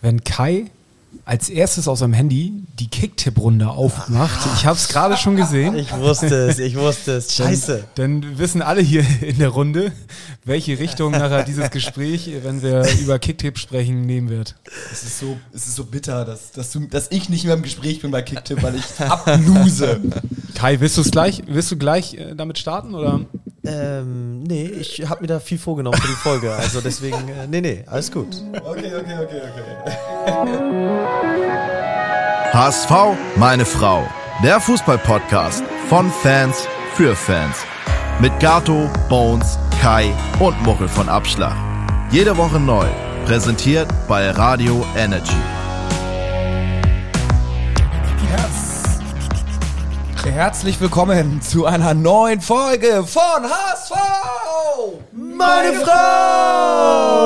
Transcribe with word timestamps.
wenn 0.00 0.24
Kai 0.24 0.70
als 1.24 1.48
erstes 1.48 1.86
aus 1.86 2.00
seinem 2.00 2.12
Handy 2.12 2.52
die 2.78 2.88
Kicktipp-Runde 2.88 3.68
aufmacht. 3.68 4.48
Ich 4.56 4.66
habe 4.66 4.76
es 4.76 4.88
gerade 4.88 5.16
schon 5.16 5.36
gesehen. 5.36 5.76
Ich 5.76 5.92
wusste 5.96 6.48
es, 6.48 6.58
ich 6.58 6.76
wusste 6.76 7.12
es. 7.12 7.34
Scheiße. 7.34 7.84
Dann, 7.94 8.22
dann 8.22 8.38
wissen 8.38 8.62
alle 8.62 8.80
hier 8.80 9.04
in 9.20 9.38
der 9.38 9.50
Runde, 9.50 9.92
welche 10.44 10.78
Richtung 10.78 11.12
nachher 11.12 11.44
dieses 11.44 11.70
Gespräch, 11.70 12.30
wenn 12.42 12.62
wir 12.62 12.86
über 13.00 13.18
Kicktipp 13.18 13.58
sprechen, 13.58 14.06
nehmen 14.06 14.28
wird. 14.28 14.56
Es 14.92 15.02
ist 15.02 15.18
so, 15.18 15.38
es 15.52 15.66
ist 15.66 15.76
so 15.76 15.84
bitter, 15.84 16.24
dass, 16.24 16.52
dass, 16.52 16.72
du, 16.72 16.80
dass 16.86 17.10
ich 17.10 17.28
nicht 17.28 17.44
mehr 17.44 17.54
im 17.54 17.62
Gespräch 17.62 18.00
bin 18.00 18.10
bei 18.10 18.22
Kicktipp, 18.22 18.62
weil 18.62 18.76
ich 18.76 19.00
abluse. 19.00 20.00
Kai, 20.54 20.80
willst 20.80 20.96
du 20.96 21.02
gleich, 21.04 21.42
willst 21.46 21.70
du 21.70 21.76
gleich 21.76 22.14
äh, 22.14 22.34
damit 22.34 22.58
starten 22.58 22.94
oder? 22.94 23.20
Ähm, 23.64 24.42
nee, 24.42 24.64
ich 24.66 25.08
habe 25.08 25.20
mir 25.22 25.26
da 25.26 25.40
viel 25.40 25.58
vorgenommen 25.58 26.00
für 26.00 26.08
die 26.08 26.14
Folge. 26.14 26.52
Also 26.52 26.80
deswegen, 26.80 27.28
äh, 27.28 27.46
nee, 27.46 27.60
nee, 27.60 27.84
alles 27.86 28.10
gut. 28.10 28.42
Okay, 28.64 28.94
okay, 28.94 29.18
okay, 29.22 29.42
okay. 29.50 30.90
HSV, 32.52 32.90
meine 33.36 33.64
Frau. 33.64 34.06
Der 34.42 34.60
Fußballpodcast 34.60 35.62
von 35.88 36.10
Fans 36.10 36.66
für 36.94 37.14
Fans. 37.14 37.56
Mit 38.20 38.38
Gato, 38.40 38.90
Bones, 39.08 39.58
Kai 39.80 40.12
und 40.38 40.60
Muchel 40.62 40.88
von 40.88 41.08
Abschlag. 41.08 41.56
Jede 42.10 42.36
Woche 42.36 42.58
neu. 42.58 42.86
Präsentiert 43.26 43.88
bei 44.08 44.30
Radio 44.30 44.84
Energy. 44.96 45.59
Herzlich 50.24 50.80
willkommen 50.80 51.40
zu 51.40 51.64
einer 51.64 51.94
neuen 51.94 52.40
Folge 52.42 53.04
von 53.06 53.42
HSV! 53.42 53.92
Meine 55.12 55.72
Frau! 55.80 57.16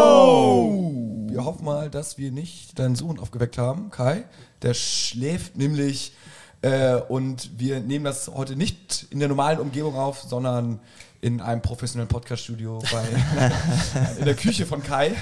Wir 1.29 1.45
hoffen 1.45 1.65
mal, 1.65 1.91
dass 1.91 2.19
wir 2.19 2.31
nicht 2.31 2.79
deinen 2.79 2.95
Sohn 2.95 3.19
aufgeweckt 3.19 3.59
haben, 3.59 3.91
Kai. 3.91 4.25
Der 4.63 4.75
schläft 4.75 5.57
nämlich 5.57 6.15
äh, 6.63 6.95
und 6.95 7.51
wir 7.59 7.81
nehmen 7.81 8.05
das 8.05 8.29
heute 8.29 8.55
nicht 8.55 9.07
in 9.11 9.19
der 9.19 9.29
normalen 9.29 9.59
Umgebung 9.59 9.97
auf, 9.97 10.23
sondern 10.23 10.79
in 11.21 11.41
einem 11.41 11.63
professionellen 11.63 12.09
Podcast-Studio 12.09 12.81
in 14.19 14.25
der 14.25 14.35
Küche 14.35 14.67
von 14.67 14.83
Kai. 14.83 15.13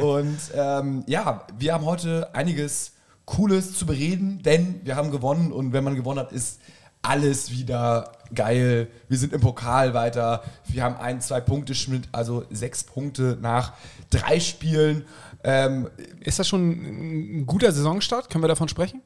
Und 0.00 0.38
ähm, 0.54 1.02
ja, 1.06 1.46
wir 1.58 1.74
haben 1.74 1.84
heute 1.84 2.32
einiges 2.32 2.92
Cooles 3.30 3.78
zu 3.78 3.86
bereden, 3.86 4.42
denn 4.42 4.80
wir 4.82 4.96
haben 4.96 5.12
gewonnen 5.12 5.52
und 5.52 5.72
wenn 5.72 5.84
man 5.84 5.94
gewonnen 5.94 6.18
hat, 6.18 6.32
ist 6.32 6.60
alles 7.00 7.52
wieder 7.52 8.10
geil. 8.34 8.88
Wir 9.08 9.18
sind 9.18 9.32
im 9.32 9.40
Pokal 9.40 9.94
weiter. 9.94 10.42
Wir 10.66 10.82
haben 10.82 10.96
einen, 10.96 11.20
zwei 11.20 11.40
Punkte 11.40 11.76
Schnitt, 11.76 12.08
also 12.10 12.44
sechs 12.50 12.82
Punkte 12.82 13.38
nach 13.40 13.72
drei 14.10 14.40
Spielen. 14.40 15.04
Ähm, 15.44 15.88
Ist 16.20 16.40
das 16.40 16.48
schon 16.48 16.70
ein 16.70 17.46
guter 17.46 17.70
Saisonstart? 17.70 18.28
Können 18.30 18.42
wir 18.42 18.48
davon 18.48 18.68
sprechen? 18.68 19.00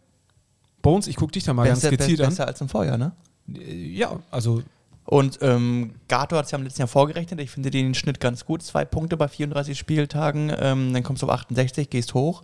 Bones, 0.80 1.06
ich 1.06 1.17
gucke 1.17 1.33
dich 1.33 1.45
da 1.45 1.52
mal 1.52 1.69
besser, 1.69 1.91
ganz 1.91 1.98
gezielt 2.00 2.20
besser 2.20 2.45
an. 2.45 2.48
als 2.48 2.61
im 2.62 2.69
Vorjahr, 2.70 2.97
ne? 2.97 3.12
Ja, 3.47 4.20
also 4.30 4.62
Und 5.05 5.39
ähm, 5.42 5.97
Gato 6.08 6.36
hat 6.36 6.47
es 6.47 6.50
ja 6.50 6.58
im 6.58 6.64
letzten 6.64 6.80
Jahr 6.80 6.89
vorgerechnet. 6.89 7.41
Ich 7.41 7.50
finde 7.50 7.70
den 7.70 7.95
Schnitt 7.95 8.20
ganz 8.20 8.47
gut. 8.47 8.62
Zwei 8.62 8.86
Punkte 8.86 9.19
bei 9.19 9.28
34 9.28 9.78
Spieltagen. 9.78 10.50
Ähm, 10.58 10.95
dann 10.95 11.02
kommst 11.02 11.22
du 11.22 11.27
auf 11.27 11.33
68, 11.33 11.91
gehst 11.91 12.14
hoch. 12.14 12.42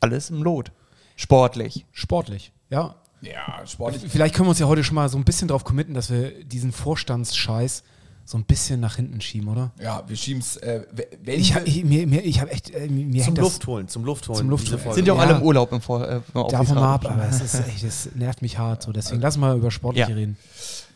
Alles 0.00 0.30
im 0.30 0.42
Lot. 0.42 0.72
Sportlich. 1.16 1.84
sportlich. 1.92 2.52
Ja, 2.70 2.94
ja, 3.20 3.66
sportlich. 3.66 4.04
Vielleicht 4.08 4.34
können 4.34 4.46
wir 4.46 4.50
uns 4.50 4.58
ja 4.60 4.66
heute 4.66 4.84
schon 4.84 4.94
mal 4.94 5.08
so 5.08 5.18
ein 5.18 5.24
bisschen 5.24 5.48
drauf 5.48 5.64
committen, 5.64 5.94
dass 5.94 6.10
wir 6.10 6.44
diesen 6.44 6.70
Vorstandsscheiß 6.70 7.82
so 8.24 8.36
ein 8.36 8.44
bisschen 8.44 8.78
nach 8.78 8.96
hinten 8.96 9.20
schieben, 9.22 9.48
oder? 9.48 9.72
Ja, 9.80 10.04
wir 10.06 10.14
schieben 10.14 10.40
es. 10.40 10.58
Äh, 10.58 10.82
wenn 11.24 11.40
Ich 11.40 11.54
habe 11.54 11.64
ich, 11.64 11.82
mir, 11.82 12.06
mir, 12.06 12.22
ich 12.22 12.40
hab 12.40 12.52
echt. 12.52 12.70
Äh, 12.70 12.86
mir 12.88 13.24
Zum 13.24 13.36
Luft 13.36 13.66
holen, 13.66 13.88
zum 13.88 14.04
Luft 14.04 14.28
holen. 14.28 14.36
Zum 14.38 14.50
Luft 14.50 14.70
holen. 14.70 14.94
Sind 14.94 15.08
ja 15.08 15.14
auch 15.14 15.18
alle 15.18 15.36
im 15.36 15.42
Urlaub 15.42 15.72
im 15.72 15.80
Vor 15.80 16.06
äh, 16.06 16.20
davon 16.34 16.74
mal 16.74 16.94
ab, 16.94 17.10
aber 17.10 17.26
es 17.26 17.40
ist 17.40 17.54
echt, 17.66 17.82
es 17.82 18.10
nervt 18.14 18.42
mich 18.42 18.58
hart. 18.58 18.82
So. 18.82 18.92
Deswegen 18.92 19.22
lass 19.22 19.38
mal 19.38 19.56
über 19.56 19.70
Sportliche 19.70 20.10
Ja. 20.10 20.14
reden. 20.16 20.36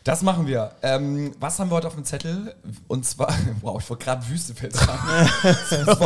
Das 0.03 0.21
machen 0.21 0.47
wir. 0.47 0.71
Ähm, 0.81 1.33
was 1.39 1.59
haben 1.59 1.71
wir 1.71 1.75
heute 1.75 1.87
auf 1.87 1.95
dem 1.95 2.03
Zettel? 2.03 2.53
Und 2.87 3.05
zwar, 3.05 3.33
wow, 3.61 3.81
ich 3.81 3.89
wollte 3.89 4.03
gerade 4.03 4.27
Wüstefeld 4.27 4.75
sagen. 4.75 5.29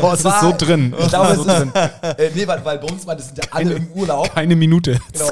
Oh, 0.01 0.11
es 0.13 0.23
ist 0.23 0.39
so 0.39 0.53
drin. 0.55 0.94
Ich 0.99 1.07
glaube, 1.07 1.33
es 1.33 1.39
ist, 1.39 1.75
äh, 2.19 2.31
nee, 2.35 2.47
weil, 2.47 2.63
weil 2.63 2.77
bei 2.77 2.88
uns 2.88 3.07
waren, 3.07 3.17
das 3.17 3.27
sind 3.27 3.39
ja 3.39 3.45
alle 3.51 3.73
im 3.73 3.88
Urlaub. 3.94 4.31
Keine 4.33 4.55
Minute. 4.55 4.99
Genau. 5.13 5.31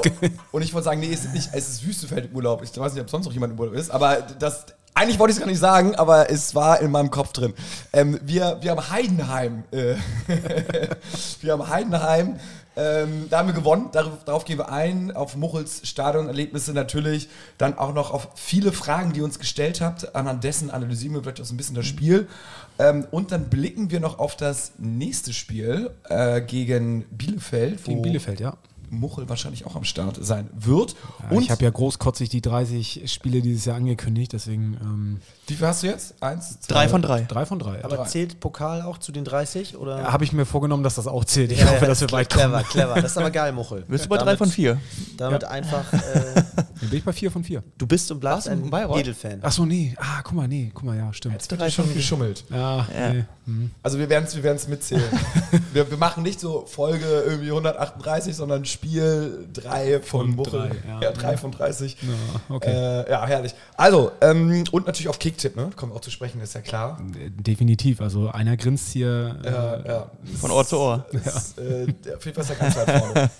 Und 0.50 0.62
ich 0.62 0.74
wollte 0.74 0.86
sagen, 0.86 1.00
nee, 1.00 1.12
es 1.12 1.24
ist 1.24 1.34
nicht, 1.34 1.50
es 1.52 1.68
ist 1.68 1.86
Wüstefeld 1.86 2.30
im 2.30 2.36
Urlaub. 2.36 2.62
Ich 2.64 2.76
weiß 2.76 2.92
nicht, 2.94 3.02
ob 3.02 3.08
sonst 3.08 3.26
noch 3.26 3.32
jemand 3.32 3.52
im 3.52 3.60
Urlaub 3.60 3.74
ist, 3.74 3.90
aber 3.90 4.16
das, 4.38 4.66
eigentlich 4.94 5.18
wollte 5.18 5.32
ich 5.32 5.36
es 5.36 5.40
gar 5.40 5.50
nicht 5.50 5.60
sagen, 5.60 5.94
aber 5.94 6.30
es 6.30 6.54
war 6.54 6.80
in 6.80 6.90
meinem 6.90 7.10
Kopf 7.10 7.32
drin. 7.32 7.54
Ähm, 7.92 8.18
wir, 8.22 8.58
wir 8.62 8.72
haben 8.72 8.90
Heidenheim. 8.90 9.62
Äh, 9.70 9.94
wir 11.40 11.52
haben 11.52 11.68
Heidenheim. 11.68 12.40
Ähm, 12.76 13.26
da 13.30 13.38
haben 13.38 13.48
wir 13.48 13.54
gewonnen. 13.54 13.88
Darauf, 13.92 14.24
darauf 14.24 14.44
gehen 14.44 14.58
wir 14.58 14.70
ein. 14.70 15.10
Auf 15.10 15.34
Muchels 15.34 15.88
Stadionerlebnisse 15.88 16.72
natürlich. 16.72 17.28
Dann 17.56 17.78
auch 17.78 17.94
noch 17.94 18.10
auf 18.10 18.28
viele 18.34 18.70
Fragen, 18.72 19.12
die 19.12 19.20
ihr 19.20 19.24
uns 19.24 19.38
gestellt 19.38 19.80
habt. 19.80 20.14
Anhand 20.14 20.44
dessen 20.44 20.70
analysieren 20.70 21.14
wir 21.14 21.22
vielleicht 21.22 21.40
auch 21.40 21.46
so 21.46 21.54
ein 21.54 21.56
bisschen 21.56 21.74
das 21.74 21.86
Spiel. 21.86 22.28
Ähm, 22.78 23.06
und 23.10 23.32
dann 23.32 23.48
blicken 23.48 23.90
wir 23.90 24.00
noch 24.00 24.18
auf 24.18 24.36
das 24.36 24.72
nächste 24.78 25.32
Spiel 25.32 25.90
äh, 26.08 26.42
gegen 26.42 27.06
Bielefeld. 27.10 27.84
Gegen 27.84 28.02
Bielefeld, 28.02 28.40
ja. 28.40 28.56
Muchel 28.90 29.28
wahrscheinlich 29.28 29.66
auch 29.66 29.76
am 29.76 29.84
Start 29.84 30.18
sein 30.20 30.48
wird. 30.54 30.94
ja 31.22 31.36
und 31.36 31.42
ich 31.42 31.50
habe 31.50 31.62
ja 31.64 31.70
großkotzig 31.70 32.28
die 32.28 32.40
30 32.42 33.02
Spiele 33.12 33.40
dieses 33.42 33.64
Jahr 33.64 33.76
angekündigt, 33.76 34.32
deswegen 34.32 34.76
ähm, 34.80 35.20
wie 35.48 35.54
viel 35.54 35.66
hast 35.66 35.82
du 35.82 35.86
jetzt? 35.86 36.20
Eins, 36.22 36.60
zwei, 36.60 36.74
Drei 36.74 36.88
von 36.88 37.02
drei. 37.02 37.20
drei 37.22 37.46
von 37.46 37.58
drei. 37.58 37.84
Aber 37.84 38.04
zählt 38.06 38.40
Pokal 38.40 38.82
auch 38.82 38.98
zu 38.98 39.12
den 39.12 39.24
30? 39.24 39.76
Oder? 39.76 40.12
Habe 40.12 40.24
ich 40.24 40.32
mir 40.32 40.44
vorgenommen, 40.44 40.82
dass 40.82 40.96
das 40.96 41.06
auch 41.06 41.24
zählt. 41.24 41.52
Ich 41.52 41.60
Ja, 41.60 41.66
hoffe, 41.70 41.82
ja, 41.82 41.86
dass 41.86 42.00
wir 42.00 42.10
weit 42.10 42.28
clever, 42.30 42.58
kommen. 42.58 42.68
clever. 42.70 42.94
Das 42.96 43.12
ist 43.12 43.18
aber 43.18 43.30
geil, 43.30 43.52
Muchel. 43.52 43.84
Bist 43.86 44.06
du 44.06 44.08
bei 44.08 44.18
drei 44.18 44.36
von 44.36 44.48
vier? 44.50 44.80
Damit 45.16 45.44
einfach, 45.44 45.92
äh, 45.92 45.98
Dann 46.56 46.90
bin 46.90 46.98
ich 46.98 47.04
bei 47.04 47.12
vier 47.12 47.30
von 47.30 47.44
vier. 47.44 47.62
du 47.78 47.86
bist 47.86 48.10
und 48.10 48.20
bleibst 48.20 48.48
ein? 48.48 48.70
Edelfan. 48.72 49.42
Achso, 49.42 49.64
nee. 49.64 49.94
Ah, 49.98 50.20
guck 50.24 50.34
mal, 50.34 50.48
nee. 50.48 50.70
Guck 50.74 50.84
mal, 50.84 50.96
ja, 50.96 51.12
stimmt. 51.12 51.34
Jetzt 51.34 51.50
wird 51.50 51.72
schon 51.72 51.92
geschummelt. 51.94 52.44
Ja, 52.50 52.78
Ja. 52.92 53.12
nee. 53.12 53.24
Hm. 53.46 53.70
Also 53.82 53.98
wir 53.98 54.08
werden 54.08 54.24
es 54.24 54.34
wir 54.34 54.42
werden's 54.42 54.66
mitzählen. 54.68 55.04
wir, 55.72 55.88
wir 55.90 55.96
machen 55.96 56.22
nicht 56.24 56.40
so 56.40 56.66
Folge 56.66 57.06
irgendwie 57.26 57.48
138, 57.50 58.34
sondern 58.34 58.64
Spiel 58.76 59.46
3 59.54 60.00
von, 60.00 60.26
Von 60.26 60.30
Muchel. 60.36 60.52
drei, 60.60 60.70
ja. 60.88 61.00
ja. 61.00 61.12
3 61.12 61.36
von 61.38 61.50
30. 61.50 61.96
Ja, 62.02 62.54
okay. 62.54 62.70
Äh, 62.70 63.10
ja, 63.10 63.26
herrlich. 63.26 63.54
Also, 63.76 64.12
ähm, 64.20 64.64
und 64.70 64.86
natürlich 64.86 65.08
auf 65.08 65.18
Kicktipp, 65.18 65.56
ne? 65.56 65.70
Kommen 65.74 65.92
wir 65.92 65.96
auch 65.96 66.00
zu 66.00 66.10
sprechen, 66.10 66.40
ist 66.40 66.54
ja 66.54 66.60
klar. 66.60 67.00
Definitiv. 67.40 68.00
Also 68.00 68.28
einer 68.30 68.56
grinst 68.56 68.88
hier. 68.92 69.36
äh, 69.42 69.50
Ja, 69.50 69.84
ja. 69.86 70.10
Von 70.40 70.50
Ohr 70.50 70.66
zu 70.66 70.78
Ohr. 70.78 71.06
Das, 71.12 71.56
äh, 71.58 71.86
auf 72.14 72.24
jeden 72.24 72.34
Fall 72.34 72.44
ist 72.44 72.50
er 72.50 72.56
ganz 72.56 72.76
weit 72.76 72.90
vorne. 72.90 73.30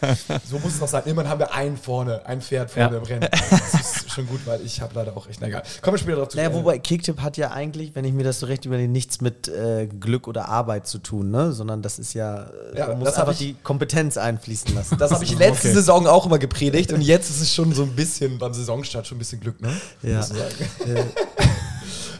So 0.48 0.58
muss 0.58 0.74
es 0.74 0.80
noch 0.80 0.88
sein. 0.88 1.02
Immerhin 1.06 1.30
haben 1.30 1.38
wir 1.40 1.52
einen 1.54 1.76
vorne, 1.76 2.24
ein 2.26 2.40
Pferd 2.40 2.70
vorne 2.70 2.92
Ja. 2.92 2.98
im 2.98 3.04
Rennen. 3.04 3.28
Das 3.30 3.74
ist 3.74 4.10
schon 4.10 4.26
gut, 4.26 4.40
weil 4.46 4.60
ich 4.62 4.80
habe 4.80 4.94
leider 4.94 5.16
auch 5.16 5.28
echt, 5.28 5.40
na 5.40 5.48
egal. 5.48 5.62
Kommen 5.82 5.94
wir 5.94 5.98
später 5.98 6.16
drauf 6.18 6.28
zu 6.28 6.36
Naja, 6.36 6.48
sprechen. 6.48 6.64
wobei 6.64 6.78
Kicktipp 6.78 7.20
hat 7.20 7.36
ja 7.36 7.50
eigentlich, 7.50 7.94
wenn 7.94 8.04
ich 8.04 8.12
mir 8.12 8.24
das 8.24 8.40
so 8.40 8.46
recht 8.46 8.64
überlege, 8.64 8.88
nichts 8.90 9.20
mit 9.20 9.48
äh, 9.48 9.86
Glück 9.86 10.26
oder 10.28 10.48
Arbeit 10.48 10.86
zu 10.86 10.98
tun, 10.98 11.30
ne? 11.30 11.52
Sondern 11.52 11.82
das 11.82 11.98
ist 11.98 12.14
ja, 12.14 12.44
äh, 12.74 12.78
Ja, 12.78 12.88
man 12.88 13.00
muss 13.00 13.14
einfach 13.14 13.32
ich- 13.32 13.38
die 13.38 13.56
Kompetenz 13.62 14.16
einfließen 14.16 14.74
lassen. 14.74 14.96
Das 14.98 15.10
habe 15.12 15.24
ich 15.24 15.25
letzte 15.34 15.68
Okay. 15.68 15.74
Saison 15.74 16.06
auch 16.06 16.26
immer 16.26 16.38
gepredigt 16.38 16.92
und 16.92 17.00
jetzt 17.00 17.30
ist 17.30 17.40
es 17.40 17.54
schon 17.54 17.72
so 17.72 17.82
ein 17.82 17.96
bisschen 17.96 18.38
beim 18.38 18.54
Saisonstart 18.54 19.06
schon 19.06 19.16
ein 19.16 19.18
bisschen 19.18 19.40
Glück, 19.40 19.60
ne? 19.60 19.74
Ja. 20.02 20.26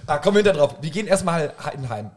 Ah, 0.08 0.18
kommen 0.18 0.36
wir 0.36 0.44
hinter 0.44 0.56
drauf. 0.56 0.76
Wir 0.80 0.90
gehen 0.90 1.08
erstmal 1.08 1.52
Heidenheim. 1.64 2.12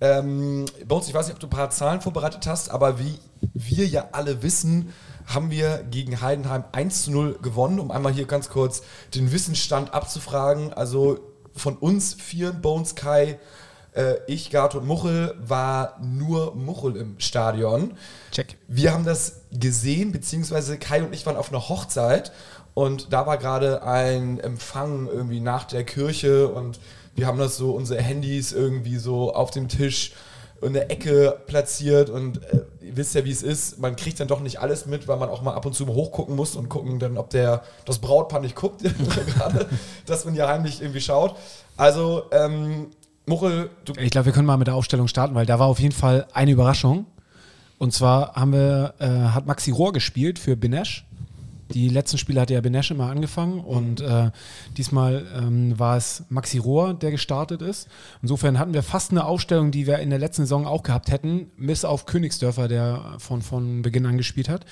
Ähm, 0.00 0.64
Bones, 0.86 1.08
ich 1.08 1.14
weiß 1.14 1.26
nicht, 1.26 1.34
ob 1.34 1.40
du 1.40 1.46
ein 1.46 1.50
paar 1.50 1.68
Zahlen 1.68 2.00
vorbereitet 2.00 2.46
hast, 2.46 2.70
aber 2.70 2.98
wie 2.98 3.18
wir 3.52 3.86
ja 3.86 4.08
alle 4.12 4.42
wissen, 4.42 4.94
haben 5.26 5.50
wir 5.50 5.84
gegen 5.90 6.22
Heidenheim 6.22 6.64
1 6.72 7.04
zu 7.04 7.10
0 7.10 7.38
gewonnen, 7.42 7.80
um 7.80 7.90
einmal 7.90 8.12
hier 8.14 8.24
ganz 8.24 8.48
kurz 8.48 8.80
den 9.14 9.30
Wissensstand 9.30 9.92
abzufragen. 9.92 10.72
Also 10.72 11.18
von 11.54 11.76
uns 11.76 12.14
vier, 12.14 12.52
Bones, 12.52 12.94
Kai, 12.94 13.38
äh, 13.94 14.16
ich, 14.26 14.50
Gart 14.50 14.74
und 14.74 14.86
Muchel, 14.86 15.34
war 15.38 15.98
nur 16.02 16.54
Muchel 16.54 16.96
im 16.96 17.18
Stadion. 17.18 17.94
Check. 18.30 18.56
Wir 18.68 18.92
haben 18.92 19.04
das 19.04 19.42
gesehen, 19.52 20.12
beziehungsweise 20.12 20.78
Kai 20.78 21.02
und 21.02 21.14
ich 21.14 21.24
waren 21.26 21.36
auf 21.36 21.50
einer 21.50 21.68
Hochzeit 21.68 22.32
und 22.74 23.12
da 23.12 23.26
war 23.26 23.38
gerade 23.38 23.82
ein 23.84 24.40
Empfang 24.40 25.06
irgendwie 25.06 25.40
nach 25.40 25.64
der 25.64 25.84
Kirche 25.84 26.48
und 26.48 26.80
wir 27.14 27.26
haben 27.26 27.38
das 27.38 27.56
so, 27.56 27.70
unsere 27.72 28.02
Handys 28.02 28.52
irgendwie 28.52 28.96
so 28.96 29.32
auf 29.32 29.52
dem 29.52 29.68
Tisch 29.68 30.12
in 30.60 30.72
der 30.72 30.90
Ecke 30.90 31.38
platziert 31.46 32.10
und 32.10 32.42
äh, 32.42 32.62
ihr 32.80 32.96
wisst 32.96 33.14
ja, 33.14 33.24
wie 33.24 33.30
es 33.30 33.42
ist, 33.42 33.78
man 33.78 33.96
kriegt 33.96 34.18
dann 34.18 34.28
doch 34.28 34.40
nicht 34.40 34.60
alles 34.60 34.86
mit, 34.86 35.06
weil 35.06 35.18
man 35.18 35.28
auch 35.28 35.42
mal 35.42 35.54
ab 35.54 35.66
und 35.66 35.74
zu 35.74 35.84
mal 35.84 35.94
hochgucken 35.94 36.34
muss 36.34 36.56
und 36.56 36.68
gucken 36.68 36.98
dann, 36.98 37.18
ob 37.18 37.30
der 37.30 37.62
das 37.84 37.98
Brautpaar 37.98 38.40
nicht 38.40 38.56
guckt, 38.56 38.82
gerade, 39.26 39.68
dass 40.06 40.24
man 40.24 40.34
ja 40.34 40.48
heimlich 40.48 40.80
irgendwie 40.80 41.00
schaut. 41.00 41.36
Also, 41.76 42.24
ähm, 42.32 42.90
Muchel, 43.26 43.70
Ich 43.98 44.10
glaube, 44.10 44.26
wir 44.26 44.32
können 44.32 44.46
mal 44.46 44.58
mit 44.58 44.66
der 44.66 44.74
Aufstellung 44.74 45.08
starten, 45.08 45.34
weil 45.34 45.46
da 45.46 45.58
war 45.58 45.66
auf 45.66 45.80
jeden 45.80 45.94
Fall 45.94 46.26
eine 46.34 46.50
Überraschung. 46.50 47.06
Und 47.78 47.92
zwar 47.92 48.34
haben 48.34 48.52
wir, 48.52 48.94
äh, 48.98 49.06
hat 49.06 49.46
Maxi 49.46 49.70
Rohr 49.70 49.92
gespielt 49.92 50.38
für 50.38 50.56
Benesch. 50.56 51.06
Die 51.72 51.88
letzten 51.88 52.18
Spiele 52.18 52.40
hatte 52.40 52.52
ja 52.52 52.60
Benesch 52.60 52.90
immer 52.90 53.10
angefangen 53.10 53.60
und 53.60 54.02
äh, 54.02 54.30
diesmal 54.76 55.26
ähm, 55.34 55.78
war 55.78 55.96
es 55.96 56.24
Maxi 56.28 56.58
Rohr, 56.58 56.92
der 56.92 57.10
gestartet 57.10 57.62
ist. 57.62 57.88
Insofern 58.20 58.58
hatten 58.58 58.74
wir 58.74 58.82
fast 58.82 59.10
eine 59.10 59.24
Aufstellung, 59.24 59.70
die 59.70 59.86
wir 59.86 59.98
in 59.98 60.10
der 60.10 60.18
letzten 60.18 60.42
Saison 60.42 60.66
auch 60.66 60.82
gehabt 60.82 61.10
hätten, 61.10 61.50
bis 61.56 61.86
auf 61.86 62.04
Königsdörfer, 62.04 62.68
der 62.68 63.16
von, 63.18 63.40
von 63.40 63.80
Beginn 63.80 64.04
an 64.04 64.18
gespielt 64.18 64.50
hat. 64.50 64.66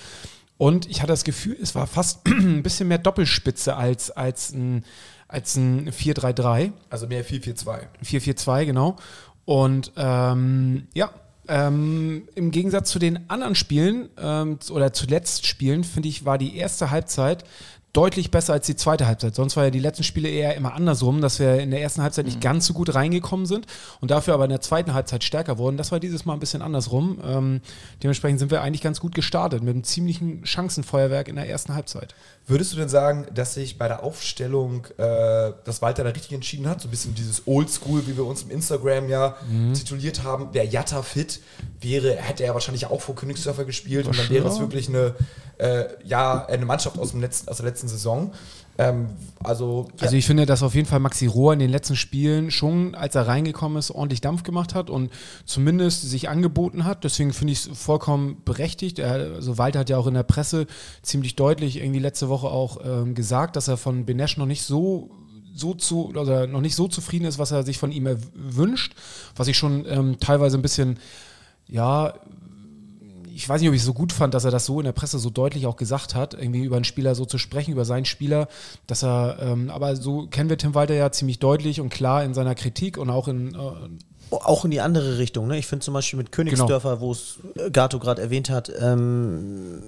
Und 0.59 0.89
ich 0.89 1.01
hatte 1.01 1.13
das 1.13 1.25
Gefühl, 1.25 1.57
es 1.61 1.75
war 1.75 1.87
fast 1.87 2.25
ein 2.29 2.63
bisschen 2.63 2.89
mehr 2.89 2.99
Doppelspitze 2.99 3.75
als, 3.75 4.11
als 4.11 4.53
ein, 4.53 4.85
als 5.33 5.57
ein 5.57 5.91
4-3-3. 5.91 6.73
Also 6.91 7.07
mehr 7.07 7.25
4-4-2. 7.25 7.81
4-4-2, 8.05 8.67
genau. 8.67 8.97
Und 9.45 9.93
ähm, 9.97 10.87
ja, 10.95 11.11
ähm, 11.49 12.29
im 12.35 12.51
Gegensatz 12.51 12.91
zu 12.91 12.99
den 12.99 13.29
anderen 13.29 13.55
Spielen 13.55 14.11
ähm, 14.17 14.59
oder 14.71 14.93
zuletzt 14.93 15.47
Spielen, 15.47 15.85
finde 15.85 16.09
ich, 16.09 16.25
war 16.25 16.39
die 16.39 16.57
erste 16.57 16.91
Halbzeit 16.91 17.45
deutlich 17.93 18.31
besser 18.31 18.55
als 18.55 18.67
die 18.67 18.77
zweite 18.77 19.07
Halbzeit. 19.07 19.35
Sonst 19.35 19.57
war 19.57 19.65
ja 19.65 19.71
die 19.71 19.79
letzten 19.79 20.03
Spiele 20.03 20.29
eher 20.29 20.57
immer 20.57 20.73
andersrum, 20.73 21.21
dass 21.21 21.39
wir 21.39 21.61
in 21.61 21.71
der 21.71 21.83
ersten 21.83 22.03
Halbzeit 22.03 22.25
nicht 22.25 22.41
ganz 22.41 22.67
so 22.67 22.73
gut 22.73 22.95
reingekommen 22.95 23.45
sind 23.45 23.67
und 24.01 24.11
dafür 24.11 24.33
aber 24.33 24.45
in 24.45 24.51
der 24.51 24.63
zweiten 24.63 24.95
Halbzeit 24.95 25.23
stärker 25.25 25.59
wurden. 25.59 25.77
Das 25.77 25.93
war 25.93 26.01
dieses 26.01 26.25
Mal 26.25 26.33
ein 26.33 26.41
bisschen 26.41 26.63
andersrum. 26.63 27.21
Ähm, 27.23 27.61
dementsprechend 28.03 28.39
sind 28.39 28.51
wir 28.51 28.63
eigentlich 28.63 28.81
ganz 28.81 28.99
gut 28.99 29.15
gestartet 29.15 29.63
mit 29.63 29.75
einem 29.75 29.85
ziemlichen 29.85 30.47
Chancenfeuerwerk 30.47 31.29
in 31.29 31.37
der 31.37 31.49
ersten 31.49 31.75
Halbzeit. 31.75 32.15
Würdest 32.47 32.73
du 32.73 32.77
denn 32.77 32.89
sagen, 32.89 33.27
dass 33.35 33.55
sich 33.55 33.77
bei 33.77 33.89
der 33.89 34.03
Aufstellung, 34.03 34.87
äh, 34.97 35.53
dass 35.65 35.83
Walter 35.83 36.03
da 36.03 36.11
richtig 36.11 36.33
entschieden 36.33 36.69
hat? 36.69 36.81
So 36.81 36.89
ein 36.89 36.91
bisschen 36.91 37.15
dieses 37.15 37.47
Oldschool, 37.47 38.07
wie 38.07 38.17
wir 38.17 38.25
uns 38.25 38.43
im 38.43 38.51
Instagram 38.51 39.11
ja 39.11 39.37
tituliert 39.75 40.25
haben. 40.25 40.53
Wäre 40.55 40.67
Jatta 40.67 41.03
fit, 41.03 41.41
wäre, 41.81 42.17
hätte 42.17 42.45
er 42.45 42.55
wahrscheinlich 42.55 42.87
auch 42.87 43.03
vor 43.03 43.15
Königsdörfer 43.15 43.65
gespielt 43.65 44.07
und 44.07 44.19
dann 44.19 44.31
wäre 44.31 44.49
es 44.49 44.59
wirklich 44.59 44.89
eine, 44.89 45.15
äh, 45.63 45.85
ja, 46.05 46.45
eine 46.47 46.67
Mannschaft 46.67 46.99
aus, 46.99 47.13
dem 47.13 47.21
letzten, 47.21 47.49
aus 47.49 47.59
der 47.59 47.67
letzten 47.67 47.87
Saison. 47.87 48.33
Ähm, 48.79 49.11
also, 49.45 49.89
Also 50.01 50.17
ich 50.17 50.27
finde, 50.27 50.45
dass 50.45 50.63
auf 50.63 50.75
jeden 50.75 50.89
Fall 50.89 50.99
Maxi 50.99 51.27
Rohr 51.27 51.53
in 51.53 51.61
den 51.61 51.71
letzten 51.71 51.95
Spielen 51.95 52.51
schon, 52.51 52.97
als 52.97 53.15
er 53.15 53.29
reingekommen 53.29 53.79
ist, 53.79 53.93
ordentlich 53.93 54.21
Dampf 54.21 54.43
gemacht 54.43 54.75
hat 54.75 54.91
und 54.91 55.13
zumindest 55.45 56.03
sich 56.03 56.29
angeboten 56.29 56.85
hat. 56.85 57.05
Deswegen 57.05 57.33
finde 57.33 57.53
ich 57.53 57.67
es 57.67 57.79
vollkommen 57.79 58.43
berechtigt. 58.45 58.99
Er, 58.99 59.35
also 59.35 59.57
Walter 59.57 59.81
hat 59.81 59.91
ja 59.91 59.99
auch 59.99 60.09
in 60.09 60.15
der 60.15 60.25
Presse 60.25 60.67
ziemlich 61.03 61.37
deutlich 61.37 61.77
irgendwie 61.77 62.01
letzte 62.01 62.29
Woche 62.29 62.49
auch 62.49 62.79
ähm, 62.85 63.15
gesagt, 63.15 63.55
dass 63.55 63.69
er 63.69 63.77
von 63.77 64.05
Benesch 64.05 64.37
noch 64.37 64.47
nicht 64.47 64.63
so 64.63 65.11
so 65.55 65.75
zu 65.75 66.09
oder 66.09 66.47
noch 66.47 66.63
nicht 66.63 66.75
so 66.75 66.89
zufrieden 66.89 67.27
ist, 67.27 67.39
was 67.39 67.51
er 67.51 67.63
sich 67.63 67.77
von 67.77 67.93
ihm 67.93 68.09
wünscht, 68.35 68.95
was 69.37 69.49
ich 69.49 69.59
schon 69.59 69.85
ähm, 69.87 70.17
teilweise 70.19 70.57
ein 70.57 70.63
bisschen 70.63 70.99
ja 71.69 72.15
ich 73.35 73.49
weiß 73.49 73.61
nicht, 73.61 73.69
ob 73.69 73.75
ich 73.75 73.81
es 73.81 73.87
so 73.87 73.95
gut 73.95 74.13
fand, 74.13 74.35
dass 74.35 74.45
er 74.45 74.51
das 74.51 74.67
so 74.67 74.79
in 74.81 74.85
der 74.85 74.93
Presse 74.93 75.19
so 75.19 75.31
deutlich 75.31 75.67
auch 75.67 75.77
gesagt 75.77 76.15
hat, 76.15 76.35
irgendwie 76.35 76.63
über 76.65 76.77
einen 76.77 76.85
Spieler 76.85 77.15
so 77.15 77.25
zu 77.25 77.39
sprechen, 77.39 77.73
über 77.73 77.85
seinen 77.85 78.05
Spieler, 78.05 78.49
dass 78.87 79.03
er, 79.03 79.39
ähm, 79.41 79.71
aber 79.71 79.97
so 79.97 80.27
kennen 80.27 80.51
wir 80.51 80.59
Tim 80.59 80.75
Walter 80.75 80.95
ja 80.95 81.11
ziemlich 81.13 81.39
deutlich 81.39 81.81
und 81.81 81.89
klar 81.91 82.25
in 82.25 82.35
seiner 82.35 82.55
Kritik 82.55 82.99
und 82.99 83.11
auch 83.11 83.29
in, 83.29 83.55
äh, 83.55 83.59
Auch 84.31 84.65
in 84.65 84.71
die 84.71 84.81
andere 84.81 85.19
Richtung. 85.19 85.47
Ne? 85.47 85.59
Ich 85.59 85.67
finde 85.67 85.85
zum 85.85 85.93
Beispiel 85.95 86.17
mit 86.17 86.33
Königsdörfer, 86.33 87.01
wo 87.01 87.13
es 87.13 87.39
äh, 87.57 87.71
Gato 87.71 87.99
gerade 87.99 88.23
erwähnt 88.23 88.49
hat, 88.51 88.73
ähm, 88.81 89.83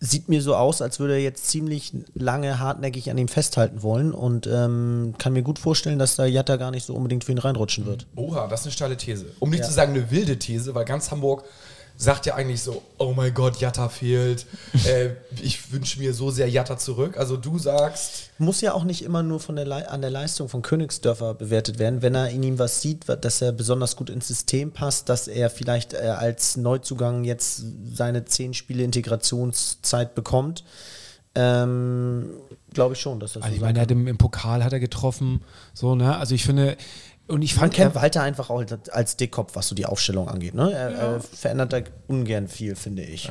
sieht 0.00 0.28
mir 0.28 0.42
so 0.42 0.54
aus, 0.54 0.82
als 0.82 0.98
würde 1.00 1.14
er 1.14 1.20
jetzt 1.20 1.46
ziemlich 1.48 1.92
lange 2.14 2.58
hartnäckig 2.58 3.10
an 3.10 3.16
ihm 3.16 3.28
festhalten 3.28 3.82
wollen 3.82 4.12
und 4.12 4.46
ähm, 4.46 5.14
kann 5.18 5.32
mir 5.32 5.42
gut 5.42 5.58
vorstellen, 5.58 5.98
dass 5.98 6.16
da 6.16 6.26
Jatta 6.26 6.56
gar 6.56 6.70
nicht 6.70 6.84
so 6.84 6.94
unbedingt 6.94 7.24
für 7.24 7.32
ihn 7.32 7.38
reinrutschen 7.38 7.86
wird. 7.86 8.06
Oha, 8.14 8.46
das 8.48 8.60
ist 8.60 8.66
eine 8.66 8.72
steile 8.72 8.96
These. 8.98 9.26
Um 9.40 9.48
nicht 9.50 9.60
Ja. 9.60 9.66
zu 9.66 9.72
sagen 9.72 9.92
eine 9.94 10.10
wilde 10.10 10.38
These, 10.38 10.74
weil 10.74 10.84
ganz 10.84 11.10
Hamburg 11.10 11.44
sagt 11.96 12.26
ja 12.26 12.34
eigentlich 12.34 12.62
so, 12.62 12.82
oh 12.98 13.12
mein 13.14 13.32
Gott, 13.32 13.56
Jatta 13.58 13.88
fehlt. 13.88 14.46
äh, 14.86 15.10
ich 15.42 15.72
wünsche 15.72 16.00
mir 16.00 16.12
so 16.12 16.30
sehr 16.30 16.48
Jatta 16.48 16.76
zurück. 16.76 17.16
Also 17.16 17.36
du 17.36 17.58
sagst, 17.58 18.30
Muss 18.38 18.60
ja 18.60 18.74
auch 18.74 18.84
nicht 18.84 19.04
immer 19.04 19.22
nur 19.22 19.40
von 19.40 19.56
der 19.56 19.92
an 19.92 20.00
der 20.00 20.10
Leistung 20.10 20.48
von 20.48 20.62
Königsdörfer 20.62 21.34
bewertet 21.34 21.78
werden. 21.78 22.02
Wenn 22.02 22.14
er 22.14 22.30
in 22.30 22.42
ihm 22.42 22.58
was 22.58 22.80
sieht, 22.80 23.04
dass 23.08 23.40
er 23.40 23.52
besonders 23.52 23.96
gut 23.96 24.10
ins 24.10 24.28
System 24.28 24.72
passt, 24.72 25.08
dass 25.08 25.28
er 25.28 25.50
vielleicht 25.50 25.94
äh, 25.94 25.98
als 25.98 26.56
Neuzugang 26.56 27.24
jetzt 27.24 27.62
seine 27.92 28.24
zehn 28.24 28.54
Spiele 28.54 28.82
Integrationszeit 28.82 30.14
bekommt, 30.14 30.64
ähm, 31.36 32.30
glaube 32.72 32.94
ich 32.94 33.00
schon, 33.00 33.18
dass 33.18 33.32
das 33.32 33.42
also 33.42 33.52
so 33.52 33.56
ich 33.56 33.62
meine, 33.62 33.78
er 33.78 33.82
hat 33.82 33.90
im, 33.90 34.06
im 34.06 34.18
Pokal 34.18 34.62
hat 34.62 34.72
er 34.72 34.80
getroffen, 34.80 35.42
so, 35.72 35.94
ne, 35.94 36.16
also 36.16 36.34
ich 36.34 36.44
finde, 36.44 36.76
und 37.26 37.42
ich 37.42 37.54
Man 37.54 37.62
fand, 37.62 37.74
kennt 37.74 37.96
er, 37.96 38.02
Walter 38.02 38.22
einfach 38.22 38.50
auch 38.50 38.62
als 38.92 39.16
Dickkopf, 39.16 39.54
was 39.54 39.68
so 39.68 39.74
die 39.74 39.86
Aufstellung 39.86 40.28
angeht. 40.28 40.54
Ne? 40.54 40.72
Er, 40.72 40.90
er 40.90 41.20
verändert 41.20 41.72
da 41.72 41.80
ungern 42.06 42.48
viel, 42.48 42.76
finde 42.76 43.02
ich. 43.02 43.24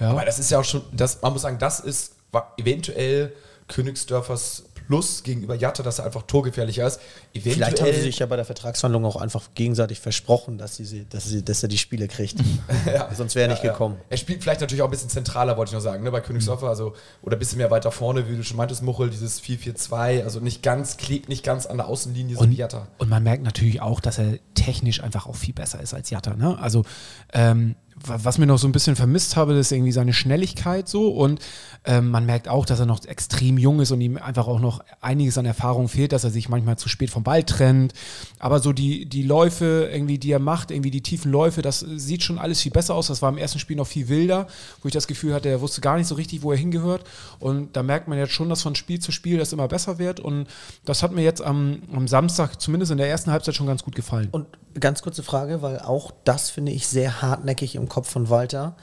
ja, 0.00 0.10
aber 0.10 0.24
das 0.24 0.38
ist 0.38 0.50
ja 0.50 0.60
auch 0.60 0.64
schon, 0.64 0.82
das, 0.92 1.22
man 1.22 1.32
muss 1.32 1.42
sagen, 1.42 1.58
das 1.58 1.80
ist 1.80 2.14
eventuell 2.58 3.32
Königsdörfers 3.68 4.64
Plus 4.92 5.22
gegenüber 5.22 5.54
Jatta, 5.54 5.82
dass 5.82 6.00
er 6.00 6.04
einfach 6.04 6.22
torgefährlicher 6.24 6.86
ist. 6.86 7.00
Eventuell, 7.32 7.54
Vielleicht 7.54 7.80
haben 7.80 7.92
sie 7.94 8.00
sich 8.02 8.18
ja 8.18 8.26
bei 8.26 8.36
der 8.36 8.44
Vertragsverhandlung 8.44 9.06
auch 9.06 9.16
einfach 9.16 9.48
gegenseitig 9.54 10.00
versprochen, 10.00 10.58
dass, 10.58 10.76
sie, 10.76 10.84
sie- 10.84 11.06
dass, 11.08 11.24
sie, 11.24 11.42
dass 11.42 11.62
er 11.62 11.70
die 11.70 11.78
Spiele 11.78 12.08
kriegt. 12.08 12.36
Sonst 13.16 13.34
wäre 13.34 13.48
er 13.48 13.54
nicht 13.54 13.64
Ja, 13.64 13.72
gekommen. 13.72 13.96
Er 14.10 14.18
spielt 14.18 14.42
vielleicht 14.42 14.60
natürlich 14.60 14.82
auch 14.82 14.88
ein 14.88 14.90
bisschen 14.90 15.08
zentraler, 15.08 15.56
wollte 15.56 15.70
ich 15.70 15.74
noch 15.74 15.80
sagen, 15.80 16.04
ne, 16.04 16.10
bei 16.10 16.20
Königsdorfer, 16.20 16.68
also 16.68 16.94
oder 17.22 17.36
ein 17.36 17.38
bisschen 17.38 17.56
mehr 17.56 17.70
weiter 17.70 17.90
vorne, 17.90 18.28
wie 18.28 18.36
du 18.36 18.44
schon 18.44 18.58
meintest, 18.58 18.82
Muchel, 18.82 19.08
dieses 19.08 19.40
4-4-2, 19.42 20.24
also 20.24 20.40
nicht 20.40 20.62
ganz, 20.62 20.98
klebt 20.98 21.30
nicht 21.30 21.42
ganz 21.42 21.64
an 21.64 21.78
der 21.78 21.86
Außenlinie, 21.88 22.36
so 22.36 22.42
Und, 22.42 22.50
wie 22.50 22.56
Jatta. 22.56 22.86
und 22.98 23.08
man 23.08 23.22
merkt 23.22 23.44
natürlich 23.44 23.80
auch, 23.80 23.98
dass 24.00 24.18
er 24.18 24.34
technisch 24.54 25.02
einfach 25.02 25.26
auch 25.26 25.36
viel 25.36 25.54
besser 25.54 25.80
ist 25.80 25.94
als 25.94 26.10
Jatta. 26.10 26.34
Ne? 26.36 26.58
Also 26.60 26.84
ähm, 27.32 27.76
was 28.06 28.38
mir 28.38 28.46
noch 28.46 28.58
so 28.58 28.68
ein 28.68 28.72
bisschen 28.72 28.96
vermisst 28.96 29.36
habe, 29.36 29.54
ist 29.54 29.72
irgendwie 29.72 29.92
seine 29.92 30.12
Schnelligkeit 30.12 30.88
so 30.88 31.08
und 31.08 31.40
ähm, 31.84 32.10
man 32.10 32.26
merkt 32.26 32.48
auch, 32.48 32.64
dass 32.64 32.80
er 32.80 32.86
noch 32.86 33.04
extrem 33.04 33.58
jung 33.58 33.80
ist 33.80 33.90
und 33.90 34.00
ihm 34.00 34.16
einfach 34.16 34.46
auch 34.46 34.60
noch 34.60 34.84
einiges 35.00 35.36
an 35.38 35.46
Erfahrung 35.46 35.88
fehlt, 35.88 36.12
dass 36.12 36.24
er 36.24 36.30
sich 36.30 36.48
manchmal 36.48 36.78
zu 36.78 36.88
spät 36.88 37.10
vom 37.10 37.24
Ball 37.24 37.42
trennt. 37.42 37.92
Aber 38.38 38.60
so 38.60 38.72
die, 38.72 39.06
die 39.06 39.22
Läufe 39.22 39.90
irgendwie, 39.92 40.18
die 40.18 40.30
er 40.30 40.38
macht, 40.38 40.70
irgendwie 40.70 40.90
die 40.90 41.02
tiefen 41.02 41.32
Läufe, 41.32 41.62
das 41.62 41.80
sieht 41.80 42.22
schon 42.22 42.38
alles 42.38 42.60
viel 42.60 42.72
besser 42.72 42.94
aus. 42.94 43.08
Das 43.08 43.22
war 43.22 43.30
im 43.30 43.38
ersten 43.38 43.58
Spiel 43.58 43.76
noch 43.76 43.86
viel 43.86 44.08
wilder, 44.08 44.46
wo 44.80 44.88
ich 44.88 44.94
das 44.94 45.06
Gefühl 45.06 45.34
hatte, 45.34 45.48
er 45.48 45.60
wusste 45.60 45.80
gar 45.80 45.96
nicht 45.96 46.06
so 46.06 46.14
richtig, 46.14 46.42
wo 46.42 46.52
er 46.52 46.58
hingehört. 46.58 47.04
Und 47.40 47.76
da 47.76 47.82
merkt 47.82 48.08
man 48.08 48.18
jetzt 48.18 48.32
schon, 48.32 48.48
dass 48.48 48.62
von 48.62 48.74
Spiel 48.74 49.00
zu 49.00 49.10
Spiel 49.12 49.38
das 49.38 49.52
immer 49.52 49.68
besser 49.68 49.98
wird. 49.98 50.20
Und 50.20 50.46
das 50.84 51.02
hat 51.02 51.12
mir 51.12 51.22
jetzt 51.22 51.42
am, 51.42 51.82
am 51.92 52.06
Samstag, 52.06 52.60
zumindest 52.60 52.92
in 52.92 52.98
der 52.98 53.08
ersten 53.08 53.32
Halbzeit, 53.32 53.54
schon 53.54 53.66
ganz 53.66 53.82
gut 53.82 53.94
gefallen. 53.94 54.28
Und 54.30 54.46
ganz 54.78 55.02
kurze 55.02 55.22
Frage, 55.22 55.62
weil 55.62 55.80
auch 55.80 56.12
das 56.24 56.50
finde 56.50 56.72
ich 56.72 56.86
sehr 56.86 57.22
hartnäckig 57.22 57.74
im 57.74 57.88
Kopf 57.92 58.08
von 58.08 58.30
Walter. 58.30 58.74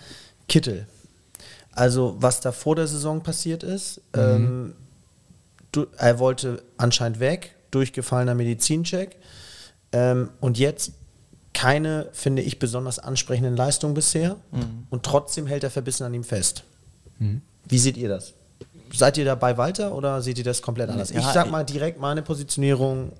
Kittel. 0.48 0.86
Also, 1.72 2.16
was 2.20 2.42
da 2.42 2.52
vor 2.52 2.76
der 2.76 2.86
Saison 2.86 3.24
passiert 3.24 3.64
ist, 3.64 4.02
ähm, 4.14 4.76
du, 5.72 5.88
er 5.98 6.20
wollte 6.20 6.62
anscheinend 6.78 7.20
weg, 7.20 7.56
durchgefallener 7.72 8.36
Medizincheck. 8.36 9.18
Ähm, 9.92 10.30
und 10.42 10.60
jetzt 10.60 10.92
keine, 11.54 12.10
finde 12.12 12.44
ich, 12.44 12.60
besonders 12.60 13.00
ansprechenden 13.00 13.58
Leistungen 13.58 13.96
bisher. 13.96 14.36
Und 14.92 15.04
trotzdem 15.04 15.48
hält 15.48 15.64
er 15.64 15.72
verbissen 15.72 16.04
an 16.04 16.14
ihm 16.14 16.24
fest. 16.24 16.64
Wie 17.68 17.80
seht 17.80 17.98
ihr 17.98 18.10
das? 18.10 18.34
Seid 18.94 19.18
ihr 19.18 19.26
da 19.26 19.34
bei 19.34 19.58
Walter 19.58 19.96
oder 19.96 20.22
seht 20.22 20.38
ihr 20.38 20.44
das 20.44 20.62
komplett 20.62 20.90
anders? 20.90 21.10
Ja, 21.10 21.20
ich 21.20 21.26
sag 21.26 21.50
mal 21.50 21.64
direkt 21.64 22.00
meine 22.00 22.22
Positionierung: 22.22 23.12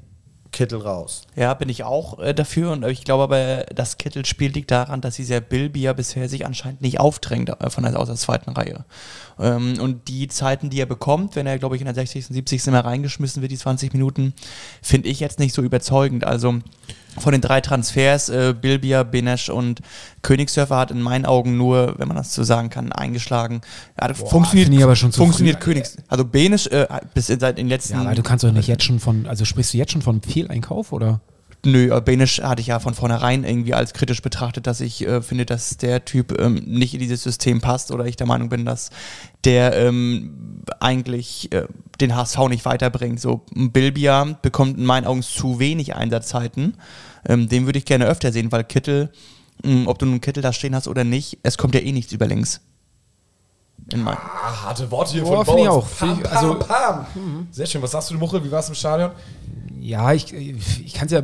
Kittel 0.52 0.82
raus. 0.82 1.22
Ja, 1.36 1.54
bin 1.54 1.70
ich 1.70 1.84
auch 1.84 2.20
äh, 2.20 2.34
dafür 2.34 2.72
und 2.72 2.84
ich 2.86 3.04
glaube 3.04 3.24
aber, 3.24 3.66
das 3.74 3.98
Kittelspiel 3.98 4.52
liegt 4.52 4.72
daran, 4.72 5.02
dass 5.02 5.16
dieser 5.16 5.42
ja 5.82 5.94
bisher 5.94 6.28
sich 6.28 6.46
anscheinend 6.46 6.82
nicht 6.82 7.00
aufdrängt 7.00 7.50
äh, 7.50 7.70
von 7.70 7.86
aus 7.96 8.08
der 8.08 8.16
zweiten 8.16 8.52
Reihe. 8.52 8.86
Ähm, 9.40 9.76
und 9.80 10.08
die 10.08 10.28
Zeiten, 10.28 10.70
die 10.70 10.80
er 10.80 10.86
bekommt, 10.86 11.36
wenn 11.36 11.48
er, 11.48 11.60
glaube 11.60 11.76
ich, 11.76 11.82
in 11.82 11.86
der 11.86 11.96
60., 11.96 12.26
70. 12.28 12.66
mal 12.68 12.82
reingeschmissen 12.82 13.42
wird, 13.42 13.52
die 13.52 13.58
20 13.58 13.94
Minuten, 13.94 14.34
finde 14.82 15.10
ich 15.10 15.20
jetzt 15.20 15.40
nicht 15.40 15.54
so 15.54 15.62
überzeugend. 15.62 16.26
Also 16.26 16.60
von 17.18 17.32
den 17.32 17.42
drei 17.42 17.62
Transfers, 17.62 18.30
äh, 18.30 18.54
Bilbia, 18.60 19.04
Benesch 19.04 19.50
und 19.50 19.82
Königsdörfer 20.22 20.78
hat 20.78 20.92
in 20.92 21.02
meinen 21.02 21.26
Augen 21.26 21.58
nur, 21.58 21.96
wenn 21.98 22.08
man 22.08 22.18
das 22.18 22.34
so 22.34 22.44
sagen 22.44 22.70
kann, 22.70 22.92
eingeschlagen. 22.92 23.62
Ja, 24.00 24.14
funktioniert 24.14 24.66
finde 24.66 24.78
ich 24.78 24.84
aber 24.84 24.96
schon 24.96 25.12
zu 25.12 25.20
funktioniert 25.20 25.58
früh. 25.58 25.74
Königs. 25.74 25.98
Also 26.08 26.26
Benesch 26.26 26.68
äh, 26.68 26.88
bis 27.14 27.30
in, 27.30 27.40
seit 27.40 27.58
den 27.58 27.68
letzten 27.68 27.94
Ja, 27.94 28.02
aber 28.02 28.16
du 28.16 28.24
kannst 28.24 28.44
doch 28.44 28.52
nicht 28.52 28.68
jetzt 28.68 28.84
schon 28.84 29.00
von, 29.00 29.26
also 29.28 29.46
sprichst 29.46 29.74
du 29.74 29.78
jetzt 29.78 29.92
schon 29.92 30.02
von 30.02 30.22
Fehleinkauf 30.22 30.92
oder? 30.92 31.22
Nö, 31.66 31.92
aber 31.92 32.00
Benisch 32.02 32.42
hatte 32.42 32.62
ich 32.62 32.68
ja 32.68 32.80
von 32.80 32.94
vornherein 32.94 33.44
irgendwie 33.44 33.74
als 33.74 33.92
kritisch 33.94 34.22
betrachtet, 34.22 34.66
dass 34.66 34.80
ich 34.80 35.06
äh, 35.06 35.22
finde, 35.22 35.46
dass 35.46 35.76
der 35.76 36.06
Typ 36.06 36.40
ähm, 36.40 36.56
nicht 36.66 36.94
in 36.94 37.02
dieses 37.02 37.22
System 37.22 37.60
passt 37.60 37.92
oder 37.92 38.06
ich 38.06 38.16
der 38.16 38.28
Meinung 38.28 38.48
bin, 38.48 38.64
dass 38.66 38.92
der 39.44 39.76
ähm, 39.76 40.64
eigentlich 40.80 41.52
äh, 41.52 41.68
den 42.00 42.16
HSV 42.16 42.48
nicht 42.48 42.64
weiterbringt. 42.64 43.20
So, 43.20 43.42
Bilbia 43.54 44.38
bekommt 44.42 44.78
in 44.78 44.86
meinen 44.86 45.06
Augen 45.06 45.22
zu 45.22 45.60
wenig 45.60 45.96
Einsatzzeiten. 45.96 46.78
Ähm, 47.28 47.50
den 47.50 47.66
würde 47.66 47.80
ich 47.80 47.84
gerne 47.86 48.06
öfter 48.06 48.32
sehen, 48.32 48.54
weil 48.54 48.64
Kittel, 48.64 49.12
mh, 49.66 49.90
ob 49.90 50.00
du 50.00 50.06
einen 50.06 50.22
Kittel 50.22 50.42
da 50.42 50.54
stehen 50.54 50.74
hast 50.76 50.88
oder 50.88 51.04
nicht, 51.04 51.40
es 51.44 51.58
kommt 51.58 51.76
ja 51.76 51.82
eh 51.82 51.92
nichts 51.92 52.14
über 52.14 52.26
links. 52.26 52.62
In 53.92 54.04
mein, 54.04 54.16
Ah, 54.16 54.64
harte 54.64 54.90
Worte 54.92 55.12
hier 55.14 55.24
Boah, 55.24 55.44
von 55.44 55.56
finde 55.56 55.64
ich 55.64 55.70
auch. 55.70 55.88
Pam, 55.98 56.20
ich- 56.22 56.32
also- 56.32 56.54
pam, 56.60 56.68
pam. 56.68 57.48
Sehr 57.52 57.66
schön. 57.66 57.82
Was 57.82 57.92
sagst 57.92 58.12
du, 58.12 58.16
Muchel? 58.16 58.44
Wie 58.46 58.52
warst 58.52 58.70
du 58.70 58.72
im 58.72 58.76
Stadion? 58.76 59.12
Ja, 59.82 60.14
ich, 60.14 60.34
ich 60.34 60.94
kann 60.94 61.08
es 61.08 61.12
ja, 61.12 61.24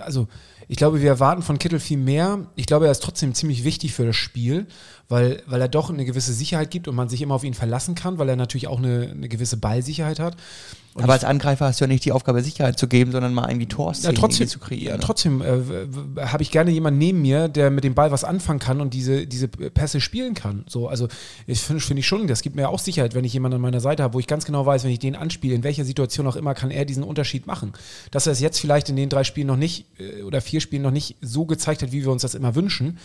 also 0.00 0.28
ich 0.68 0.76
glaube, 0.76 1.00
wir 1.00 1.08
erwarten 1.08 1.42
von 1.42 1.58
Kittel 1.58 1.78
viel 1.78 1.98
mehr. 1.98 2.46
Ich 2.56 2.66
glaube, 2.66 2.86
er 2.86 2.92
ist 2.92 3.02
trotzdem 3.02 3.34
ziemlich 3.34 3.64
wichtig 3.64 3.92
für 3.92 4.06
das 4.06 4.16
Spiel, 4.16 4.66
weil, 5.08 5.42
weil 5.46 5.60
er 5.60 5.68
doch 5.68 5.90
eine 5.90 6.04
gewisse 6.04 6.32
Sicherheit 6.32 6.70
gibt 6.70 6.88
und 6.88 6.96
man 6.96 7.08
sich 7.08 7.22
immer 7.22 7.34
auf 7.34 7.44
ihn 7.44 7.54
verlassen 7.54 7.94
kann, 7.94 8.18
weil 8.18 8.28
er 8.28 8.36
natürlich 8.36 8.66
auch 8.66 8.78
eine, 8.78 9.10
eine 9.10 9.28
gewisse 9.28 9.56
Ballsicherheit 9.56 10.18
hat. 10.18 10.36
Und 10.96 11.04
Aber 11.04 11.12
als 11.12 11.24
Angreifer 11.24 11.66
hast 11.66 11.78
du 11.78 11.84
ja 11.84 11.88
nicht 11.88 12.06
die 12.06 12.12
Aufgabe, 12.12 12.42
Sicherheit 12.42 12.78
zu 12.78 12.88
geben, 12.88 13.12
sondern 13.12 13.34
mal 13.34 13.50
irgendwie 13.50 13.66
ja, 13.66 13.76
Torszenen 13.76 14.16
trotzdem, 14.16 14.48
zu 14.48 14.58
kreieren. 14.58 14.98
ja, 14.98 14.98
trotzdem 14.98 15.42
äh, 15.42 16.24
habe 16.24 16.42
ich 16.42 16.50
gerne 16.50 16.70
jemanden 16.70 16.96
neben 16.96 17.20
mir, 17.20 17.48
der 17.48 17.70
mit 17.70 17.84
dem 17.84 17.92
Ball 17.92 18.10
was 18.12 18.24
anfangen 18.24 18.60
kann 18.60 18.80
und 18.80 18.94
diese, 18.94 19.26
diese 19.26 19.46
Pässe 19.46 20.00
spielen 20.00 20.32
kann. 20.32 20.64
So, 20.66 20.88
also 20.88 21.08
ich 21.46 21.60
finde 21.60 21.82
find 21.82 22.00
ich 22.00 22.06
schon, 22.06 22.26
das 22.26 22.40
gibt 22.40 22.56
mir 22.56 22.70
auch 22.70 22.78
Sicherheit, 22.78 23.14
wenn 23.14 23.24
ich 23.24 23.34
jemanden 23.34 23.56
an 23.56 23.60
meiner 23.60 23.80
Seite 23.80 24.02
habe, 24.02 24.14
wo 24.14 24.20
ich 24.20 24.26
ganz 24.26 24.46
genau 24.46 24.64
weiß, 24.64 24.84
wenn 24.84 24.90
ich 24.90 24.98
den 24.98 25.16
anspiele, 25.16 25.54
in 25.54 25.64
welcher 25.64 25.84
Situation 25.84 26.26
auch 26.26 26.36
immer, 26.36 26.54
kann 26.54 26.70
er 26.70 26.86
diesen 26.86 27.02
Unterschied 27.02 27.46
machen. 27.46 27.74
Dass 28.10 28.26
er 28.26 28.32
es 28.32 28.40
jetzt 28.40 28.58
vielleicht 28.58 28.88
in 28.88 28.96
den 28.96 29.10
drei 29.10 29.24
Spielen 29.24 29.48
noch 29.48 29.58
nicht 29.58 29.84
äh, 30.00 30.22
oder 30.22 30.40
vier 30.40 30.62
Spielen 30.62 30.82
noch 30.82 30.90
nicht 30.90 31.16
so 31.20 31.44
gezeigt 31.44 31.82
hat, 31.82 31.92
wie 31.92 32.04
wir 32.04 32.10
uns 32.10 32.22
das 32.22 32.34
immer 32.34 32.54
wünschen. 32.54 32.96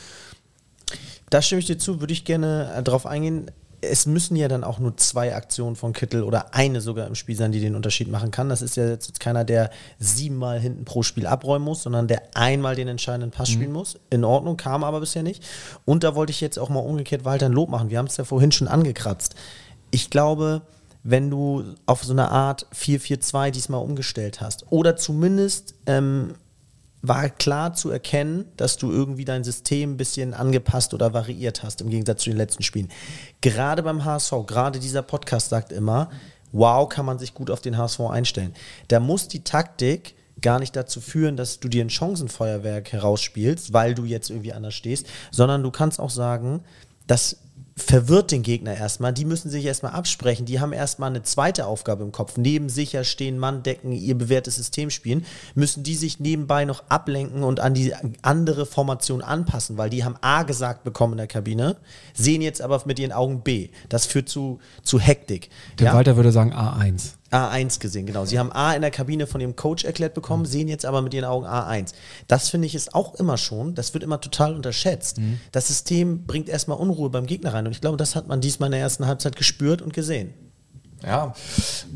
Da 1.30 1.42
stimme 1.42 1.60
ich 1.60 1.66
dir 1.66 1.78
zu, 1.78 2.00
würde 2.00 2.14
ich 2.14 2.24
gerne 2.24 2.74
äh, 2.74 2.84
drauf 2.84 3.06
eingehen. 3.06 3.52
Es 3.82 4.06
müssen 4.06 4.36
ja 4.36 4.48
dann 4.48 4.64
auch 4.64 4.80
nur 4.80 4.96
zwei 4.98 5.36
Aktionen 5.36 5.76
von 5.76 5.94
Kittel 5.94 6.24
oder 6.24 6.54
eine 6.54 6.82
sogar 6.82 7.08
im 7.08 7.16
Spiel 7.16 7.36
sein, 7.36 7.52
die 7.52 7.60
den 7.60 7.76
Unterschied 7.76 8.10
machen 8.10 8.32
kann. 8.32 8.48
Das 8.48 8.62
ist 8.62 8.78
ja 8.78 8.88
jetzt 8.88 9.20
keiner, 9.20 9.44
der 9.44 9.72
siebenmal 9.98 10.60
hinten 10.60 10.86
pro 10.86 11.04
Spiel 11.04 11.26
abräumen 11.26 11.66
muss, 11.66 11.84
sondern 11.84 12.08
der 12.08 12.22
einmal 12.36 12.76
den 12.76 12.88
entscheidenden 12.88 13.32
Pass 13.32 13.50
spielen 13.50 13.72
muss. 13.72 14.00
In 14.10 14.24
Ordnung, 14.24 14.58
kam 14.58 14.84
aber 14.84 15.00
bisher 15.00 15.24
nicht. 15.24 15.44
Und 15.86 16.04
da 16.04 16.16
wollte 16.16 16.32
ich 16.32 16.42
jetzt 16.42 16.60
auch 16.60 16.70
mal 16.70 16.80
umgekehrt 16.80 17.26
Walter 17.26 17.48
ein 17.48 17.54
Lob 17.54 17.70
machen. 17.70 17.90
Wir 17.90 17.98
haben 17.98 18.08
es 18.08 18.18
ja 18.18 18.24
vorhin 18.24 18.52
schon 18.52 18.68
angekratzt. 18.68 19.36
Ich 19.90 20.10
glaube, 20.10 20.62
wenn 21.04 21.30
du 21.30 21.64
auf 21.86 22.04
so 22.04 22.14
eine 22.14 22.30
Art 22.30 22.68
4-4-2 22.76 23.52
diesmal 23.52 23.82
umgestellt 23.82 24.42
hast 24.42 24.72
oder 24.72 24.96
zumindest 24.96 25.76
ähm, 25.88 26.36
war 27.02 27.30
klar 27.30 27.74
zu 27.74 27.90
erkennen, 27.90 28.46
dass 28.58 28.78
du 28.78 28.92
irgendwie 28.92 29.26
dein 29.26 29.44
System 29.44 29.94
ein 29.94 29.98
bisschen 29.98 30.34
angepasst 30.34 30.94
oder 30.94 31.14
variiert 31.14 31.64
hast, 31.64 31.82
im 31.82 31.90
Gegensatz 31.90 32.24
zu 32.24 32.30
den 32.30 32.38
letzten 32.38 32.64
Spielen. 32.64 32.90
Gerade 33.42 33.84
beim 33.84 34.06
HSV, 34.06 34.34
gerade 34.46 34.80
dieser 34.80 35.02
Podcast 35.02 35.50
sagt 35.50 35.72
immer, 35.72 36.10
wow, 36.52 36.88
kann 36.88 37.06
man 37.06 37.18
sich 37.18 37.34
gut 37.34 37.50
auf 37.50 37.62
den 37.62 37.78
HSV 37.78 38.02
einstellen. 38.02 38.54
Da 38.88 39.00
muss 39.00 39.28
die 39.28 39.44
Taktik 39.44 40.16
gar 40.42 40.60
nicht 40.60 40.76
dazu 40.76 41.02
führen, 41.02 41.38
dass 41.38 41.60
du 41.60 41.68
dir 41.68 41.84
ein 41.84 41.90
Chancenfeuerwerk 41.90 42.92
herausspielst, 42.92 43.74
weil 43.74 43.94
du 43.94 44.06
jetzt 44.06 44.30
irgendwie 44.30 44.54
anders 44.54 44.74
stehst, 44.74 45.08
sondern 45.32 45.64
du 45.64 45.72
kannst 45.72 46.00
auch 46.00 46.10
sagen, 46.10 46.64
das 47.08 47.38
verwirrt 47.78 48.32
den 48.32 48.44
Gegner 48.44 48.76
erstmal. 48.76 49.14
Die 49.14 49.26
müssen 49.26 49.50
sich 49.50 49.66
erstmal 49.66 49.94
absprechen. 49.94 50.46
Die 50.46 50.60
haben 50.60 50.74
erstmal 50.74 51.10
eine 51.10 51.24
zweite 51.24 51.66
Aufgabe 51.66 52.04
im 52.04 52.12
Kopf. 52.12 52.38
Neben 52.38 52.70
sicher 52.70 53.04
stehen, 53.04 53.38
Mann 53.38 53.64
decken, 53.64 53.92
ihr 53.92 54.18
bewährtes 54.18 54.56
System 54.56 54.90
spielen, 54.90 55.26
müssen 55.56 55.84
die 55.84 55.96
sich 55.96 56.20
nebenbei 56.20 56.66
noch 56.66 56.84
ablenken 56.90 57.44
und 57.44 57.60
an 57.60 57.74
die 57.74 57.94
andere 58.22 58.66
Formation 58.66 59.22
anpassen, 59.22 59.78
weil 59.78 59.90
die 59.90 60.04
haben 60.04 60.16
A 60.22 60.44
gesagt 60.44 60.84
bekommen 60.84 61.14
in 61.14 61.18
der 61.18 61.28
Kabine, 61.28 61.78
sehen 62.14 62.42
jetzt 62.42 62.62
aber 62.62 62.82
mit 62.86 63.00
ihren 63.00 63.12
Augen 63.12 63.42
B. 63.42 63.70
Das 63.90 64.06
führt 64.06 64.30
zu, 64.30 64.60
zu 64.84 65.00
Hektik. 65.00 65.50
Der 65.80 65.88
Ja? 65.88 65.94
Walter 65.94 66.16
würde 66.16 66.32
sagen 66.32 66.54
A1. 66.54 67.14
A1 67.32 67.80
gesehen, 67.80 68.06
genau. 68.06 68.26
Sie 68.26 68.38
haben 68.38 68.52
A 68.52 68.74
in 68.74 68.82
der 68.82 68.92
Kabine 68.92 69.26
von 69.26 69.40
dem 69.40 69.56
Coach 69.56 69.86
erklärt 69.86 70.14
bekommen, 70.14 70.46
sehen 70.46 70.68
jetzt 70.68 70.86
aber 70.86 71.02
mit 71.02 71.14
ihren 71.14 71.26
Augen 71.26 71.46
A1. 71.46 71.94
Das 72.28 72.50
finde 72.50 72.68
ich 72.68 72.76
ist 72.76 72.94
auch 72.94 73.16
immer 73.16 73.38
schon, 73.38 73.74
das 73.76 73.94
wird 73.94 74.04
immer 74.04 74.20
total 74.20 74.54
unterschätzt. 74.54 75.18
Das 75.52 75.68
System 75.68 76.26
bringt 76.26 76.50
erstmal 76.50 76.78
Unruhe 76.78 77.10
beim 77.10 77.26
Gegner 77.26 77.54
rein 77.54 77.66
und 77.66 77.72
ich 77.72 77.82
glaube, 77.82 77.98
das 77.98 78.16
hat 78.16 78.28
man 78.28 78.42
diesmal 78.42 78.68
in 78.68 78.72
der 78.74 78.82
ersten 78.82 79.08
Halbzeit 79.08 79.36
gespürt 79.36 79.82
und 79.82 79.94
gesehen. 79.94 80.34
Ja, 81.04 81.34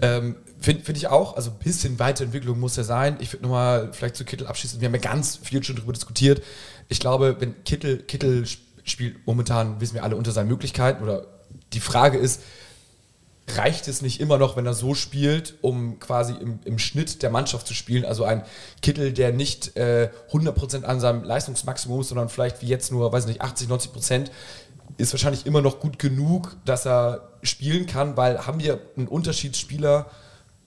ähm, 0.01 0.37
finde 0.59 0.83
find 0.83 0.97
ich 0.97 1.07
auch. 1.07 1.35
Also 1.35 1.51
ein 1.51 1.57
bisschen 1.63 1.99
Weiterentwicklung 1.99 2.59
muss 2.59 2.75
ja 2.75 2.83
sein. 2.83 3.17
Ich 3.19 3.31
würde 3.33 3.43
nochmal 3.43 3.89
vielleicht 3.93 4.15
zu 4.15 4.25
Kittel 4.25 4.47
abschließen. 4.47 4.81
Wir 4.81 4.87
haben 4.87 4.95
ja 4.95 5.01
ganz 5.01 5.35
viel 5.37 5.63
schon 5.63 5.75
darüber 5.75 5.93
diskutiert. 5.93 6.41
Ich 6.87 6.99
glaube, 6.99 7.35
wenn 7.39 7.63
Kittel, 7.65 7.99
Kittel 7.99 8.43
sp- 8.49 8.63
spielt 8.83 9.27
momentan, 9.27 9.79
wissen 9.79 9.93
wir 9.95 10.03
alle, 10.03 10.15
unter 10.15 10.31
seinen 10.31 10.47
Möglichkeiten. 10.47 11.03
Oder 11.03 11.27
die 11.73 11.79
Frage 11.79 12.17
ist, 12.17 12.41
reicht 13.47 13.87
es 13.87 14.01
nicht 14.01 14.19
immer 14.19 14.37
noch, 14.37 14.57
wenn 14.57 14.65
er 14.65 14.73
so 14.73 14.95
spielt, 14.95 15.55
um 15.61 15.99
quasi 15.99 16.33
im, 16.33 16.59
im 16.65 16.79
Schnitt 16.79 17.21
der 17.21 17.29
Mannschaft 17.29 17.67
zu 17.67 17.73
spielen? 17.73 18.03
Also 18.03 18.23
ein 18.23 18.43
Kittel, 18.81 19.13
der 19.13 19.33
nicht 19.33 19.77
äh, 19.77 20.09
100% 20.31 20.83
an 20.83 20.99
seinem 20.99 21.23
Leistungsmaximum 21.23 22.01
ist, 22.01 22.09
sondern 22.09 22.29
vielleicht 22.29 22.61
wie 22.61 22.67
jetzt 22.67 22.91
nur, 22.91 23.11
weiß 23.11 23.27
nicht, 23.27 23.41
80, 23.41 23.69
90%, 23.69 24.31
ist 24.97 25.13
wahrscheinlich 25.13 25.45
immer 25.45 25.61
noch 25.61 25.79
gut 25.79 25.99
genug, 25.99 26.55
dass 26.65 26.85
er 26.85 27.29
spielen 27.43 27.85
kann, 27.85 28.17
weil 28.17 28.47
haben 28.47 28.59
wir 28.59 28.79
einen 28.95 29.07
Unterschiedsspieler 29.07 30.07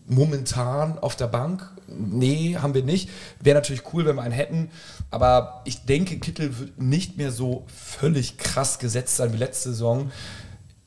momentan 0.07 0.99
auf 0.99 1.17
der 1.17 1.27
Bank? 1.27 1.71
Nee, 1.87 2.57
haben 2.57 2.75
wir 2.75 2.83
nicht. 2.83 3.11
Wäre 3.41 3.57
natürlich 3.57 3.83
cool, 3.93 4.07
wenn 4.07 4.17
wir 4.17 4.23
einen 4.23 4.33
hätten, 4.33 4.71
aber 5.11 5.63
ich 5.65 5.85
denke, 5.85 6.19
Kittel 6.19 6.59
wird 6.59 6.81
nicht 6.81 7.17
mehr 7.17 7.33
so 7.33 7.65
völlig 7.67 8.39
krass 8.39 8.79
gesetzt 8.79 9.17
sein 9.17 9.33
wie 9.33 9.39
letzte 9.39 9.71
Saison. 9.71 10.11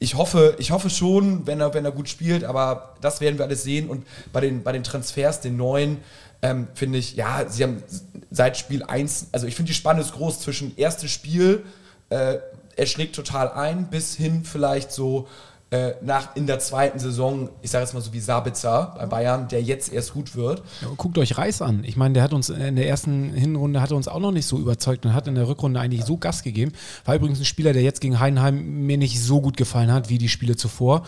Ich 0.04 0.16
hoffe, 0.16 0.56
ich 0.58 0.72
hoffe 0.72 0.90
schon, 0.90 1.46
wenn 1.46 1.60
er, 1.60 1.76
wenn 1.76 1.86
er 1.86 1.92
gut 1.92 2.10
spielt, 2.10 2.44
aber 2.44 2.96
das 3.02 3.22
werden 3.22 3.38
wir 3.38 3.46
alles 3.46 3.62
sehen. 3.62 3.88
Und 3.88 4.04
bei 4.34 4.42
den, 4.42 4.64
bei 4.64 4.72
den 4.72 4.84
Transfers, 4.84 5.42
den 5.42 5.58
neuen, 5.58 6.00
ähm, 6.42 6.68
finde 6.74 6.98
ich, 6.98 7.16
ja, 7.16 7.48
sie 7.48 7.62
haben 7.62 7.84
seit 8.32 8.58
Spiel 8.58 8.82
1, 8.82 9.28
also 9.32 9.46
ich 9.46 9.56
finde 9.56 9.68
die 9.68 9.76
Spanne 9.76 10.02
ist 10.02 10.14
groß 10.14 10.40
zwischen 10.40 10.76
erstes 10.76 11.12
Spiel, 11.12 11.64
äh, 12.10 12.40
er 12.76 12.86
schlägt 12.88 13.16
total 13.16 13.52
ein, 13.52 13.92
bis 13.92 14.16
hin 14.16 14.44
vielleicht 14.44 14.92
so 14.92 15.28
äh, 15.72 15.94
nach 16.02 16.36
in 16.36 16.48
der 16.48 16.60
zweiten 16.60 17.00
Saison, 17.00 17.50
ich 17.62 17.72
sage 17.72 17.86
jetzt 17.86 17.94
mal 17.94 18.02
so 18.02 18.12
wie 18.12 18.20
Sabitzer 18.20 18.94
bei 18.98 19.06
Bayern, 19.06 19.48
der 19.48 19.62
jetzt 19.64 19.92
erst 19.92 20.14
gut 20.14 20.36
wird. 20.36 20.62
Ja, 20.82 20.90
guckt 20.98 21.18
euch 21.18 21.38
Reis 21.38 21.62
an. 21.62 21.86
Ich 21.86 21.96
meine, 21.96 22.14
der 22.14 22.24
hat 22.24 22.34
uns 22.34 22.50
in 22.50 22.76
der 22.76 22.88
ersten 22.90 23.32
Hinrunde 23.34 23.82
hat 23.82 23.92
er 23.92 23.96
uns 23.96 24.10
auch 24.10 24.20
noch 24.20 24.34
nicht 24.34 24.46
so 24.46 24.58
überzeugt 24.60 25.06
und 25.06 25.14
hat 25.14 25.28
in 25.28 25.36
der 25.36 25.48
Rückrunde 25.48 25.80
eigentlich 25.80 26.04
so 26.04 26.18
Gas 26.18 26.44
gegeben. 26.44 26.74
War 27.06 27.16
übrigens 27.16 27.40
ein 27.40 27.46
Spieler, 27.46 27.72
der 27.72 27.84
jetzt 27.84 28.02
gegen 28.02 28.20
Heidenheim 28.20 28.86
mir 28.86 28.98
nicht 28.98 29.22
so 29.22 29.40
gut 29.40 29.56
gefallen 29.56 29.94
hat 29.94 30.10
wie 30.10 30.18
die 30.18 30.28
Spiele 30.28 30.58
zuvor. 30.58 31.04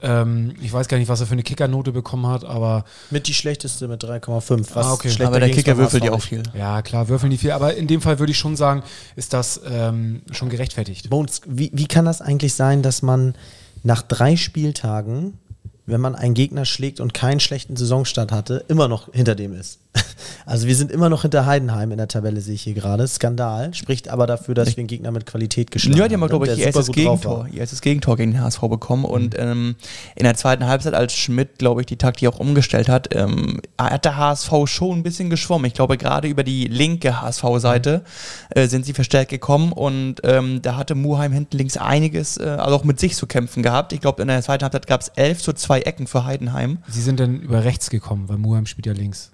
Ähm, 0.00 0.54
ich 0.62 0.72
weiß 0.72 0.88
gar 0.88 0.96
nicht, 0.96 1.08
was 1.08 1.20
er 1.20 1.26
für 1.26 1.32
eine 1.32 1.42
Kickernote 1.42 1.92
bekommen 1.92 2.26
hat, 2.28 2.44
aber 2.44 2.84
Mit 3.10 3.26
die 3.26 3.34
schlechteste 3.34 3.88
mit 3.88 4.02
3,5. 4.02 4.68
Was 4.72 4.86
Ah, 4.86 4.92
okay. 4.94 5.12
Aber 5.22 5.40
der 5.40 5.50
Kicker 5.50 5.76
würfelt 5.76 6.04
ja 6.04 6.12
auch 6.12 6.22
viel. 6.22 6.44
ja, 6.56 6.80
klar, 6.80 7.08
würfeln 7.08 7.30
die 7.30 7.36
viel. 7.36 7.50
Aber 7.50 7.74
in 7.74 7.88
dem 7.88 8.00
Fall 8.00 8.18
würde 8.18 8.32
ich 8.32 8.38
schon 8.38 8.56
sagen, 8.56 8.82
ist 9.16 9.34
das 9.34 9.60
ähm, 9.68 10.22
schon 10.30 10.48
gerechtfertigt. 10.48 11.10
Bones, 11.10 11.42
wie, 11.46 11.70
wie 11.74 11.86
kann 11.86 12.04
das 12.06 12.22
eigentlich 12.22 12.54
sein, 12.54 12.82
dass 12.82 13.02
man 13.02 13.34
nach 13.82 14.02
drei 14.02 14.36
Spieltagen, 14.36 15.38
wenn 15.86 16.00
man 16.00 16.14
einen 16.14 16.34
Gegner 16.34 16.64
schlägt 16.64 17.00
und 17.00 17.14
keinen 17.14 17.40
schlechten 17.40 17.76
Saisonstart 17.76 18.32
hatte, 18.32 18.64
immer 18.68 18.88
noch 18.88 19.12
hinter 19.12 19.34
dem 19.34 19.54
ist? 19.54 19.78
Also 20.48 20.66
wir 20.66 20.74
sind 20.74 20.90
immer 20.90 21.10
noch 21.10 21.22
hinter 21.22 21.44
Heidenheim 21.44 21.90
in 21.90 21.98
der 21.98 22.08
Tabelle, 22.08 22.40
sehe 22.40 22.54
ich 22.54 22.62
hier 22.62 22.72
gerade. 22.72 23.06
Skandal, 23.06 23.74
spricht 23.74 24.08
aber 24.08 24.26
dafür, 24.26 24.54
dass 24.54 24.68
wir 24.68 24.78
einen 24.78 24.86
Gegner 24.86 25.10
mit 25.10 25.26
Qualität 25.26 25.70
geschlagen 25.70 25.98
Ja, 25.98 26.08
die 26.08 26.14
haben, 26.14 26.26
glaube 26.26 26.46
ich, 26.46 26.56
ihr 26.56 26.64
erstes. 26.64 26.90
Gegentor, 26.90 27.46
ihr 27.52 27.60
erstes 27.60 27.82
Gegentor 27.82 28.16
gegen 28.16 28.32
den 28.32 28.40
HSV 28.42 28.60
bekommen. 28.62 29.04
Und 29.04 29.38
ähm, 29.38 29.76
in 30.16 30.24
der 30.24 30.36
zweiten 30.36 30.66
Halbzeit, 30.66 30.94
als 30.94 31.12
Schmidt, 31.12 31.58
glaube 31.58 31.82
ich, 31.82 31.86
die 31.86 31.96
Taktik 31.96 32.30
auch 32.30 32.38
umgestellt 32.38 32.88
hat, 32.88 33.14
ähm, 33.14 33.60
hat 33.78 34.06
der 34.06 34.16
HSV 34.16 34.50
schon 34.64 35.00
ein 35.00 35.02
bisschen 35.02 35.28
geschwommen. 35.28 35.66
Ich 35.66 35.74
glaube, 35.74 35.98
gerade 35.98 36.28
über 36.28 36.44
die 36.44 36.64
linke 36.64 37.20
HSV-Seite 37.20 38.02
äh, 38.48 38.68
sind 38.68 38.86
sie 38.86 38.94
verstärkt 38.94 39.30
gekommen 39.30 39.72
und 39.72 40.22
ähm, 40.24 40.62
da 40.62 40.76
hatte 40.76 40.94
Muheim 40.94 41.32
hinten 41.32 41.58
links 41.58 41.76
einiges, 41.76 42.38
äh, 42.38 42.44
also 42.44 42.74
auch 42.74 42.84
mit 42.84 42.98
sich 42.98 43.16
zu 43.16 43.26
kämpfen 43.26 43.62
gehabt. 43.62 43.92
Ich 43.92 44.00
glaube, 44.00 44.22
in 44.22 44.28
der 44.28 44.40
zweiten 44.40 44.62
Halbzeit 44.64 44.86
gab 44.86 45.02
es 45.02 45.08
elf 45.08 45.42
zu 45.42 45.52
zwei 45.52 45.80
Ecken 45.80 46.06
für 46.06 46.24
Heidenheim. 46.24 46.78
Sie 46.88 47.02
sind 47.02 47.20
dann 47.20 47.40
über 47.40 47.64
rechts 47.64 47.90
gekommen, 47.90 48.30
weil 48.30 48.38
Muheim 48.38 48.64
spielt 48.64 48.86
ja 48.86 48.94
links. 48.94 49.30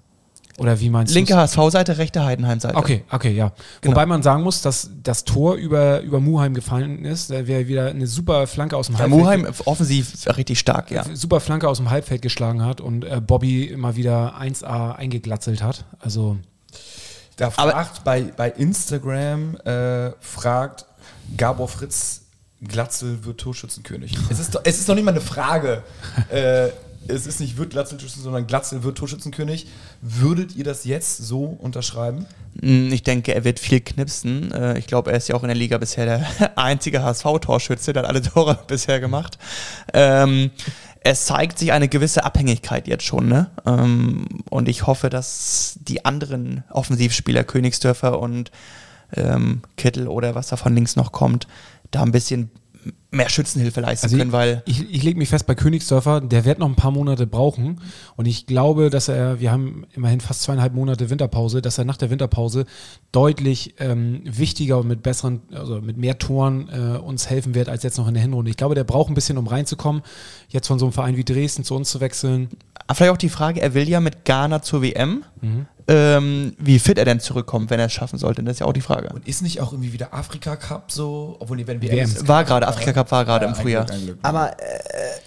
Oder 0.57 0.79
wie 0.79 0.89
meinst 0.89 1.11
du? 1.13 1.17
Linke 1.17 1.35
HSV-Seite, 1.35 1.97
rechte 1.97 2.23
Heidenheim-Seite. 2.23 2.75
Okay, 2.77 3.03
okay, 3.11 3.31
ja. 3.31 3.51
Genau. 3.81 3.91
Wobei 3.93 4.05
man 4.05 4.23
sagen 4.23 4.41
muss, 4.43 4.61
dass 4.61 4.89
das 5.03 5.25
Tor 5.25 5.55
über, 5.55 5.99
über 6.01 6.21
Muheim 6.21 6.53
gefallen 6.53 7.03
ist. 7.03 7.29
Da 7.29 7.45
wäre 7.45 7.67
wieder 7.67 7.87
eine 7.87 8.07
super 8.07 8.47
Flanke 8.47 8.77
aus 8.77 8.87
dem 8.87 8.93
Ja, 8.95 8.99
Halbfeld. 9.01 9.21
Muheim 9.21 9.47
offensiv 9.65 10.13
richtig 10.37 10.59
stark, 10.59 10.91
ja. 10.91 11.03
Super 11.13 11.41
Flanke 11.41 11.67
aus 11.67 11.77
dem 11.77 11.89
Halbfeld 11.89 12.21
geschlagen 12.21 12.63
hat 12.63 12.79
und 12.79 13.03
äh, 13.03 13.19
Bobby 13.19 13.65
immer 13.65 13.97
wieder 13.97 14.39
1A 14.39 14.93
eingeglatzelt 14.95 15.61
hat. 15.61 15.83
Also, 15.99 16.37
Da 17.35 17.47
Aber- 17.57 17.71
fragt 17.71 18.03
bei, 18.05 18.21
bei 18.21 18.49
Instagram, 18.49 19.57
äh, 19.65 20.11
fragt 20.21 20.85
Gabor 21.35 21.67
Fritz, 21.67 22.21
Glatzel 22.65 23.25
wird 23.25 23.41
Torschützenkönig. 23.41 24.17
Es 24.29 24.39
ist, 24.39 24.55
doch- 24.55 24.61
es 24.63 24.79
ist 24.79 24.87
noch 24.87 24.95
nicht 24.95 25.03
mal 25.03 25.11
eine 25.11 25.19
Frage. 25.21 25.83
äh, 26.31 26.69
es 27.07 27.27
ist 27.27 27.39
nicht 27.39 27.57
wird 27.57 27.73
Torschützenkönig, 27.73 28.13
sondern 28.23 28.47
Glatzel 28.47 28.83
wird 28.83 28.97
Torschützenkönig. 28.97 29.67
Würdet 30.01 30.55
ihr 30.55 30.63
das 30.63 30.85
jetzt 30.85 31.17
so 31.17 31.43
unterschreiben? 31.45 32.25
Mm, 32.61 32.91
Ich 32.91 33.03
denke, 33.03 33.33
er 33.35 33.43
wird 33.43 33.59
viel 33.59 33.81
knipsen. 33.81 34.51
Äh, 34.51 34.77
Ich 34.79 34.87
glaube, 34.87 35.11
er 35.11 35.17
ist 35.17 35.27
ja 35.27 35.35
auch 35.35 35.43
in 35.43 35.47
der 35.49 35.55
Liga 35.57 35.77
bisher 35.77 36.05
der 36.05 36.25
einzige 36.57 37.03
HSV-Torschütze, 37.03 37.93
der 37.93 38.03
hat 38.03 38.09
alle 38.09 38.21
Tore 38.21 38.59
bisher 38.67 38.99
gemacht. 38.99 39.37
Ähm, 39.93 40.51
es 41.01 41.25
zeigt 41.25 41.59
sich 41.59 41.71
eine 41.71 41.87
gewisse 41.87 42.23
Abhängigkeit 42.25 42.87
jetzt 42.87 43.03
schon, 43.03 43.27
ne? 43.27 43.51
Ähm, 43.67 44.25
und 44.49 44.67
ich 44.67 44.87
hoffe, 44.87 45.09
dass 45.09 45.77
die 45.81 46.03
anderen 46.03 46.63
Offensivspieler, 46.71 47.43
Königsdörfer 47.43 48.19
und 48.19 48.49
ähm, 49.15 49.61
Kittel 49.77 50.07
oder 50.07 50.33
was 50.33 50.47
da 50.47 50.55
von 50.57 50.73
links 50.73 50.95
noch 50.95 51.11
kommt, 51.11 51.47
da 51.91 52.01
ein 52.01 52.11
bisschen 52.11 52.49
mehr 53.11 53.29
Schützenhilfe 53.29 53.81
leisten 53.81 54.05
Also 54.05 54.17
können, 54.17 54.31
weil 54.31 54.61
ich, 54.65 54.89
ich 54.89 55.03
lege 55.03 55.17
mich 55.17 55.29
fest 55.29 55.47
bei 55.47 55.55
Königsdörfer, 55.55 56.21
der 56.21 56.45
wird 56.45 56.59
noch 56.59 56.67
ein 56.67 56.75
paar 56.75 56.91
Monate 56.91 57.25
brauchen. 57.25 57.81
Und 58.15 58.25
ich 58.25 58.45
glaube, 58.45 58.89
dass 58.89 59.07
er, 59.07 59.39
wir 59.39 59.51
haben 59.51 59.85
immerhin 59.93 60.19
fast 60.19 60.41
zweieinhalb 60.43 60.73
Monate 60.73 61.09
Winterpause, 61.09 61.61
dass 61.61 61.77
er 61.77 61.85
nach 61.85 61.97
der 61.97 62.09
Winterpause 62.09 62.65
deutlich 63.11 63.75
ähm, 63.79 64.21
wichtiger 64.25 64.79
und 64.79 64.87
mit 64.87 65.01
besseren, 65.01 65.41
also 65.53 65.81
mit 65.81 65.97
mehr 65.97 66.17
Toren 66.17 66.69
äh, 66.69 66.97
uns 66.97 67.29
helfen 67.29 67.55
wird 67.55 67.69
als 67.69 67.83
jetzt 67.83 67.97
noch 67.97 68.07
in 68.07 68.13
der 68.13 68.23
Hinrunde. 68.23 68.51
Ich 68.51 68.57
glaube, 68.57 68.75
der 68.75 68.83
braucht 68.83 69.09
ein 69.09 69.15
bisschen, 69.15 69.37
um 69.37 69.47
reinzukommen. 69.47 70.01
Jetzt 70.49 70.67
von 70.67 70.79
so 70.79 70.85
einem 70.85 70.93
Verein 70.93 71.17
wie 71.17 71.23
Dresden 71.23 71.63
zu 71.63 71.75
uns 71.75 71.89
zu 71.89 72.01
wechseln. 72.01 72.49
Aber 72.87 72.95
vielleicht 72.95 73.13
auch 73.13 73.17
die 73.17 73.29
Frage, 73.29 73.61
er 73.61 73.73
will 73.73 73.87
ja 73.87 73.99
mit 73.99 74.25
Ghana 74.25 74.61
zur 74.61 74.81
WM. 74.81 75.23
Mhm. 75.41 75.67
Ähm, 75.87 76.55
wie 76.57 76.79
fit 76.79 76.97
er 76.97 77.05
denn 77.05 77.19
zurückkommt, 77.19 77.69
wenn 77.69 77.79
er 77.79 77.85
es 77.85 77.93
schaffen 77.93 78.17
sollte, 78.17 78.41
das 78.43 78.53
ist 78.53 78.59
ja 78.61 78.65
auch 78.65 78.73
die 78.73 78.81
Frage. 78.81 79.09
Und 79.13 79.27
ist 79.27 79.43
nicht 79.43 79.61
auch 79.61 79.71
irgendwie 79.71 79.93
wieder 79.93 80.13
Afrika 80.15 80.55
Cup 80.55 80.91
so, 80.91 81.35
obwohl 81.39 81.57
die 81.57 81.67
wenn 81.67 81.79
wir 81.81 81.91
WM. 81.91 82.27
War 82.27 82.43
gerade, 82.43 82.67
Afrika 82.67 82.91
Cup 82.93 83.11
war 83.11 83.23
gerade 83.23 83.45
im 83.45 83.51
ein 83.53 83.55
Frühjahr. 83.55 83.85
Glück, 83.85 83.97
ein 83.99 84.05
Glück. 84.05 84.17
Aber 84.23 84.53
äh, 84.59 84.63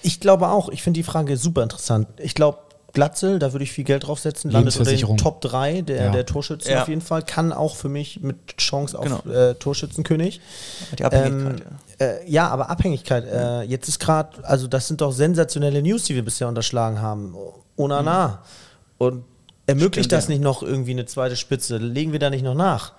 ich 0.02 0.18
glaube 0.18 0.48
auch, 0.48 0.68
ich 0.68 0.82
finde 0.82 0.98
die 0.98 1.04
Frage 1.04 1.36
super 1.36 1.62
interessant. 1.62 2.08
Ich 2.18 2.34
glaube, 2.34 2.58
Glatzel, 2.92 3.38
da 3.38 3.52
würde 3.52 3.62
ich 3.64 3.70
viel 3.70 3.84
Geld 3.84 4.06
draufsetzen, 4.06 4.50
landet 4.50 4.74
unter 4.74 4.90
den 4.90 4.96
Lebensversicherung. 4.98 5.16
Top 5.18 5.40
3 5.42 5.82
der, 5.82 6.04
Ja. 6.06 6.10
der 6.10 6.26
Torschützen 6.26 6.72
Ja. 6.72 6.82
auf 6.82 6.88
jeden 6.88 7.02
Fall, 7.02 7.22
kann 7.22 7.52
auch 7.52 7.76
für 7.76 7.88
mich 7.90 8.20
mit 8.22 8.56
Chance 8.56 8.98
auf 8.98 9.04
Genau. 9.04 9.36
äh, 9.36 9.54
Torschützenkönig. 9.54 10.40
Die 10.98 11.04
Abhängigkeit. 11.04 11.60
Ähm, 12.00 12.06
äh, 12.24 12.28
ja, 12.28 12.48
aber 12.48 12.68
Abhängigkeit. 12.70 13.24
Äh, 13.26 13.62
jetzt 13.62 13.88
ist 13.88 14.00
gerade, 14.00 14.42
also 14.44 14.66
das 14.66 14.88
sind 14.88 15.02
doch 15.02 15.12
sensationelle 15.12 15.82
News, 15.82 16.04
die 16.04 16.16
wir 16.16 16.24
bisher 16.24 16.48
unterschlagen 16.48 17.00
haben. 17.00 17.36
Onana. 17.76 18.42
Und 18.96 19.22
ermöglicht 19.68 20.06
Stimmt, 20.06 20.12
das 20.12 20.25
ja. 20.25 20.30
nicht 20.30 20.42
noch 20.42 20.62
irgendwie 20.62 20.90
eine 20.92 21.06
zweite 21.06 21.37
Spitze? 21.37 21.76
Legen 21.76 22.12
wir 22.12 22.18
da 22.18 22.30
nicht 22.30 22.42
noch 22.42 22.54
nach? 22.54 22.92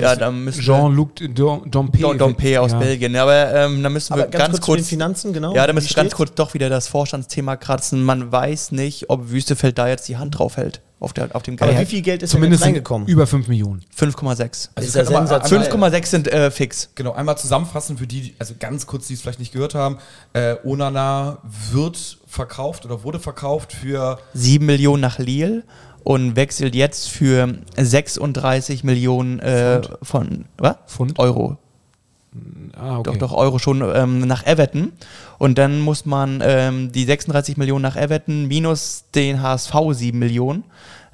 Ja, 0.00 0.12
ist 0.12 0.20
dann 0.20 0.42
müssen 0.44 0.58
wir- 0.58 0.64
Jean-Luc 0.64 1.10
Dom- 1.34 1.70
Dompe. 1.70 1.98
Dompe 2.16 2.60
aus 2.60 2.72
ja. 2.72 2.78
Belgien. 2.78 3.14
Ja, 3.14 3.22
aber 3.22 3.54
ähm, 3.54 3.82
da 3.82 3.90
müssen 3.90 4.16
wir 4.16 4.24
ganz, 4.24 4.32
ganz, 4.32 4.52
kurz, 4.54 4.64
kurz. 4.66 4.80
den 4.80 4.84
Finanzen, 4.86 5.32
genau. 5.32 5.54
ja, 5.54 5.66
da 5.66 5.72
müssen 5.72 5.90
wir 5.90 5.94
ganz 5.96 6.14
kurz 6.14 6.34
doch 6.34 6.54
wieder 6.54 6.68
das 6.68 6.88
Vorstandsthema 6.88 7.56
kratzen. 7.56 8.02
Man 8.02 8.32
weiß 8.32 8.72
nicht, 8.72 9.10
ob 9.10 9.30
Wüstefeld 9.30 9.78
da 9.78 9.86
jetzt 9.88 10.08
die 10.08 10.16
Hand 10.16 10.38
drauf 10.38 10.56
hält. 10.56 10.80
Auf, 11.04 11.12
der, 11.12 11.34
auf 11.36 11.42
dem 11.42 11.56
Aber 11.60 11.72
Geld. 11.72 11.80
wie 11.82 11.90
viel 11.90 12.02
Geld 12.02 12.22
ist 12.22 12.30
Zumindest 12.30 12.62
denn 12.62 12.68
reingekommen? 12.70 13.06
über 13.06 13.26
5 13.26 13.46
Millionen. 13.48 13.82
5,6. 13.98 14.70
Also 14.74 14.88
ist 14.88 14.94
wir 14.94 15.02
ja 15.02 15.04
können 15.06 15.16
aber 15.16 15.26
sensationell. 15.26 15.70
einmal- 15.72 15.90
5,6 15.92 16.06
sind 16.06 16.28
äh, 16.28 16.50
fix. 16.50 16.88
Genau, 16.94 17.12
einmal 17.12 17.38
zusammenfassen 17.38 17.96
für 17.98 18.06
die, 18.06 18.34
also 18.38 18.54
ganz 18.58 18.86
kurz, 18.86 19.06
die 19.06 19.14
es 19.14 19.20
vielleicht 19.20 19.38
nicht 19.38 19.52
gehört 19.52 19.74
haben. 19.74 19.98
Äh, 20.32 20.56
Onana 20.64 21.38
wird 21.72 22.18
verkauft 22.26 22.84
oder 22.84 23.02
wurde 23.04 23.20
verkauft 23.20 23.72
für 23.72 24.18
7 24.32 24.64
Millionen 24.66 25.02
nach 25.02 25.18
Lille 25.18 25.62
und 26.02 26.36
wechselt 26.36 26.74
jetzt 26.74 27.08
für 27.08 27.54
36 27.76 28.84
Millionen 28.84 29.38
äh, 29.40 29.82
von 30.02 30.46
was? 30.58 30.76
Pfund? 30.86 31.18
Euro. 31.18 31.58
Ah, 32.76 32.98
okay. 32.98 33.10
Doch, 33.12 33.28
doch, 33.30 33.32
Euro 33.32 33.60
schon 33.60 33.80
ähm, 33.94 34.18
nach 34.20 34.44
Everton. 34.44 34.92
Und 35.38 35.56
dann 35.56 35.78
muss 35.80 36.04
man 36.04 36.42
ähm, 36.44 36.90
die 36.90 37.04
36 37.04 37.56
Millionen 37.56 37.82
nach 37.82 37.94
Everton 37.96 38.46
minus 38.46 39.04
den 39.14 39.40
HSV 39.40 39.72
7 39.92 40.18
Millionen 40.18 40.64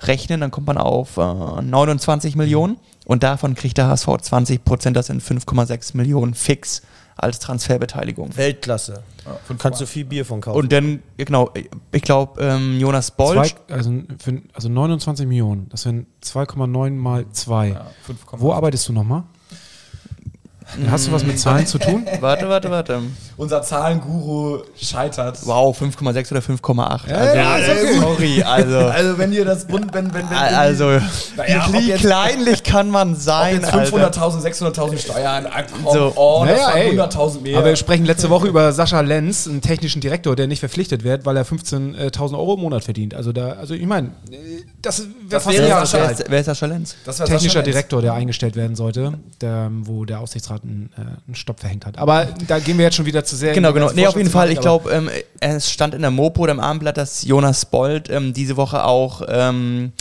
rechnen. 0.01 0.41
Dann 0.41 0.51
kommt 0.51 0.67
man 0.67 0.79
auf 0.79 1.17
äh, 1.17 1.63
29 1.63 2.37
Millionen. 2.37 2.79
Und 3.07 3.23
davon 3.23 3.55
kriegt 3.55 3.79
der 3.79 3.89
HSV 3.89 4.09
20 4.21 4.65
Prozent. 4.65 4.97
Das 4.97 5.07
sind 5.07 5.23
5,6 5.23 5.97
Millionen 5.97 6.35
fix 6.35 6.83
als 7.17 7.39
Transferbeteiligung. 7.39 8.37
Weltklasse. 8.37 9.03
Kannst 9.59 9.81
du 9.81 9.87
viel 9.87 10.05
Bier 10.05 10.25
von 10.25 10.41
kaufen. 10.41 10.59
Und 10.59 10.73
dann, 10.73 11.03
ja, 11.19 11.25
genau, 11.25 11.51
ich 11.93 12.03
glaube, 12.03 12.43
ähm, 12.43 12.79
Jonas 12.81 13.11
Bolsch. 13.11 13.55
Zwei, 13.67 13.75
also, 13.75 13.93
für, 14.19 14.41
also 14.55 14.69
29 14.69 15.27
Millionen. 15.27 15.69
Das 15.69 15.83
sind 15.83 16.07
2,9 16.25 16.91
mal 16.93 17.27
2. 17.31 17.69
ja, 17.69 17.87
5,5. 18.09 18.41
Wo 18.41 18.53
arbeitest 18.53 18.89
du 18.89 18.93
nochmal? 18.93 19.25
Hast 20.91 21.07
du 21.07 21.13
was 21.13 21.25
mit 21.25 21.39
Zahlen 21.39 21.67
zu 21.67 21.79
tun? 21.79 22.07
Warte, 22.21 22.49
warte, 22.49 22.71
warte. 22.71 23.01
Unser 23.37 23.63
Zahlenguru 23.63 24.63
scheitert. 24.81 25.39
Wow, 25.47 25.81
5,6 25.81 26.31
oder 26.33 26.41
5,8. 26.41 27.09
Ja, 27.09 27.17
also, 27.17 27.71
ja, 27.73 27.77
äh, 27.77 27.83
okay. 27.83 28.01
sorry, 28.01 28.43
also. 28.43 28.77
Also 29.01 29.19
wenn 29.19 29.33
ihr 29.33 29.45
das 29.45 29.67
Bund, 29.67 29.93
wenn, 29.95 30.13
wenn, 30.13 30.29
wenn 30.29 30.37
Also, 30.37 30.91
Naja, 31.37 31.67
wie 31.73 31.89
jetzt- 31.89 32.01
kleinlich 32.01 32.63
kann 32.63 32.91
man 32.91 33.15
sein? 33.17 33.55
jetzt 33.57 33.73
Alter. 33.73 33.97
500.000, 34.11 34.43
600.000 34.43 34.99
Steuern, 34.99 35.47
ah, 35.47 35.63
komm, 35.63 35.93
So. 35.93 36.13
oh, 36.17 36.45
das 36.47 36.57
Naja, 36.61 36.67
waren 36.69 36.77
ey. 36.79 37.01
100.000 37.01 37.41
mehr. 37.43 37.59
Aber 37.59 37.67
wir 37.69 37.77
sprechen 37.77 38.05
letzte 38.05 38.29
Woche 38.31 38.47
über 38.49 38.73
Sascha 38.73 39.01
Lenz, 39.01 39.47
einen 39.49 39.61
technischen 39.63 40.01
Direktor, 40.01 40.37
der 40.37 40.47
nicht 40.47 40.61
verpflichtet 40.61 41.03
wird, 41.05 41.25
weil 41.25 41.37
er 41.37 41.47
15.000 41.47 42.35
Euro 42.37 42.55
im 42.55 42.61
Monat 42.61 42.85
verdient. 42.85 43.15
Also 43.15 43.33
da, 43.33 43.53
also 43.53 43.73
ich 43.75 43.87
meine, 43.87 44.09
äh, 44.31 44.63
das 44.83 45.01
wäre 45.01 45.09
Das 45.31 45.47
wäre 45.49 45.67
Sascha 45.67 45.83
ist, 45.83 45.93
wer, 45.95 46.11
ist, 46.11 46.25
wer 46.31 46.41
ist 46.41 46.47
Sascha 46.47 46.67
Lenz? 46.67 46.97
Technischer 47.05 47.27
Sascha 47.27 47.59
Lenz. 47.61 47.65
Direktor, 47.65 48.03
der 48.03 48.13
eingestellt 48.15 48.57
werden 48.57 48.77
sollte, 48.77 49.15
der, 49.41 49.71
wo 49.83 50.05
der 50.05 50.21
Aufsichtsrat 50.21 50.60
einen, 50.63 50.91
äh, 50.97 51.01
einen 51.01 51.35
Stopp 51.35 51.61
verhängt 51.61 51.87
hat. 51.87 51.99
Aber 51.99 52.27
da 52.47 52.59
gehen 52.59 52.79
wir 52.79 52.85
jetzt 52.85 52.97
schon 52.97 53.07
wieder 53.07 53.25
zu 53.25 53.37
sehr. 53.37 53.53
Genau, 53.53 53.73
genau. 53.73 53.91
Nee, 53.93 54.07
auf 54.07 54.17
jeden 54.17 54.31
Fall. 54.31 54.51
Ich 54.51 54.61
glaube, 54.61 54.91
ähm, 54.91 55.11
es 55.41 55.71
stand 55.71 55.95
in 55.95 56.03
der 56.03 56.11
Mopo 56.11 56.43
oder 56.43 56.53
im 56.53 56.61
Abendblatt, 56.61 56.97
dass 56.97 57.25
Jonas 57.25 57.67
Bold 57.67 58.11
ähm, 58.11 58.33
diese 58.33 58.57
Woche 58.57 58.85
auch 58.85 59.23
ähm, 59.29 59.93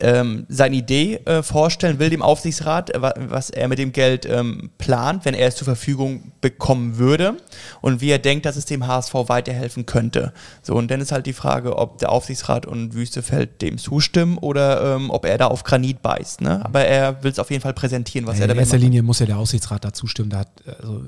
ähm, 0.00 0.46
seine 0.48 0.76
Idee 0.76 1.16
äh, 1.24 1.42
vorstellen 1.42 1.98
will 1.98 2.10
dem 2.10 2.22
Aufsichtsrat, 2.22 2.94
äh, 2.94 3.02
wa- 3.02 3.14
was 3.16 3.50
er 3.50 3.68
mit 3.68 3.78
dem 3.78 3.92
Geld 3.92 4.26
ähm, 4.26 4.70
plant, 4.78 5.24
wenn 5.24 5.34
er 5.34 5.48
es 5.48 5.56
zur 5.56 5.64
Verfügung 5.64 6.30
bekommen 6.40 6.98
würde 6.98 7.36
und 7.80 8.00
wie 8.00 8.10
er 8.10 8.18
denkt, 8.18 8.46
dass 8.46 8.56
es 8.56 8.64
dem 8.66 8.86
HSV 8.86 9.14
weiterhelfen 9.28 9.86
könnte. 9.86 10.32
So, 10.62 10.74
und 10.74 10.90
dann 10.90 11.00
ist 11.00 11.10
halt 11.12 11.26
die 11.26 11.32
Frage, 11.32 11.76
ob 11.76 11.98
der 11.98 12.12
Aufsichtsrat 12.12 12.66
und 12.66 12.94
Wüstefeld 12.94 13.60
dem 13.62 13.78
zustimmen 13.78 14.38
oder 14.38 14.96
ähm, 14.96 15.10
ob 15.10 15.24
er 15.24 15.38
da 15.38 15.46
auf 15.46 15.64
Granit 15.64 16.02
beißt. 16.02 16.42
Ne? 16.42 16.64
Aber 16.64 16.84
er 16.84 17.22
will 17.24 17.30
es 17.32 17.38
auf 17.38 17.50
jeden 17.50 17.62
Fall 17.62 17.74
präsentieren, 17.74 18.26
was 18.26 18.36
aber, 18.36 18.40
er 18.40 18.44
in 18.44 18.48
damit 18.50 18.60
erster 18.60 18.76
macht. 18.76 18.82
Linie 18.84 19.02
muss 19.02 19.18
ja 19.18 19.26
der 19.26 19.38
Aufsichtsrat 19.38 19.84
da 19.84 19.92
zustimmen. 19.92 20.30
Da 20.30 20.38
hat, 20.40 20.48
also, 20.80 21.02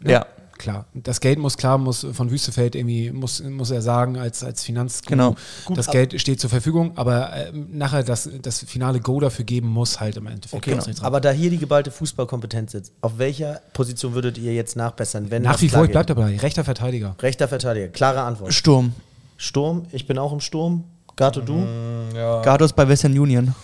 ne? 0.00 0.12
Ja. 0.12 0.26
Klar, 0.60 0.84
das 0.92 1.20
Geld 1.20 1.38
muss 1.38 1.56
klar, 1.56 1.78
muss 1.78 2.06
von 2.12 2.30
Wüstefeld 2.30 2.74
irgendwie, 2.74 3.10
muss, 3.12 3.42
muss 3.42 3.70
er 3.70 3.80
sagen, 3.80 4.18
als, 4.18 4.44
als 4.44 4.62
Finanz 4.62 5.00
Genau. 5.00 5.34
das 5.74 5.86
Geld 5.90 6.20
steht 6.20 6.38
zur 6.38 6.50
Verfügung, 6.50 6.92
aber 6.96 7.34
ähm, 7.34 7.68
nachher 7.72 8.02
das, 8.02 8.28
das 8.42 8.58
finale 8.64 9.00
Go 9.00 9.20
dafür 9.20 9.46
geben 9.46 9.68
muss 9.68 10.00
halt 10.00 10.18
im 10.18 10.26
Endeffekt. 10.26 10.62
Okay, 10.62 10.76
Aufsichtsrat. 10.76 11.06
aber 11.06 11.22
da 11.22 11.30
hier 11.30 11.48
die 11.48 11.56
geballte 11.56 11.90
Fußballkompetenz 11.90 12.72
sitzt, 12.72 12.92
auf 13.00 13.16
welcher 13.16 13.62
Position 13.72 14.12
würdet 14.12 14.36
ihr 14.36 14.52
jetzt 14.52 14.76
nachbessern, 14.76 15.30
wenn 15.30 15.40
Nach 15.44 15.58
wie 15.62 15.70
vor, 15.70 15.86
ich 15.86 15.92
bleib 15.92 16.08
dabei, 16.08 16.36
rechter 16.36 16.62
Verteidiger. 16.62 17.16
Rechter 17.22 17.48
Verteidiger, 17.48 17.88
klare 17.88 18.20
Antwort. 18.20 18.52
Sturm. 18.52 18.92
Sturm, 19.38 19.86
ich 19.92 20.06
bin 20.06 20.18
auch 20.18 20.30
im 20.34 20.40
Sturm. 20.40 20.84
Gato, 21.16 21.40
du? 21.40 21.66
Ja, 22.14 22.42
Gardos 22.42 22.74
bei 22.74 22.86
Western 22.86 23.18
Union. 23.18 23.54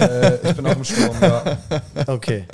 äh, 0.00 0.48
ich 0.48 0.56
bin 0.56 0.66
auch 0.66 0.76
im 0.76 0.84
Sturm, 0.84 1.14
ja. 1.20 1.58
Okay. 2.06 2.44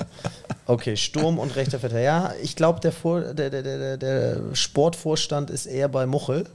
Okay, 0.67 0.97
Sturm 0.97 1.39
und 1.39 1.57
rechter 1.57 1.79
Verteidiger. 1.79 2.05
Ja, 2.05 2.33
ich 2.43 2.57
glaube, 2.57 2.81
der, 2.81 3.51
der, 3.51 3.63
der, 3.63 3.97
der, 3.97 4.41
Sportvorstand 4.55 5.51
ist 5.51 5.67
eher 5.67 5.89
bei 5.89 6.07
Muchel. 6.07 6.47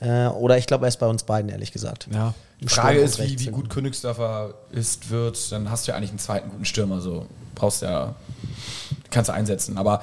Äh, 0.00 0.26
oder 0.26 0.58
ich 0.58 0.66
glaube, 0.66 0.84
er 0.84 0.88
ist 0.88 0.98
bei 0.98 1.06
uns 1.06 1.22
beiden, 1.22 1.50
ehrlich 1.50 1.72
gesagt. 1.72 2.08
Ja. 2.12 2.34
Die 2.60 2.68
Frage 2.68 2.98
ist, 2.98 3.20
wie, 3.20 3.38
wie 3.38 3.50
gut 3.50 3.70
Königsdörfer 3.70 4.54
ist, 4.72 5.10
wird, 5.10 5.52
dann 5.52 5.70
hast 5.70 5.86
du 5.86 5.92
ja 5.92 5.96
eigentlich 5.96 6.10
einen 6.10 6.18
zweiten 6.18 6.50
guten 6.50 6.64
Stürmer, 6.64 7.00
so 7.00 7.26
brauchst 7.54 7.82
ja, 7.82 8.14
kannst 9.10 9.28
du 9.28 9.32
einsetzen, 9.32 9.78
aber 9.78 10.02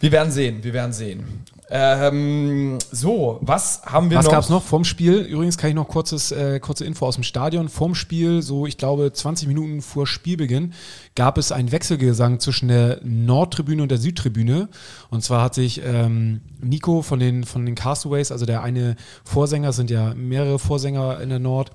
wir 0.00 0.12
werden 0.12 0.32
sehen, 0.32 0.62
wir 0.62 0.72
werden 0.72 0.92
sehen. 0.92 1.44
Ähm, 1.70 2.78
so, 2.90 3.38
was 3.42 3.82
haben 3.84 4.10
wir 4.10 4.16
Was 4.16 4.24
noch? 4.24 4.32
gab 4.32 4.42
es 4.42 4.48
noch 4.48 4.62
vorm 4.62 4.84
Spiel? 4.84 5.18
Übrigens 5.18 5.58
kann 5.58 5.68
ich 5.68 5.76
noch 5.76 5.88
kurzes, 5.88 6.32
äh, 6.32 6.60
kurze 6.60 6.86
Info 6.86 7.06
aus 7.06 7.16
dem 7.16 7.24
Stadion. 7.24 7.68
Vorm 7.68 7.94
Spiel, 7.94 8.40
so 8.40 8.66
ich 8.66 8.78
glaube 8.78 9.12
20 9.12 9.48
Minuten 9.48 9.82
vor 9.82 10.06
Spielbeginn, 10.06 10.72
gab 11.14 11.36
es 11.36 11.52
einen 11.52 11.70
Wechselgesang 11.70 12.40
zwischen 12.40 12.68
der 12.68 13.00
Nordtribüne 13.02 13.82
und 13.82 13.90
der 13.90 13.98
Südtribüne. 13.98 14.68
Und 15.10 15.22
zwar 15.22 15.42
hat 15.42 15.54
sich 15.54 15.82
ähm, 15.84 16.40
Nico 16.60 17.02
von 17.02 17.20
den, 17.20 17.44
von 17.44 17.66
den 17.66 17.74
Castaways, 17.74 18.32
also 18.32 18.46
der 18.46 18.62
eine 18.62 18.96
Vorsänger, 19.24 19.68
es 19.68 19.76
sind 19.76 19.90
ja 19.90 20.14
mehrere 20.14 20.58
Vorsänger 20.58 21.20
in 21.20 21.28
der 21.28 21.38
Nord, 21.38 21.72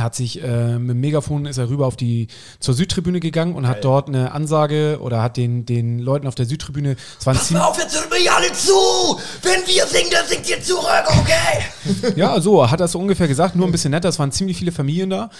hat 0.00 0.14
sich 0.14 0.42
äh, 0.42 0.78
mit 0.78 0.90
dem 0.90 1.00
Megafon 1.00 1.46
ist 1.46 1.58
er 1.58 1.68
rüber 1.68 1.86
auf 1.86 1.96
die 1.96 2.28
zur 2.60 2.74
Südtribüne 2.74 3.20
gegangen 3.20 3.54
und 3.54 3.66
hat 3.66 3.84
dort 3.84 4.08
eine 4.08 4.32
Ansage 4.32 4.98
oder 5.00 5.22
hat 5.22 5.36
den, 5.36 5.66
den 5.66 5.98
Leuten 5.98 6.26
auf 6.26 6.34
der 6.34 6.46
Südtribüne, 6.46 6.96
es 7.18 7.26
waren 7.26 7.36
ziemlich 7.38 7.64
Auf, 7.64 7.78
jetzt 7.78 7.94
hört 7.94 8.10
mir 8.10 8.34
alle 8.34 8.52
zu! 8.52 9.18
Wenn 9.42 9.66
wir 9.66 9.86
singen, 9.86 10.10
dann 10.10 10.26
singt 10.26 10.48
ihr 10.48 10.62
zurück, 10.62 11.04
okay? 11.08 12.12
Ja, 12.16 12.40
so 12.40 12.68
hat 12.68 12.80
er 12.80 12.86
es 12.86 12.92
so 12.92 12.98
ungefähr 12.98 13.28
gesagt, 13.28 13.56
nur 13.56 13.66
ein 13.66 13.72
bisschen 13.72 13.90
netter. 13.90 14.08
Es 14.08 14.18
waren 14.18 14.32
ziemlich 14.32 14.56
viele 14.56 14.72
Familien 14.72 15.10
da. 15.10 15.30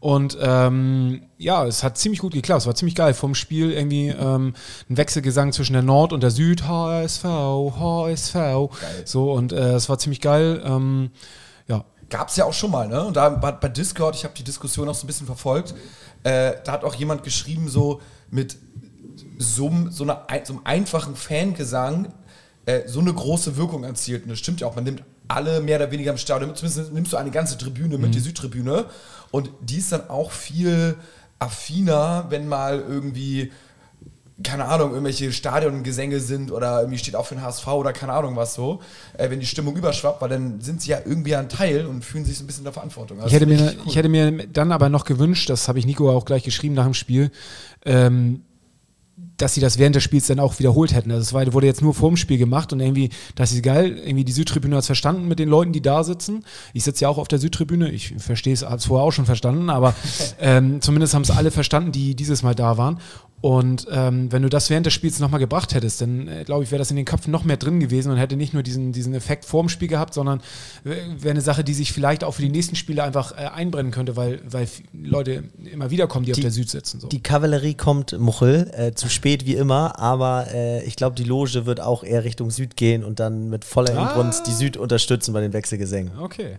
Und 0.00 0.36
ähm, 0.40 1.22
ja, 1.38 1.66
es 1.66 1.82
hat 1.82 1.98
ziemlich 1.98 2.20
gut 2.20 2.32
geklappt. 2.32 2.62
Es 2.62 2.66
war 2.66 2.74
ziemlich 2.74 2.94
geil. 2.94 3.14
Vom 3.14 3.34
Spiel 3.34 3.72
irgendwie 3.72 4.08
ähm, 4.08 4.54
ein 4.88 4.96
Wechselgesang 4.96 5.52
zwischen 5.52 5.72
der 5.72 5.82
Nord 5.82 6.12
und 6.12 6.22
der 6.22 6.30
Süd. 6.30 6.66
HSV, 6.66 7.24
HSV. 7.24 8.36
So, 9.04 9.32
und 9.32 9.52
äh, 9.52 9.74
es 9.74 9.88
war 9.88 9.98
ziemlich 9.98 10.20
geil. 10.20 10.62
Ähm, 10.64 11.10
Gab 12.08 12.28
es 12.28 12.36
ja 12.36 12.44
auch 12.44 12.52
schon 12.52 12.70
mal, 12.70 12.86
ne? 12.88 13.04
Und 13.04 13.16
da 13.16 13.28
bei, 13.30 13.50
bei 13.52 13.68
Discord, 13.68 14.14
ich 14.14 14.24
habe 14.24 14.34
die 14.34 14.44
Diskussion 14.44 14.88
auch 14.88 14.94
so 14.94 15.04
ein 15.04 15.08
bisschen 15.08 15.26
verfolgt, 15.26 15.74
äh, 16.22 16.54
da 16.64 16.72
hat 16.72 16.84
auch 16.84 16.94
jemand 16.94 17.22
geschrieben, 17.24 17.68
so 17.68 18.00
mit 18.30 18.56
so, 19.38 19.68
einem- 19.68 19.90
so, 19.90 20.04
einer, 20.04 20.28
ein- 20.30 20.44
so 20.44 20.52
einem 20.54 20.62
einfachen 20.64 21.16
Fangesang 21.16 22.12
äh, 22.64 22.88
so 22.88 22.98
eine 23.00 23.12
große 23.14 23.56
Wirkung 23.56 23.84
erzielt. 23.84 24.24
Und 24.24 24.30
das 24.30 24.38
stimmt 24.38 24.60
ja 24.60 24.66
auch, 24.66 24.74
man 24.74 24.84
nimmt 24.84 25.02
alle 25.28 25.60
mehr 25.60 25.76
oder 25.78 25.90
weniger 25.90 26.10
im 26.12 26.18
Stadion, 26.18 26.54
zumindest 26.54 26.92
nimmst 26.92 27.12
du 27.12 27.16
eine 27.16 27.30
ganze 27.30 27.56
Tribüne 27.58 27.96
mit, 27.98 28.14
die 28.14 28.20
Südtribüne. 28.20 28.86
Und 29.30 29.50
die 29.60 29.76
ist 29.78 29.92
dann 29.92 30.08
auch 30.10 30.30
viel 30.32 30.96
affiner, 31.38 32.26
wenn 32.30 32.48
mal 32.48 32.80
irgendwie 32.80 33.52
keine 34.42 34.66
Ahnung, 34.66 34.90
irgendwelche 34.90 35.32
Stadiongesänge 35.32 36.20
sind 36.20 36.52
oder 36.52 36.80
irgendwie 36.80 36.98
steht 36.98 37.16
auch 37.16 37.24
für 37.24 37.34
den 37.36 37.42
HSV 37.42 37.66
oder 37.68 37.92
keine 37.92 38.12
Ahnung 38.12 38.36
was 38.36 38.54
so, 38.54 38.80
äh, 39.16 39.30
wenn 39.30 39.40
die 39.40 39.46
Stimmung 39.46 39.76
überschwappt, 39.76 40.20
weil 40.20 40.28
dann 40.28 40.60
sind 40.60 40.82
sie 40.82 40.90
ja 40.90 40.98
irgendwie 41.04 41.34
ein 41.34 41.48
Teil 41.48 41.86
und 41.86 42.04
fühlen 42.04 42.24
sich 42.24 42.36
so 42.36 42.44
ein 42.44 42.46
bisschen 42.46 42.60
in 42.60 42.64
der 42.64 42.74
Verantwortung. 42.74 43.18
Also 43.18 43.28
Ich 43.28 43.34
hätte, 43.34 43.46
mir, 43.46 43.58
cool. 43.58 43.74
ich 43.86 43.96
hätte 43.96 44.10
mir 44.10 44.46
dann 44.48 44.72
aber 44.72 44.90
noch 44.90 45.04
gewünscht, 45.04 45.48
das 45.48 45.68
habe 45.68 45.78
ich 45.78 45.86
Nico 45.86 46.10
auch 46.10 46.26
gleich 46.26 46.42
geschrieben 46.42 46.74
nach 46.74 46.84
dem 46.84 46.94
Spiel, 46.94 47.30
ähm, 47.86 48.42
dass 49.38 49.54
sie 49.54 49.60
das 49.60 49.78
während 49.78 49.96
des 49.96 50.02
Spiels 50.02 50.26
dann 50.26 50.40
auch 50.40 50.58
wiederholt 50.58 50.94
hätten. 50.94 51.10
Also 51.10 51.22
es 51.22 51.32
war, 51.32 51.52
wurde 51.52 51.66
jetzt 51.66 51.82
nur 51.82 51.94
vorm 51.94 52.16
Spiel 52.16 52.38
gemacht 52.38 52.72
und 52.72 52.80
irgendwie, 52.80 53.10
das 53.34 53.52
ist 53.52 53.62
geil, 53.62 53.98
irgendwie 53.98 54.24
die 54.24 54.32
Südtribüne 54.32 54.76
hat 54.76 54.80
es 54.80 54.86
verstanden 54.86 55.28
mit 55.28 55.38
den 55.38 55.48
Leuten, 55.48 55.72
die 55.72 55.82
da 55.82 56.04
sitzen. 56.04 56.44
Ich 56.72 56.84
sitze 56.84 57.02
ja 57.02 57.08
auch 57.08 57.18
auf 57.18 57.28
der 57.28 57.38
Südtribüne, 57.38 57.90
ich 57.90 58.14
verstehe 58.18 58.52
es, 58.52 58.64
habe 58.64 58.76
es 58.76 58.86
vorher 58.86 59.06
auch 59.06 59.12
schon 59.12 59.26
verstanden, 59.26 59.70
aber 59.70 59.94
ähm, 60.40 60.80
zumindest 60.80 61.14
haben 61.14 61.22
es 61.22 61.30
alle 61.30 61.50
verstanden, 61.50 61.92
die 61.92 62.14
dieses 62.14 62.42
Mal 62.42 62.54
da 62.54 62.76
waren. 62.76 63.00
Und 63.42 63.86
ähm, 63.90 64.32
wenn 64.32 64.42
du 64.42 64.48
das 64.48 64.70
während 64.70 64.86
des 64.86 64.94
Spiels 64.94 65.20
nochmal 65.20 65.40
gebracht 65.40 65.74
hättest, 65.74 66.00
dann 66.00 66.26
äh, 66.26 66.44
glaube 66.44 66.64
ich, 66.64 66.70
wäre 66.70 66.78
das 66.78 66.90
in 66.90 66.96
den 66.96 67.04
Köpfen 67.04 67.30
noch 67.30 67.44
mehr 67.44 67.58
drin 67.58 67.80
gewesen 67.80 68.10
und 68.10 68.16
hätte 68.16 68.34
nicht 68.34 68.54
nur 68.54 68.62
diesen, 68.62 68.92
diesen 68.92 69.14
Effekt 69.14 69.44
vorm 69.44 69.68
Spiel 69.68 69.88
gehabt, 69.88 70.14
sondern 70.14 70.40
äh, 70.84 70.96
wäre 71.18 71.32
eine 71.32 71.42
Sache, 71.42 71.62
die 71.62 71.74
sich 71.74 71.92
vielleicht 71.92 72.24
auch 72.24 72.32
für 72.32 72.42
die 72.42 72.48
nächsten 72.48 72.76
Spiele 72.76 73.04
einfach 73.04 73.32
äh, 73.32 73.46
einbrennen 73.46 73.92
könnte, 73.92 74.16
weil, 74.16 74.40
weil 74.48 74.66
Leute 74.94 75.44
immer 75.70 75.90
wieder 75.90 76.06
kommen, 76.06 76.24
die, 76.24 76.32
auf 76.32 76.40
der 76.40 76.50
Süd 76.50 76.70
sitzen. 76.70 76.98
So. 76.98 77.08
Die 77.08 77.22
Kavallerie 77.22 77.74
kommt, 77.74 78.18
Muchel, 78.18 78.70
äh, 78.74 78.94
zu 78.94 79.08
spät 79.08 79.44
wie 79.44 79.54
immer, 79.54 79.98
aber 79.98 80.46
äh, 80.52 80.82
ich 80.84 80.96
glaube, 80.96 81.14
die 81.14 81.24
Loge 81.24 81.66
wird 81.66 81.80
auch 81.80 82.04
eher 82.04 82.24
Richtung 82.24 82.50
Süd 82.50 82.76
gehen 82.76 83.04
und 83.04 83.20
dann 83.20 83.50
mit 83.50 83.64
voller 83.64 83.96
Ah. 83.96 84.08
Inbrunst 84.08 84.46
die 84.46 84.52
Süd 84.52 84.76
unterstützen 84.76 85.34
bei 85.34 85.42
den 85.42 85.52
Wechselgesängen. 85.52 86.18
Okay. 86.18 86.56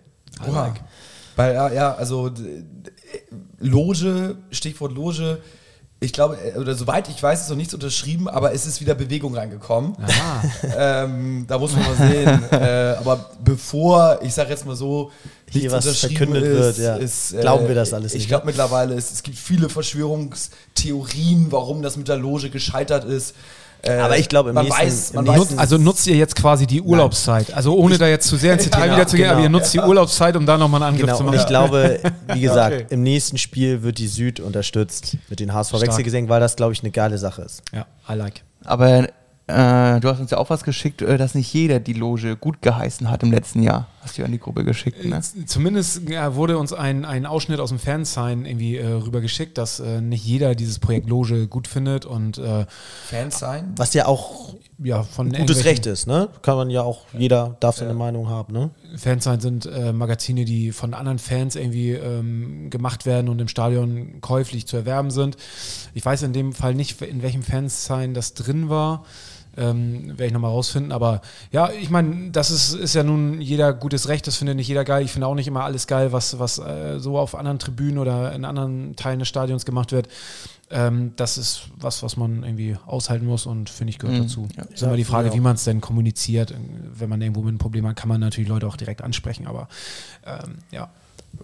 I 0.48 0.52
like. 0.52 0.82
Weil, 1.36 1.54
ja, 1.54 1.96
also 1.96 2.32
Loge, 3.60 4.38
Stichwort 4.52 4.94
Loge, 4.94 5.40
ich 6.00 6.14
glaube, 6.14 6.38
äh, 6.38 6.58
oder 6.58 6.76
soweit 6.76 7.10
ich 7.10 7.22
weiß, 7.22 7.42
ist 7.42 7.50
noch 7.50 7.56
nichts 7.56 7.74
unterschrieben, 7.74 8.28
aber 8.28 8.54
es 8.54 8.66
ist 8.66 8.82
wieder 8.82 8.94
Bewegung 8.94 9.36
reingekommen. 9.36 9.96
ähm, 10.78 11.46
da 11.48 11.58
muss 11.58 11.74
man 11.74 11.84
mal 11.84 11.96
sehen. 11.96 12.44
äh, 12.52 12.96
aber 13.00 13.32
bevor, 13.44 14.20
ich 14.22 14.34
sage 14.34 14.52
jetzt 14.52 14.66
mal 14.66 14.76
so, 14.76 15.12
Hier 15.50 15.62
nichts 15.62 15.74
was 15.74 15.86
unterschrieben 15.86 16.18
verkündet 16.18 16.44
ist, 16.44 16.60
wird, 16.60 16.78
ja. 16.78 16.96
ist, 16.98 17.40
Glauben 17.40 17.68
wir 17.68 17.76
das 17.76 17.94
alles 17.94 18.14
Ich 18.14 18.20
nicht, 18.20 18.28
glaube 18.28 18.46
mittlerweile, 18.46 18.94
ist, 18.94 19.12
es 19.12 19.24
gibt 19.24 19.38
viele 19.38 19.70
Verschwörungstheorien, 19.70 21.52
warum 21.52 21.82
das 21.82 21.98
mit 21.98 22.08
der 22.08 22.18
Loge 22.18 22.50
gescheitert 22.50 23.06
ist. 23.06 23.34
Äh, 23.84 23.92
Aber 24.00 24.18
ich 24.18 24.28
glaube, 24.28 24.50
im 24.50 24.56
man 24.56 24.66
nächsten- 24.66 24.82
weiß, 24.86 25.14
man 25.14 25.26
im 25.26 25.32
weiß, 25.32 25.40
nächsten- 25.40 25.60
Also 25.60 25.78
nutzt 25.78 26.08
ihr 26.08 26.16
jetzt 26.16 26.36
quasi 26.36 26.66
die 26.68 26.82
Urlaubszeit. 26.82 27.54
Also 27.54 27.76
ohne 27.76 27.98
da 27.98 28.08
jetzt 28.08 28.28
zu 28.28 28.36
sehr 28.36 28.54
ins 28.54 28.64
Detail 28.66 28.84
Genau, 28.86 28.96
wieder 28.96 29.08
zu 29.08 29.16
gehen, 29.18 29.26
aber 29.28 29.36
genau. 29.36 29.46
ihr 29.46 29.50
nutzt 29.50 29.74
die 29.74 29.80
Urlaubszeit, 29.80 30.36
um 30.36 30.46
da 30.46 30.58
nochmal 30.58 30.82
einen 30.84 30.94
Angriff 30.96 31.06
Genau, 31.06 31.18
zu 31.18 31.24
und 31.24 31.28
machen. 31.32 31.40
ich 31.40 31.46
glaube, 31.48 32.00
wie 32.34 32.42
gesagt, 32.42 32.76
Okay. 32.76 32.86
im 32.90 33.04
nächsten 33.04 33.38
Spiel 33.38 33.84
wird 33.84 33.98
die 34.00 34.08
Süd 34.08 34.40
unterstützt 34.40 35.18
mit 35.30 35.40
den 35.40 35.54
HSV-Wechselgesängen, 35.54 36.30
weil 36.30 36.40
das, 36.40 36.56
glaube 36.56 36.74
ich, 36.74 36.82
eine 36.82 36.92
geile 36.92 37.18
Sache 37.18 37.44
ist. 37.44 37.62
ja, 37.74 37.86
I 38.10 38.14
like. 38.16 38.44
Aber 38.66 39.08
äh, 39.50 40.00
du 40.02 40.10
hast 40.10 40.20
uns 40.20 40.32
ja 40.32 40.38
auch 40.40 40.50
was 40.50 40.64
geschickt, 40.64 41.02
äh, 41.02 41.18
dass 41.18 41.34
nicht 41.36 41.54
jeder 41.54 41.80
die 41.80 41.94
Loge 41.94 42.36
gut 42.36 42.62
geheißen 42.62 43.10
hat 43.10 43.24
im 43.24 43.32
letzten 43.32 43.64
Jahr. 43.64 43.88
Hast 44.08 44.18
du 44.18 44.24
an 44.24 44.32
die 44.32 44.40
Gruppe 44.40 44.64
geschickt, 44.64 45.04
ne? 45.04 45.20
Z- 45.22 45.50
Zumindest 45.50 46.10
ja, 46.10 46.36
wurde 46.36 46.58
uns 46.58 46.72
ein, 46.72 47.04
ein 47.04 47.26
Ausschnitt 47.26 47.60
aus 47.60 47.70
dem 47.70 47.80
Fansign 47.80 48.46
irgendwie 48.46 48.78
äh, 48.78 48.88
rübergeschickt, 48.88 49.58
dass 49.58 49.80
äh, 49.82 50.00
nicht 50.00 50.24
jeder 50.26 50.56
dieses 50.56 50.80
Projekt 50.80 51.10
Loge 51.10 51.48
gut 51.48 51.68
findet 51.68 52.06
und 52.06 52.38
äh, 52.38 52.66
Fans 53.06 53.40
sein. 53.40 53.74
Was 53.76 53.94
ja 53.94 54.06
auch 54.06 54.56
ja, 54.80 55.04
von 55.04 55.32
gutes 55.34 55.66
Recht 55.66 55.86
ist, 55.88 56.08
ne? 56.08 56.30
Kann 56.42 56.56
man 56.56 56.70
ja 56.70 56.84
auch, 56.84 57.06
jeder 57.18 57.58
darf 57.60 57.78
seine 57.78 57.96
Meinung 57.96 58.30
haben, 58.30 58.54
ne? 58.54 58.70
Fansign 58.96 59.40
sind 59.40 59.66
äh, 59.66 59.92
Magazine, 59.92 60.46
die 60.46 60.72
von 60.72 60.94
anderen 60.94 61.20
Fans 61.20 61.56
irgendwie 61.56 61.92
ähm, 61.92 62.70
gemacht 62.70 63.06
werden 63.06 63.28
und 63.28 63.42
im 63.42 63.48
Stadion 63.48 64.22
käuflich 64.22 64.68
zu 64.68 64.78
erwerben 64.78 65.12
sind. 65.12 65.36
Ich 65.94 66.06
weiß 66.06 66.22
in 66.24 66.32
dem 66.32 66.54
Fall 66.54 66.76
nicht, 66.76 67.02
in 67.02 67.24
welchem 67.24 67.42
Fansign 67.44 68.14
das 68.14 68.36
drin 68.36 68.70
war. 68.70 69.04
Ähm, 69.58 70.10
Werde 70.10 70.26
ich 70.28 70.34
nochmal 70.34 70.52
rausfinden. 70.52 70.92
Aber 70.92 71.22
ja, 71.52 71.72
ich 71.72 71.90
meine, 71.90 72.30
das 72.32 72.52
ist, 72.52 72.74
ist 72.74 72.94
ja 72.94 73.02
nun 73.04 73.42
jeder 73.42 73.74
gutes 73.74 74.08
Recht, 74.08 74.28
das 74.28 74.36
findet 74.38 74.56
nicht 74.56 74.68
jeder 74.68 74.86
geil. 74.86 75.04
Ich 75.04 75.12
finde 75.12 75.26
auch 75.28 75.34
nicht 75.36 75.48
immer 75.48 75.64
alles 75.64 75.88
geil, 75.88 76.12
was, 76.12 76.38
was 76.38 76.60
äh, 76.60 77.00
so 77.00 77.18
auf 77.18 77.34
anderen 77.34 77.58
Tribünen 77.58 77.98
oder 77.98 78.34
in 78.34 78.46
anderen 78.46 78.96
Teilen 78.96 79.20
des 79.20 79.28
Stadions 79.28 79.66
gemacht 79.66 79.92
wird. 79.92 80.08
Ähm, 80.70 81.14
das 81.16 81.38
ist 81.38 81.70
was, 81.78 82.04
was 82.04 82.18
man 82.18 82.44
irgendwie 82.44 82.78
aushalten 82.86 83.26
muss 83.26 83.46
und 83.46 83.70
finde 83.70 83.92
ich 83.92 84.00
gehört 84.00 84.18
Mhm. 84.20 84.24
dazu. 84.24 84.48
Ja. 84.58 84.64
Ist 84.66 84.84
immer 84.84 84.98
die 84.98 85.06
Frage, 85.06 85.34
wie 85.34 85.40
man 85.40 85.56
es 85.56 85.64
denn 85.64 85.82
kommuniziert. 85.82 86.54
Wenn 86.94 87.10
man 87.10 87.22
irgendwo 87.22 87.40
mit 87.42 87.50
einem 87.50 87.58
Problem 87.58 87.88
hat, 87.88 87.96
kann 87.96 88.10
man 88.10 88.20
natürlich 88.20 88.50
Leute 88.50 88.68
auch 88.68 88.76
direkt 88.78 89.02
ansprechen, 89.02 89.48
aber 89.48 89.70
ähm, 90.26 90.58
ja. 90.72 90.90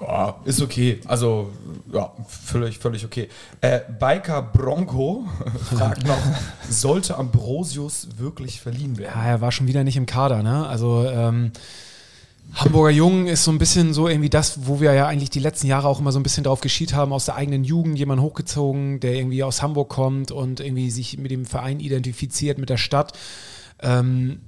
Ja, 0.02 0.36
ist 0.46 0.62
okay. 0.62 1.00
Also, 1.06 1.52
ja, 1.92 2.12
völlig, 2.28 2.80
völlig 2.80 3.06
okay. 3.06 3.30
Äh, 3.62 3.82
Biker 4.00 4.42
Bronco 4.42 5.26
fragt 5.72 6.06
noch, 6.06 6.18
sollte 6.70 7.18
Ambrosius 7.18 8.08
wirklich 8.18 8.60
verliehen 8.60 8.98
werden? 8.98 9.14
Ja, 9.16 9.26
er 9.26 9.42
war 9.42 9.52
schon 9.52 9.68
wieder 9.68 9.84
nicht 9.84 9.98
im 9.98 10.06
Kader, 10.06 10.44
ne? 10.44 10.68
Also 10.68 11.06
ähm, 11.08 11.52
Hamburger 12.56 12.92
Jungen 12.92 13.28
ist 13.28 13.44
so 13.44 13.52
ein 13.52 13.58
bisschen 13.58 13.94
so 13.94 14.08
irgendwie 14.08 14.30
das, 14.30 14.68
wo 14.68 14.80
wir 14.80 14.94
ja 14.94 15.08
eigentlich 15.08 15.32
die 15.32 15.40
letzten 15.40 15.68
Jahre 15.68 15.88
auch 15.88 16.00
immer 16.00 16.12
so 16.12 16.20
ein 16.20 16.24
bisschen 16.24 16.44
drauf 16.44 16.62
geschielt 16.62 16.94
haben, 16.94 17.12
aus 17.12 17.26
der 17.26 17.36
eigenen 17.36 17.64
Jugend 17.64 17.98
jemand 17.98 18.22
hochgezogen, 18.22 19.00
der 19.00 19.16
irgendwie 19.16 19.44
aus 19.44 19.62
Hamburg 19.62 19.90
kommt 19.90 20.32
und 20.32 20.60
irgendwie 20.60 20.92
sich 20.92 21.18
mit 21.18 21.32
dem 21.32 21.46
Verein 21.46 21.80
identifiziert, 21.80 22.60
mit 22.60 22.70
der 22.70 22.78
Stadt. 22.78 23.14
Ähm, 23.82 24.42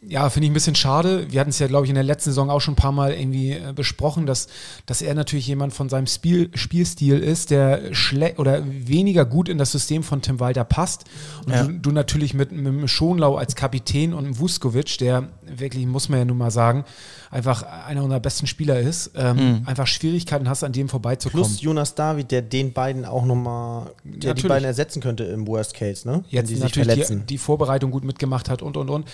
ja, 0.00 0.30
finde 0.30 0.44
ich 0.46 0.50
ein 0.52 0.54
bisschen 0.54 0.76
schade. 0.76 1.26
Wir 1.32 1.40
hatten 1.40 1.50
es 1.50 1.58
ja, 1.58 1.66
glaube 1.66 1.84
ich, 1.84 1.88
in 1.88 1.96
der 1.96 2.04
letzten 2.04 2.30
Saison 2.30 2.50
auch 2.50 2.60
schon 2.60 2.74
ein 2.74 2.76
paar 2.76 2.92
Mal 2.92 3.12
irgendwie 3.12 3.52
äh, 3.52 3.72
besprochen, 3.74 4.26
dass, 4.26 4.46
dass 4.86 5.02
er 5.02 5.12
natürlich 5.14 5.48
jemand 5.48 5.74
von 5.74 5.88
seinem 5.88 6.06
Spiel, 6.06 6.50
Spielstil 6.54 7.18
ist, 7.18 7.50
der 7.50 7.92
schle 7.94 8.34
oder 8.36 8.62
weniger 8.64 9.24
gut 9.24 9.48
in 9.48 9.58
das 9.58 9.72
System 9.72 10.04
von 10.04 10.22
Tim 10.22 10.38
Walter 10.38 10.62
passt. 10.62 11.04
Und 11.44 11.52
Ja. 11.52 11.64
du, 11.64 11.72
du 11.72 11.90
natürlich 11.90 12.32
mit, 12.32 12.52
mit 12.52 12.88
Schonlau 12.88 13.34
als 13.36 13.56
Kapitän 13.56 14.14
und 14.14 14.24
einem 14.24 14.38
Vuskovic, 14.38 14.98
der 14.98 15.30
wirklich, 15.44 15.84
muss 15.84 16.08
man 16.08 16.20
ja 16.20 16.24
nun 16.24 16.38
mal 16.38 16.52
sagen, 16.52 16.84
einfach 17.32 17.64
einer 17.64 18.04
unserer 18.04 18.20
besten 18.20 18.46
Spieler 18.46 18.78
ist, 18.78 19.10
ähm, 19.16 19.62
einfach 19.66 19.88
Schwierigkeiten 19.88 20.48
hast, 20.48 20.62
an 20.62 20.72
dem 20.72 20.88
vorbeizukommen. 20.88 21.44
Plus 21.44 21.60
Jonas 21.60 21.96
David, 21.96 22.30
der 22.30 22.42
den 22.42 22.72
beiden 22.72 23.04
auch 23.04 23.24
nochmal, 23.24 23.90
der 24.04 24.12
die 24.20 24.26
Natürlich. 24.28 24.48
beiden 24.48 24.64
ersetzen 24.64 25.02
könnte 25.02 25.24
im 25.24 25.46
Worst 25.48 25.74
Case, 25.74 26.08
ne? 26.08 26.22
Jetzt 26.28 26.50
die 26.50 26.54
sich 26.54 26.62
natürlich 26.62 27.08
die, 27.08 27.16
die 27.16 27.38
Vorbereitung 27.38 27.90
gut 27.90 28.04
mitgemacht 28.04 28.48
hat 28.48 28.62
und 28.62 28.76
und 28.76 28.90
und. 28.90 29.06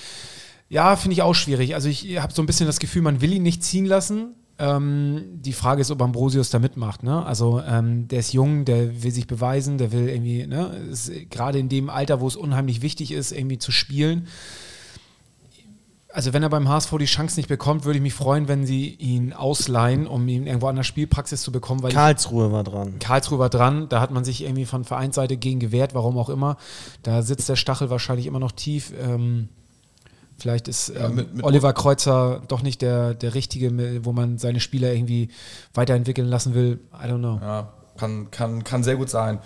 Ja, 0.69 0.97
finde 0.97 1.15
ich 1.15 1.23
auch 1.23 1.35
schwierig. 1.35 1.75
Also 1.75 1.89
ich 1.89 2.19
habe 2.19 2.33
so 2.33 2.43
ein 2.43 2.47
bisschen 2.47 2.67
das 2.67 2.79
Gefühl, 2.79 3.03
man 3.03 3.21
will 3.21 3.33
ihn 3.33 3.43
nicht 3.43 3.63
ziehen 3.63 3.87
lassen. 3.87 4.35
Ähm, 4.59 5.25
die 5.35 5.53
Frage 5.53 5.81
ist, 5.81 5.91
ob 5.91 6.01
Ambrosius 6.01 6.51
da 6.51 6.59
mitmacht. 6.59 7.03
Ne? 7.03 7.25
Also 7.25 7.61
ähm, 7.61 8.07
der 8.09 8.21
ist 8.21 8.33
jung, 8.33 8.65
der 8.65 9.03
will 9.03 9.11
sich 9.11 9.27
beweisen, 9.27 9.79
der 9.79 9.91
will 9.91 10.09
irgendwie, 10.09 10.47
ne, 10.47 10.71
gerade 11.29 11.59
in 11.59 11.69
dem 11.69 11.91
Alter, 11.91 12.21
wo 12.21 12.29
es 12.29 12.37
unheimlich 12.37 12.81
wichtig 12.81 13.11
ist, 13.11 13.33
irgendwie 13.33 13.59
zu 13.59 13.73
spielen. 13.73 14.29
Also 16.13 16.33
wenn 16.33 16.45
er 16.45 16.49
beim 16.49 16.69
HSV 16.69 16.95
die 17.01 17.07
Chance 17.07 17.37
nicht 17.41 17.49
bekommt, 17.49 17.85
würde 17.85 17.99
ich 17.99 18.03
mich 18.03 18.15
freuen, 18.15 18.47
wenn 18.47 18.65
sie 18.65 18.91
ihn 18.91 19.33
ausleihen, 19.33 20.07
um 20.07 20.29
ihn 20.29 20.47
irgendwo 20.47 20.69
an 20.69 20.77
der 20.77 20.85
Spielpraxis 20.85 21.43
zu 21.43 21.51
bekommen, 21.51 21.83
weil 21.83 21.91
ich 21.91 21.97
Karlsruhe 21.97 22.53
war 22.53 22.63
dran. 22.63 23.01
Karlsruhe 23.01 23.41
war 23.41 23.51
dran, 23.51 23.89
da 23.89 24.01
hat 24.01 24.13
man 24.13 24.25
sich 24.25 24.45
irgendwie 24.45 24.65
von 24.65 24.85
Vereinsseite 24.85 25.37
gegen 25.37 25.59
gewehrt, 25.59 25.93
warum 25.93 26.17
auch 26.17 26.29
immer. 26.29 26.57
Da 27.03 27.23
sitzt 27.23 27.49
der 27.49 27.57
Stachel 27.57 27.91
wahrscheinlich 27.91 28.27
immer 28.27 28.39
noch 28.39 28.53
tief. 28.53 28.93
Ähm, 28.97 29.49
vielleicht 30.39 30.69
ist 30.69 30.91
ähm, 30.91 31.15
mit- 31.15 31.35
mit- 31.35 31.45
Oliver 31.45 31.73
Kreuzer 31.73 32.43
doch 32.49 32.63
nicht 32.63 32.83
der, 32.83 33.15
der 33.15 33.35
Richtige, 33.35 34.05
wo 34.05 34.13
man 34.13 34.39
seine 34.39 34.61
Spieler 34.61 34.93
irgendwie 34.93 35.29
weiterentwickeln 35.75 36.29
lassen 36.29 36.55
will. 36.55 36.81
I 36.93 37.07
don't 37.07 37.19
know. 37.19 37.39
Ja, 37.41 37.73
kann, 37.97 38.31
kann, 38.31 38.65
kann 38.65 38.83
sehr 38.83 38.97
gut 38.97 39.11
sein. 39.11 39.39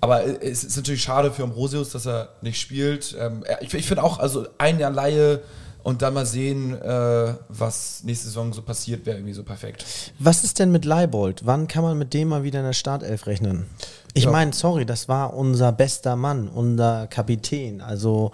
Aber 0.00 0.24
äh, 0.24 0.38
es 0.50 0.64
ist 0.64 0.76
natürlich 0.76 1.02
schade 1.02 1.30
für 1.30 1.42
Ambrosius, 1.44 1.90
dass 1.90 2.06
er 2.06 2.30
nicht 2.42 2.60
spielt. 2.60 3.16
Ähm, 3.20 3.44
ich 3.60 3.72
ich 3.74 3.86
finde 3.86 4.02
auch, 4.02 4.18
also 4.18 4.46
ein 4.58 4.78
Jahr 4.78 4.90
Laie 4.90 5.40
und 5.84 6.00
dann 6.02 6.14
mal 6.14 6.26
sehen, 6.26 6.80
äh, 6.80 7.34
was 7.48 8.04
nächste 8.04 8.26
Saison 8.26 8.52
so 8.52 8.62
passiert, 8.62 9.04
wäre 9.04 9.16
irgendwie 9.18 9.32
so 9.34 9.42
perfekt. 9.42 9.84
Was 10.20 10.44
ist 10.44 10.58
denn 10.60 10.70
mit 10.70 10.84
Leibold? 10.84 11.44
Wann 11.44 11.66
kann 11.66 11.82
man 11.82 11.98
mit 11.98 12.14
dem 12.14 12.28
mal 12.28 12.44
wieder 12.44 12.60
in 12.60 12.64
der 12.66 12.72
Startelf 12.72 13.26
rechnen? 13.26 13.66
Ich 14.14 14.24
Ja. 14.24 14.30
meine, 14.30 14.52
sorry, 14.52 14.86
das 14.86 15.08
war 15.08 15.34
unser 15.34 15.72
bester 15.72 16.14
Mann, 16.16 16.46
unser 16.48 17.08
Kapitän. 17.08 17.80
Also 17.80 18.30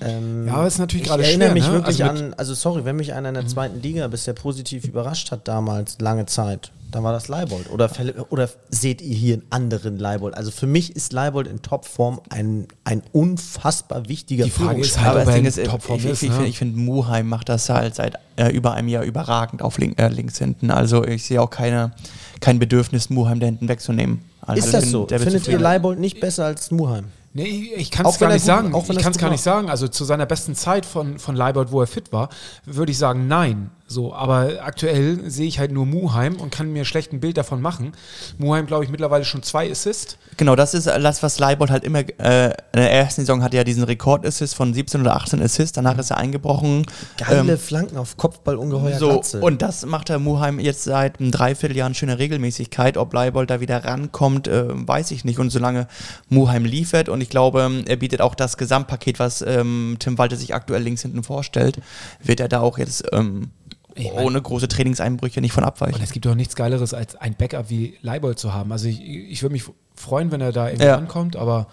ähm, 0.00 0.46
Ja, 0.46 0.54
aber 0.54 0.66
es 0.66 0.74
ist 0.74 0.78
natürlich 0.80 1.02
ich 1.04 1.08
gerade 1.10 1.22
erinnere 1.24 1.48
schwer, 1.50 1.54
mich 1.54 1.66
ne? 1.66 1.72
wirklich 1.72 2.04
Also 2.04 2.24
an, 2.24 2.34
also 2.34 2.54
sorry, 2.54 2.84
wenn 2.84 2.96
mich 2.96 3.12
einer 3.12 3.28
in 3.28 3.34
der 3.34 3.46
zweiten 3.46 3.80
Liga 3.82 4.06
bisher 4.08 4.34
positiv 4.34 4.84
überrascht 4.84 5.30
hat 5.30 5.46
damals, 5.48 5.98
lange 6.00 6.26
Zeit, 6.26 6.70
dann 6.90 7.02
war 7.02 7.12
das 7.12 7.26
Leibold. 7.26 7.70
Oder, 7.72 7.90
oder 8.30 8.48
seht 8.70 9.02
ihr 9.02 9.16
hier 9.16 9.34
einen 9.34 9.42
anderen 9.50 9.98
Leibold? 9.98 10.36
Also 10.36 10.52
für 10.52 10.68
mich 10.68 10.94
ist 10.94 11.12
Leibold 11.12 11.48
in 11.48 11.60
Topform 11.60 12.20
ein, 12.30 12.68
ein 12.84 13.02
unfassbar 13.12 14.08
wichtiger 14.08 14.44
Die 14.44 14.50
Frage 14.50 14.80
ist 14.80 14.98
halt, 15.00 15.08
Aber 15.08 15.20
ob 15.20 15.24
das 15.26 15.28
er 15.28 15.34
Ding 15.34 15.42
in 15.44 15.48
ist, 15.48 15.58
äh, 15.58 15.64
Topform 15.64 15.98
ich, 15.98 16.04
ist, 16.04 16.22
ich, 16.22 16.28
ich 16.28 16.28
ne? 16.28 16.34
finde, 16.36 16.48
ich 16.50 16.58
find, 16.58 16.76
Muheim 16.76 17.28
macht 17.28 17.48
das 17.48 17.68
halt 17.68 17.96
seit 17.96 18.14
äh, 18.36 18.50
über 18.52 18.74
einem 18.74 18.88
Jahr 18.88 19.02
überragend 19.02 19.60
auf 19.62 19.78
link, 19.78 20.00
äh, 20.00 20.08
links 20.08 20.38
hinten. 20.38 20.70
Also 20.70 21.04
ich 21.04 21.24
sehe 21.24 21.42
auch 21.42 21.50
keine, 21.50 21.92
kein 22.40 22.58
Bedürfnis, 22.60 23.10
Muheim 23.10 23.40
da 23.40 23.46
hinten 23.46 23.68
wegzunehmen. 23.68 24.20
Also 24.42 24.58
ist 24.60 24.66
ich 24.66 24.72
das 24.72 24.82
bin- 24.84 24.90
so? 24.92 25.06
Findet 25.06 25.48
ihr. 25.48 25.58
Leibold 25.58 25.98
nicht 25.98 26.20
besser 26.20 26.44
als 26.44 26.70
Muheim? 26.70 27.06
Nee, 27.36 27.72
ich- 27.76 27.90
kann 27.90 28.06
es 28.06 28.18
gar 28.18 28.28
nicht 28.28 28.42
gut- 28.42 28.46
sagen. 28.46 28.68
Ich 28.90 28.98
kann 29.02 29.10
es 29.12 29.18
gar 29.18 29.24
war. 29.24 29.30
nicht 29.32 29.42
sagen. 29.42 29.68
Also 29.68 29.88
zu 29.88 30.04
seiner 30.04 30.24
besten 30.24 30.54
Zeit 30.54 30.86
von, 30.86 31.18
von 31.18 31.34
Leibold, 31.34 31.72
wo 31.72 31.80
er 31.80 31.88
fit 31.88 32.12
war, 32.12 32.28
würde 32.64 32.92
ich 32.92 32.98
sagen, 32.98 33.26
nein. 33.26 33.70
So, 33.86 34.14
aber 34.14 34.62
aktuell 34.62 35.30
sehe 35.30 35.46
ich 35.46 35.58
halt 35.58 35.70
nur 35.70 35.84
Muheim 35.84 36.36
und 36.36 36.50
kann 36.50 36.72
mir 36.72 36.86
schlecht 36.86 37.12
ein 37.12 37.20
Bild 37.20 37.36
davon 37.36 37.60
machen. 37.60 37.92
Muheim, 38.38 38.66
glaube 38.66 38.84
ich, 38.84 38.90
mittlerweile 38.90 39.26
schon 39.26 39.42
zwei 39.42 39.70
Assists. 39.70 40.16
Genau, 40.38 40.56
das 40.56 40.72
ist 40.72 40.86
das, 40.86 41.22
was 41.22 41.38
Leibold 41.38 41.70
halt 41.70 41.84
immer, 41.84 41.98
äh, 42.00 42.46
in 42.46 42.80
der 42.80 42.90
ersten 42.90 43.20
Saison 43.20 43.42
hatte 43.42 43.56
er 43.56 43.60
ja 43.60 43.64
diesen 43.64 43.84
Rekordassist 43.84 44.54
von 44.54 44.72
17 44.72 45.02
oder 45.02 45.14
18 45.16 45.42
Assists, 45.42 45.72
danach 45.72 45.98
ist 45.98 46.10
er 46.10 46.16
eingebrochen. 46.16 46.86
Geile 47.18 47.52
Ähm, 47.52 47.58
Flanken 47.58 47.98
auf 47.98 48.16
Kopfball, 48.16 48.56
ungeheuer 48.56 48.98
so, 48.98 49.22
und 49.40 49.60
das 49.60 49.84
macht 49.84 50.08
der 50.08 50.18
Muheim 50.18 50.60
jetzt 50.60 50.84
seit 50.84 51.20
einem 51.20 51.30
Dreivierteljahr 51.30 51.86
in 51.86 51.94
schöner 51.94 52.18
Regelmäßigkeit. 52.18 52.96
Ob 52.96 53.12
Leibold 53.12 53.50
da 53.50 53.60
wieder 53.60 53.84
rankommt, 53.84 54.48
äh, 54.48 54.64
weiß 54.70 55.10
ich 55.10 55.26
nicht. 55.26 55.38
Und 55.38 55.50
solange 55.50 55.88
Muheim 56.30 56.64
liefert, 56.64 57.10
und 57.10 57.20
ich 57.20 57.28
glaube, 57.28 57.84
er 57.86 57.96
bietet 57.96 58.22
auch 58.22 58.34
das 58.34 58.56
Gesamtpaket, 58.56 59.18
was 59.18 59.42
ähm, 59.42 59.96
Tim 59.98 60.16
Walter 60.16 60.36
sich 60.36 60.54
aktuell 60.54 60.82
links 60.82 61.02
hinten 61.02 61.22
vorstellt, 61.22 61.80
wird 62.22 62.40
er 62.40 62.48
da 62.48 62.60
auch 62.60 62.78
jetzt 62.78 63.04
ähm, 63.12 63.50
Ich 63.96 64.12
mein- 64.12 64.24
ohne 64.24 64.42
große 64.42 64.68
Trainingseinbrüche 64.68 65.40
nicht 65.40 65.52
von 65.52 65.64
abweichen. 65.64 65.94
Und 65.96 66.02
es 66.02 66.10
gibt 66.12 66.26
doch 66.26 66.34
nichts 66.34 66.56
Geileres, 66.56 66.94
als 66.94 67.14
ein 67.16 67.34
Backup 67.36 67.70
wie 67.70 67.96
Leibold 68.02 68.38
zu 68.38 68.52
haben. 68.52 68.72
Also 68.72 68.88
ich, 68.88 69.00
ich 69.00 69.42
würde 69.42 69.52
mich 69.52 69.64
freuen, 69.94 70.32
wenn 70.32 70.40
er 70.40 70.52
da 70.52 70.66
irgendwie 70.68 70.86
Ja. 70.86 70.96
ankommt, 70.96 71.36
aber 71.36 71.68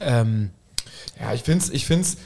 ähm, 0.00 0.50
Ja, 1.20 1.32
ich 1.34 1.42
finde 1.42 1.64
es, 1.64 1.70
ich 1.70 1.86
find's, 1.86 2.16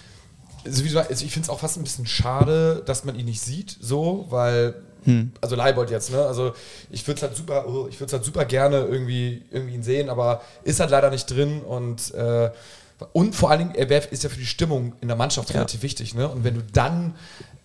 also 0.64 0.84
wie 0.84 0.88
du 0.88 0.94
sagst, 0.94 1.10
ich 1.22 1.32
finde 1.32 1.44
es 1.46 1.50
auch 1.50 1.60
fast 1.60 1.76
ein 1.76 1.82
bisschen 1.84 2.06
schade, 2.06 2.82
dass 2.86 3.04
man 3.04 3.14
ihn 3.18 3.26
nicht 3.26 3.40
sieht, 3.40 3.76
so, 3.80 4.26
weil, 4.30 4.74
also 5.42 5.54
Leibold 5.56 5.90
jetzt, 5.90 6.10
ne, 6.12 6.24
also 6.24 6.54
ich 6.90 7.06
würde 7.06 7.16
es 7.18 7.22
halt 7.22 7.36
super, 7.36 7.66
oh, 7.68 7.86
ich 7.90 7.96
würde 8.00 8.06
es 8.06 8.12
halt 8.14 8.24
super 8.24 8.46
gerne 8.46 8.78
irgendwie, 8.78 9.42
irgendwie 9.50 9.74
ihn 9.74 9.82
sehen, 9.82 10.08
aber 10.08 10.40
ist 10.62 10.80
halt 10.80 10.88
leider 10.90 11.10
nicht 11.10 11.26
drin 11.26 11.60
und, 11.60 12.14
äh, 12.14 12.50
und 13.12 13.34
vor 13.34 13.50
allen 13.50 13.60
Dingen, 13.60 13.74
er 13.74 14.12
ist 14.12 14.22
ja 14.22 14.30
für 14.30 14.38
die 14.38 14.46
Stimmung 14.46 14.94
in 15.00 15.08
der 15.08 15.16
Mannschaft 15.16 15.50
Ja. 15.50 15.56
relativ 15.56 15.82
wichtig, 15.82 16.14
ne, 16.14 16.28
und 16.28 16.44
wenn 16.44 16.54
du 16.54 16.62
dann 16.62 17.14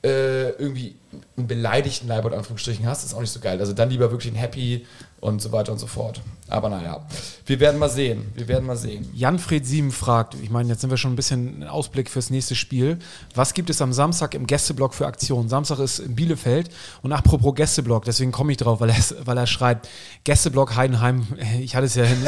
äh, 0.02 0.50
irgendwie 0.52 0.96
einen 1.38 1.48
beleidigten 1.48 2.08
Leibold, 2.08 2.34
Anführungsstrichen, 2.34 2.86
hast, 2.86 3.04
ist 3.04 3.13
auch 3.13 3.20
nicht 3.20 3.32
so 3.32 3.42
geil. 3.42 3.60
Also 3.60 3.74
dann 3.74 3.89
lieber 3.89 4.12
wirklich 4.12 4.32
ein 4.32 4.38
Happy 4.38 4.86
und 5.21 5.41
so 5.41 5.51
weiter 5.51 5.71
und 5.71 5.79
so 5.79 5.88
fort. 5.88 6.21
Aber 6.47 6.69
naja, 6.69 7.05
wir 7.45 7.60
werden 7.60 7.79
mal 7.79 7.89
sehen, 7.89 8.32
wir 8.36 8.47
werden 8.47 8.65
mal 8.65 8.77
sehen. 8.77 9.10
Janfred 9.13 9.65
Sieben 9.65 9.91
fragt, 9.91 10.36
ich 10.41 10.49
meine, 10.49 10.69
jetzt 10.69 10.82
sind 10.82 10.89
wir 10.89 10.97
schon 10.97 11.13
ein 11.13 11.15
bisschen 11.15 11.62
ein 11.62 11.67
Ausblick 11.67 12.10
fürs 12.10 12.29
nächste 12.29 12.55
Spiel. 12.55 12.97
Was 13.36 13.53
gibt 13.53 13.69
es 13.69 13.82
am 13.82 13.93
Samstag 13.93 14.34
im 14.34 14.47
Gästeblock 14.47 14.93
für 14.93 15.05
Aktionen? 15.05 15.49
Samstag 15.49 15.79
ist 15.79 15.99
in 15.99 16.15
Bielefeld 16.15 16.69
und 17.01 17.12
apropos 17.12 17.53
Gästeblock, 17.55 18.05
deswegen 18.05 18.32
komme 18.32 18.51
ich 18.51 18.58
drauf, 18.58 18.82
weil 18.82 18.89
er, 18.89 18.97
weil 19.25 19.38
er 19.38 19.47
schreibt, 19.47 19.89
Gästeblock 20.23 20.75
Heidenheim, 20.75 21.27
ich 21.60 21.75
hatte 21.75 21.86
es 21.86 21.95
ja 21.95 22.05
in 22.05 22.19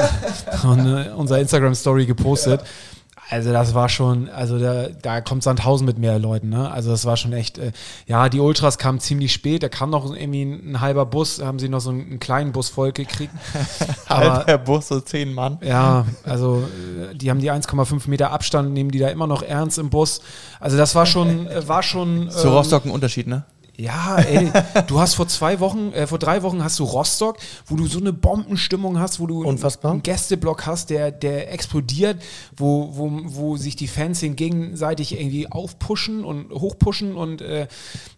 in 0.63 1.11
unserer 1.15 1.39
Instagram-Story 1.39 2.05
gepostet. 2.05 2.61
Also 3.31 3.53
das 3.53 3.73
war 3.73 3.87
schon, 3.87 4.29
also 4.29 4.59
da, 4.59 4.89
da 4.89 5.21
kommt 5.21 5.41
Sandhausen 5.41 5.85
mit 5.85 5.97
mehr 5.97 6.19
Leuten, 6.19 6.49
ne? 6.49 6.69
Also 6.69 6.91
das 6.91 7.05
war 7.05 7.15
schon 7.15 7.31
echt, 7.31 7.57
äh, 7.57 7.71
ja, 8.05 8.27
die 8.27 8.41
Ultras 8.41 8.77
kamen 8.77 8.99
ziemlich 8.99 9.31
spät, 9.31 9.63
da 9.63 9.69
kam 9.69 9.89
noch 9.89 10.13
irgendwie 10.13 10.43
ein, 10.43 10.73
ein 10.73 10.81
halber 10.81 11.05
Bus, 11.05 11.41
haben 11.41 11.57
sie 11.57 11.69
noch 11.69 11.79
so 11.79 11.91
einen, 11.91 12.01
einen 12.01 12.19
kleinen 12.19 12.51
Bus 12.51 12.67
voll 12.67 12.91
gekriegt. 12.91 13.33
Halber 14.09 14.57
Bus, 14.57 14.89
so 14.89 14.99
zehn 14.99 15.33
Mann. 15.33 15.59
ja, 15.61 16.05
also 16.25 16.67
äh, 17.09 17.15
die 17.15 17.29
haben 17.29 17.39
die 17.39 17.49
1,5 17.49 18.09
Meter 18.09 18.31
Abstand, 18.31 18.73
nehmen 18.73 18.91
die 18.91 18.99
da 18.99 19.07
immer 19.07 19.27
noch 19.27 19.43
ernst 19.43 19.79
im 19.79 19.89
Bus. 19.89 20.19
Also 20.59 20.75
das 20.75 20.93
war 20.93 21.05
schon, 21.05 21.47
äh, 21.47 21.65
war 21.69 21.83
schon. 21.83 22.29
Zu 22.29 22.47
ähm, 22.47 22.53
Rostock 22.53 22.83
ein 22.83 22.91
Unterschied, 22.91 23.27
ne? 23.27 23.45
Ja, 23.81 24.19
ey, 24.19 24.51
du 24.85 24.99
hast 24.99 25.15
vor 25.15 25.27
zwei 25.27 25.59
Wochen, 25.59 25.91
äh, 25.93 26.05
vor 26.05 26.19
drei 26.19 26.43
Wochen 26.43 26.63
hast 26.63 26.77
du 26.77 26.83
Rostock, 26.83 27.37
wo 27.65 27.75
du 27.75 27.87
so 27.87 27.97
eine 27.97 28.13
Bombenstimmung 28.13 28.99
hast, 28.99 29.19
wo 29.19 29.25
du 29.25 29.43
Unfassbar. 29.43 29.91
einen 29.91 30.03
Gästeblock 30.03 30.67
hast, 30.67 30.91
der, 30.91 31.11
der 31.11 31.51
explodiert, 31.51 32.21
wo, 32.55 32.95
wo, 32.95 33.09
wo 33.23 33.57
sich 33.57 33.75
die 33.75 33.87
Fans 33.87 34.21
gegenseitig 34.21 35.19
irgendwie 35.19 35.51
aufpushen 35.51 36.23
und 36.23 36.51
hochpushen 36.51 37.15
und 37.15 37.41
äh, 37.41 37.67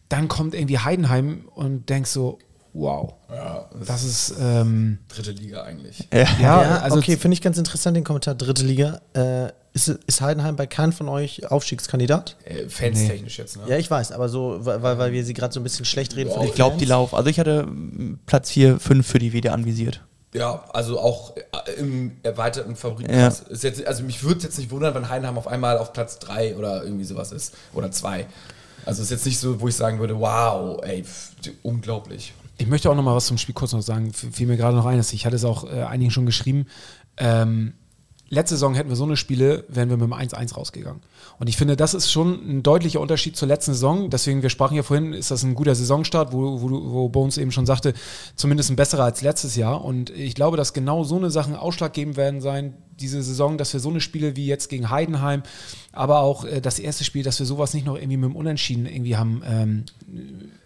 dann 0.09 0.27
kommt 0.27 0.53
irgendwie 0.53 0.79
Heidenheim 0.79 1.45
und 1.55 1.89
denkst 1.89 2.09
so, 2.09 2.39
wow, 2.73 3.13
Ja, 3.29 3.69
das 3.85 4.03
ist 4.03 4.35
ähm, 4.39 4.99
dritte 5.07 5.31
Liga 5.31 5.63
eigentlich. 5.63 6.07
ja, 6.11 6.27
ja, 6.41 6.79
also 6.79 6.97
okay, 6.97 7.17
finde 7.17 7.33
ich 7.35 7.41
ganz 7.41 7.57
interessant 7.57 7.95
den 7.95 8.03
Kommentar. 8.03 8.35
Dritte 8.35 8.63
Liga. 8.63 9.01
Äh, 9.13 9.51
ist, 9.73 9.87
ist 9.87 10.21
Heidenheim 10.21 10.55
bei 10.55 10.67
keinem 10.67 10.93
von 10.93 11.09
euch 11.09 11.49
Aufstiegskandidat? 11.49 12.37
Äh, 12.45 12.69
Fans-technisch 12.69 13.39
jetzt, 13.39 13.57
ne? 13.57 13.63
Ja, 13.67 13.77
ich 13.77 13.89
weiß, 13.89 14.11
aber 14.11 14.29
so, 14.29 14.59
weil, 14.61 14.81
weil 14.81 15.11
wir 15.11 15.25
sie 15.25 15.33
gerade 15.33 15.51
so 15.51 15.59
ein 15.59 15.63
bisschen 15.63 15.85
schlecht 15.85 16.15
reden. 16.15 16.29
von 16.29 16.41
den 16.41 16.49
Ich 16.49 16.55
glaube, 16.55 16.77
die 16.77 16.85
Fans. 16.85 16.89
laufen. 16.89 17.15
Also 17.15 17.29
ich 17.29 17.39
hatte 17.39 17.63
mm, 17.63 18.19
Platz 18.27 18.51
4, 18.51 18.79
5 18.79 19.05
für 19.05 19.17
die 19.17 19.33
wieder 19.33 19.53
anvisiert. 19.53 20.01
Ja, 20.35 20.63
also 20.73 20.99
auch 20.99 21.35
äh, 21.35 21.41
im 21.79 22.11
erweiterten 22.21 22.75
Favoritenkreis. 22.75 23.41
Ist 23.41 23.63
jetzt, 23.63 23.85
also 23.85 24.03
mich 24.03 24.23
würde 24.23 24.37
es 24.37 24.43
jetzt 24.43 24.57
nicht 24.59 24.69
wundern, 24.69 24.93
wenn 24.93 25.09
Heidenheim 25.09 25.37
auf 25.39 25.47
einmal 25.47 25.79
auf 25.79 25.91
Platz 25.91 26.19
3 26.19 26.55
oder 26.55 26.83
irgendwie 26.83 27.05
sowas 27.05 27.31
ist. 27.31 27.55
Oder 27.73 27.89
2. 27.91 28.27
Also 28.85 29.01
ist 29.01 29.09
jetzt 29.11 29.25
nicht 29.25 29.39
so, 29.39 29.59
wo 29.59 29.67
ich 29.67 29.75
sagen 29.75 29.99
würde, 29.99 30.19
wow, 30.19 30.79
ey, 30.83 31.03
pf, 31.03 31.31
unglaublich. 31.63 32.33
Ich 32.57 32.67
möchte 32.67 32.89
auch 32.89 32.95
noch 32.95 33.03
mal 33.03 33.15
was 33.15 33.27
zum 33.27 33.37
Spiel 33.37 33.55
kurz 33.55 33.73
noch 33.73 33.81
sagen. 33.81 34.13
Fiel 34.13 34.47
mir 34.47 34.57
gerade 34.57 34.77
noch 34.77 34.85
ein, 34.85 34.97
dass 34.97 35.13
ich 35.13 35.25
hatte 35.25 35.35
es 35.35 35.45
auch 35.45 35.63
äh, 35.65 35.83
einigen 35.83 36.11
schon 36.11 36.25
geschrieben. 36.25 36.67
Ähm, 37.17 37.73
letzte 38.33 38.55
Saison 38.55 38.75
hätten 38.75 38.89
wir 38.89 38.95
so 38.95 39.03
eine 39.03 39.15
Spiele, 39.15 39.63
wären 39.67 39.89
wir 39.89 39.97
mit 39.97 40.07
dem 40.07 40.13
1-1 40.13 40.55
rausgegangen. 40.55 41.01
Und 41.39 41.47
ich 41.47 41.57
finde, 41.57 41.77
das 41.77 41.93
ist 41.93 42.11
schon 42.11 42.33
ein 42.49 42.63
deutlicher 42.63 42.99
Unterschied 42.99 43.37
zur 43.37 43.47
letzten 43.47 43.73
Saison. 43.73 44.09
Deswegen, 44.09 44.41
wir 44.41 44.49
sprachen 44.49 44.75
ja 44.75 44.83
vorhin, 44.83 45.13
ist 45.13 45.31
das 45.31 45.43
ein 45.43 45.55
guter 45.55 45.75
Saisonstart, 45.75 46.33
wo, 46.33 46.61
wo, 46.61 46.69
wo 46.69 47.09
Bones 47.09 47.37
eben 47.37 47.51
schon 47.51 47.65
sagte, 47.65 47.93
zumindest 48.35 48.69
ein 48.69 48.75
besserer 48.75 49.03
als 49.03 49.21
letztes 49.21 49.55
Jahr. 49.55 49.83
Und 49.83 50.09
ich 50.09 50.35
glaube, 50.35 50.57
dass 50.57 50.73
genau 50.73 51.03
so 51.03 51.15
eine 51.15 51.29
Sachen 51.29 51.55
ausschlaggebend 51.55 52.17
werden 52.17 52.41
sein, 52.41 52.73
diese 52.99 53.21
Saison, 53.23 53.57
dass 53.57 53.73
wir 53.73 53.79
so 53.79 53.89
eine 53.89 54.01
Spiele 54.01 54.35
wie 54.35 54.45
jetzt 54.45 54.69
gegen 54.69 54.89
Heidenheim, 54.89 55.43
aber 55.91 56.19
auch 56.19 56.45
äh, 56.45 56.61
das 56.61 56.79
erste 56.79 57.03
Spiel, 57.03 57.23
dass 57.23 57.39
wir 57.39 57.45
sowas 57.45 57.73
nicht 57.73 57.85
noch 57.85 57.95
irgendwie 57.95 58.17
mit 58.17 58.29
dem 58.29 58.35
Unentschieden 58.35 58.85
irgendwie 58.85 59.15
haben 59.15 59.41
ähm, 59.45 59.85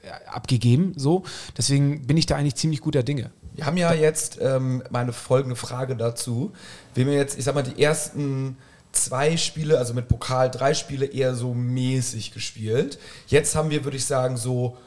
äh, 0.03 0.29
abgegeben. 0.29 0.93
So. 0.95 1.23
Deswegen 1.57 2.05
bin 2.07 2.17
ich 2.17 2.25
da 2.25 2.35
eigentlich 2.35 2.55
ziemlich 2.55 2.81
guter 2.81 3.03
Dinge. 3.03 3.31
Wir 3.57 3.65
haben 3.65 3.75
ja 3.75 3.91
jetzt 3.91 4.37
ähm, 4.39 4.83
meine 4.91 5.11
folgende 5.11 5.55
Frage 5.55 5.95
dazu. 5.95 6.53
Wir 6.93 7.05
haben 7.05 7.11
jetzt, 7.11 7.39
ich 7.39 7.43
sag 7.43 7.55
mal, 7.55 7.63
die 7.63 7.81
ersten 7.81 8.55
zwei 8.91 9.35
Spiele, 9.35 9.79
also 9.79 9.95
mit 9.95 10.07
Pokal 10.07 10.51
drei 10.51 10.75
Spiele 10.75 11.07
eher 11.07 11.33
so 11.33 11.55
mäßig 11.55 12.33
gespielt. 12.33 12.99
Jetzt 13.25 13.55
haben 13.55 13.71
wir, 13.71 13.83
würde 13.83 13.97
ich 13.97 14.05
sagen, 14.05 14.37
so 14.37 14.77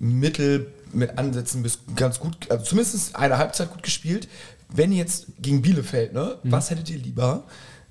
mittel 0.00 0.72
mit 0.92 1.18
Ansätzen 1.18 1.62
bis 1.62 1.78
ganz 1.94 2.18
gut, 2.18 2.50
also 2.50 2.64
zumindest 2.64 3.14
eine 3.14 3.38
Halbzeit 3.38 3.70
gut 3.70 3.84
gespielt. 3.84 4.28
Wenn 4.68 4.90
jetzt 4.90 5.26
gegen 5.38 5.62
Bielefeld, 5.62 6.12
ne, 6.12 6.38
was 6.42 6.70
hättet 6.70 6.90
ihr 6.90 6.98
lieber? 6.98 7.44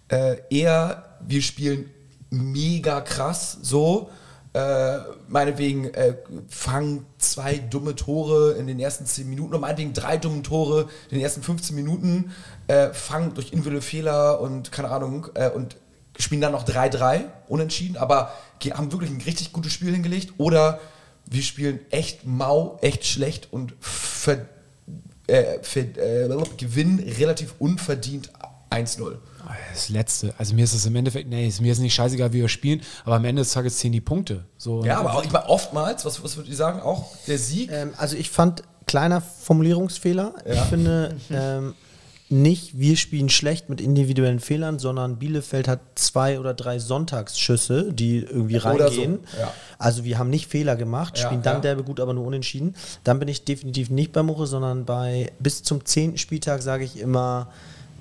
Äh, 0.09 0.35
eher, 0.49 1.17
wir 1.25 1.41
spielen 1.41 1.89
mega 2.29 2.99
krass 2.99 3.57
so, 3.61 4.09
äh, 4.55 4.99
meinetwegen 5.27 5.93
äh, 5.93 6.15
fangen 6.47 7.05
zwei 7.17 7.57
dumme 7.57 7.93
Tore 7.93 8.53
in 8.53 8.67
den 8.67 8.79
ersten 8.79 9.05
10 9.05 9.29
Minuten 9.29 9.53
meinetwegen 9.59 9.91
drei 9.91 10.15
dumme 10.15 10.43
Tore 10.43 10.87
in 11.09 11.17
den 11.17 11.21
ersten 11.21 11.43
15 11.43 11.75
Minuten, 11.75 12.31
äh, 12.67 12.93
fangen 12.93 13.33
durch 13.33 13.51
individuelle 13.51 13.81
Fehler 13.81 14.39
und 14.39 14.71
keine 14.71 14.91
Ahnung 14.91 15.27
äh, 15.33 15.49
und 15.49 15.75
spielen 16.17 16.39
dann 16.39 16.53
noch 16.53 16.65
3-3 16.65 17.25
unentschieden, 17.49 17.97
aber 17.97 18.31
haben 18.71 18.93
wirklich 18.93 19.11
ein 19.11 19.19
richtig 19.19 19.51
gutes 19.51 19.73
Spiel 19.73 19.91
hingelegt 19.91 20.35
oder 20.37 20.79
wir 21.29 21.43
spielen 21.43 21.79
echt 21.89 22.25
mau, 22.25 22.79
echt 22.81 23.05
schlecht 23.05 23.49
und 23.51 23.73
ver, 23.81 24.45
äh, 25.27 25.59
ver, 25.63 25.81
äh, 25.97 26.29
gewinnen 26.55 26.99
relativ 26.99 27.55
unverdient 27.59 28.31
1-0. 28.69 29.17
Das 29.73 29.89
Letzte. 29.89 30.33
Also 30.37 30.53
mir 30.55 30.63
ist 30.63 30.73
es 30.73 30.85
im 30.85 30.95
Endeffekt, 30.95 31.29
nee, 31.29 31.51
mir 31.59 31.71
ist 31.71 31.79
nicht 31.79 31.93
scheißegal, 31.93 32.33
wie 32.33 32.41
wir 32.41 32.49
spielen, 32.49 32.81
aber 33.03 33.15
am 33.15 33.25
Ende 33.25 33.41
des 33.41 33.51
Tages 33.51 33.77
zählen 33.77 33.93
die 33.93 34.01
Punkte. 34.01 34.45
So, 34.57 34.83
Ja, 34.83 34.99
aber 34.99 35.13
auch, 35.15 35.23
ich 35.23 35.31
meine, 35.31 35.47
oftmals, 35.49 36.05
was, 36.05 36.23
was 36.23 36.35
würdet 36.37 36.51
ihr 36.51 36.57
sagen, 36.57 36.81
auch 36.81 37.11
der 37.27 37.37
Sieg 37.37 37.71
Ähm, 37.71 37.93
also 37.97 38.15
ich 38.15 38.29
fand, 38.29 38.63
kleiner 38.87 39.21
Formulierungsfehler. 39.21 40.33
Ich 40.45 40.59
finde 40.61 41.15
ähm, 41.31 41.73
nicht, 42.29 42.77
wir 42.79 42.97
spielen 42.97 43.29
schlecht 43.29 43.69
mit 43.69 43.79
individuellen 43.81 44.39
Fehlern, 44.39 44.79
sondern 44.79 45.17
Bielefeld 45.17 45.67
hat 45.67 45.79
zwei 45.95 46.39
oder 46.39 46.53
drei 46.55 46.79
Sonntagsschüsse, 46.79 47.93
die 47.93 48.17
irgendwie 48.19 48.57
Oder 48.57 48.89
so, 48.91 49.01
reingehen. 49.01 49.19
ja. 49.39 49.51
Also 49.77 50.03
wir 50.05 50.17
haben 50.17 50.29
nicht 50.31 50.47
Fehler 50.47 50.75
gemacht, 50.75 51.17
Ja, 51.19 51.25
spielen 51.25 51.43
dann 51.43 51.55
ja. 51.57 51.61
derbe 51.61 51.83
gut, 51.83 51.99
aber 51.99 52.13
nur 52.13 52.25
unentschieden. 52.25 52.75
Dann 53.03 53.19
bin 53.19 53.27
ich 53.27 53.43
definitiv 53.45 53.89
nicht 53.91 54.11
bei 54.11 54.23
Muche, 54.23 54.47
sondern 54.47 54.85
bei 54.85 55.31
bis 55.39 55.61
zum 55.63 55.85
zehnten 55.85 56.17
Spieltag 56.17 56.61
sage 56.63 56.83
ich 56.83 56.97
immer, 56.99 57.49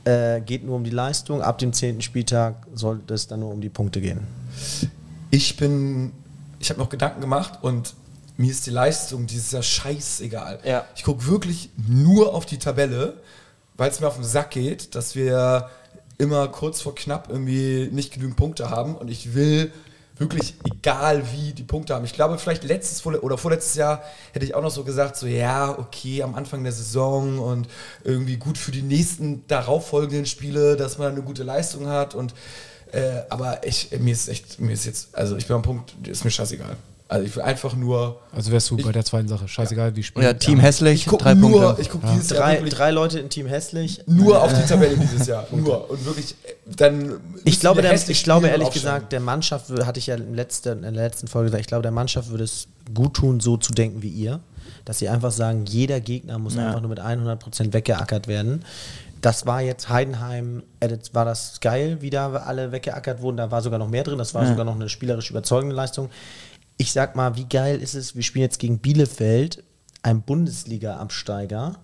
äh, 0.04 0.40
geht 0.40 0.64
nur 0.64 0.76
um 0.76 0.84
die 0.84 0.90
Leistung. 0.90 1.42
Ab 1.42 1.58
dem 1.58 1.72
zehnten 1.72 2.02
Spieltag 2.02 2.66
sollte 2.74 3.14
es 3.14 3.26
dann 3.26 3.40
nur 3.40 3.50
um 3.50 3.60
die 3.60 3.68
Punkte 3.68 4.00
gehen. 4.00 4.20
ich 5.30 5.56
bin, 5.56 6.12
ich 6.60 6.70
habe 6.70 6.82
auch 6.82 6.88
Gedanken 6.88 7.20
gemacht 7.20 7.58
und 7.62 7.94
mir 8.36 8.50
ist 8.50 8.66
die 8.66 8.70
Leistung 8.70 9.26
dieses 9.26 9.52
Jahr 9.52 9.62
scheißegal. 9.62 10.60
Ja. 10.64 10.84
Ich 10.96 11.04
gucke 11.04 11.26
wirklich 11.26 11.70
nur 11.88 12.34
auf 12.34 12.46
die 12.46 12.58
Tabelle, 12.58 13.14
weil 13.76 13.90
es 13.90 14.00
mir 14.00 14.08
auf 14.08 14.16
den 14.16 14.24
Sack 14.24 14.50
geht, 14.50 14.94
dass 14.94 15.14
wir 15.14 15.70
immer 16.18 16.48
kurz 16.48 16.80
vor 16.80 16.94
knapp 16.94 17.28
irgendwie 17.28 17.88
nicht 17.92 18.12
genügend 18.12 18.36
Punkte 18.36 18.70
haben 18.70 18.94
und 18.94 19.10
ich 19.10 19.34
will 19.34 19.72
wirklich 20.16 20.54
egal 20.64 21.24
wie 21.32 21.52
die 21.52 21.64
Punkte 21.64 21.94
haben. 21.94 22.04
Ich 22.04 22.12
glaube, 22.12 22.38
vielleicht 22.38 22.64
letztes 22.64 23.04
oder 23.04 23.36
vorletztes 23.36 23.74
Jahr 23.74 24.02
hätte 24.32 24.44
ich 24.44 24.54
auch 24.54 24.62
noch 24.62 24.70
so 24.70 24.84
gesagt, 24.84 25.16
so 25.16 25.26
ja, 25.26 25.76
okay, 25.76 26.22
am 26.22 26.34
Anfang 26.34 26.62
der 26.62 26.72
Saison 26.72 27.38
und 27.38 27.68
irgendwie 28.04 28.36
gut 28.36 28.56
für 28.56 28.70
die 28.70 28.82
nächsten 28.82 29.46
darauffolgenden 29.48 30.26
Spiele, 30.26 30.76
dass 30.76 30.98
man 30.98 31.12
eine 31.12 31.22
gute 31.22 31.42
Leistung 31.42 31.88
hat 31.88 32.14
und 32.14 32.34
äh, 32.92 33.22
aber 33.28 33.66
ich, 33.66 33.90
mir 33.98 34.12
ist 34.12 34.28
echt, 34.28 34.60
mir 34.60 34.72
ist 34.72 34.86
jetzt, 34.86 35.16
also 35.16 35.36
ich 35.36 35.46
bin 35.46 35.56
am 35.56 35.62
Punkt, 35.62 35.94
ist 36.06 36.24
mir 36.24 36.30
scheißegal. 36.30 36.76
Also 37.06 37.26
ich 37.26 37.36
will 37.36 37.42
einfach 37.42 37.74
nur. 37.76 38.20
Also 38.32 38.50
wärst 38.50 38.70
du 38.70 38.78
Ich- 38.78 38.84
bei 38.84 38.90
der 38.92 39.04
zweiten 39.04 39.28
Sache. 39.28 39.46
Scheißegal, 39.46 39.94
wie 39.94 40.02
spielen. 40.02 40.24
Ja, 40.24 40.32
Team 40.32 40.58
hässlich, 40.58 41.02
Ich 41.02 41.06
gucke 41.06 41.22
drei 41.24 41.34
nur, 41.34 41.62
Punkte. 41.62 41.82
ich 41.82 41.90
gucke 41.90 42.06
dieses 42.12 42.30
Jahr 42.30 42.40
Drei, 42.40 42.52
wirklich 42.54 42.74
drei 42.74 42.90
Leute 42.92 43.18
in 43.20 43.28
Team 43.28 43.46
hässlich. 43.46 44.02
nur 44.06 44.42
auf 44.42 44.52
die 44.54 44.66
Tabelle 44.66 44.96
dieses 44.96 45.26
Jahr. 45.26 45.46
Nur. 45.52 45.90
Und 45.90 46.04
wirklich, 46.06 46.34
äh, 46.44 46.54
dann. 46.76 47.20
Ich 47.44 47.60
glaube, 47.60 47.82
der, 47.82 47.92
ich 47.92 48.24
glaube 48.24 48.48
ehrlich 48.48 48.70
gesagt, 48.70 49.12
der 49.12 49.20
Mannschaft, 49.20 49.70
hatte 49.84 49.98
ich 49.98 50.06
ja 50.06 50.14
in, 50.16 50.34
letzter, 50.34 50.72
in 50.72 50.82
der 50.82 50.92
letzten 50.92 51.28
Folge 51.28 51.46
gesagt, 51.48 51.60
ich 51.60 51.66
glaube, 51.68 51.82
der 51.82 51.92
Mannschaft 51.92 52.30
würde 52.30 52.44
es 52.44 52.68
gut 52.94 53.14
tun, 53.14 53.38
so 53.40 53.56
zu 53.58 53.72
denken 53.72 54.00
wie 54.02 54.08
ihr. 54.08 54.40
Dass 54.86 54.98
sie 54.98 55.08
einfach 55.08 55.30
sagen, 55.30 55.64
jeder 55.66 56.00
Gegner 56.00 56.38
muss 56.38 56.54
Ja. 56.56 56.66
einfach 56.68 56.80
nur 56.80 56.88
mit 56.90 57.00
100% 57.00 57.72
weggeackert 57.74 58.28
werden. 58.28 58.64
Das 59.20 59.46
war 59.46 59.62
jetzt 59.62 59.88
Heidenheim, 59.88 60.62
äh, 60.80 60.88
jetzt 60.88 61.14
war 61.14 61.24
das 61.24 61.60
geil, 61.60 61.98
wie 62.00 62.10
da 62.10 62.30
alle 62.32 62.72
weggeackert 62.72 63.22
wurden. 63.22 63.38
Da 63.38 63.50
war 63.50 63.62
sogar 63.62 63.78
noch 63.78 63.88
mehr 63.88 64.04
drin. 64.04 64.18
Das 64.18 64.34
war 64.34 64.42
Ja. 64.42 64.48
sogar 64.50 64.66
noch 64.66 64.74
eine 64.74 64.90
spielerisch 64.90 65.30
überzeugende 65.30 65.74
Leistung. 65.74 66.10
Ich 66.76 66.92
sag 66.92 67.14
mal, 67.16 67.36
wie 67.36 67.44
geil 67.48 67.80
ist 67.80 67.94
es, 67.94 68.14
wir 68.16 68.22
spielen 68.22 68.42
jetzt 68.42 68.58
gegen 68.58 68.78
Bielefeld, 68.78 69.62
ein 70.02 70.22
Bundesliga-Absteiger. 70.22 71.76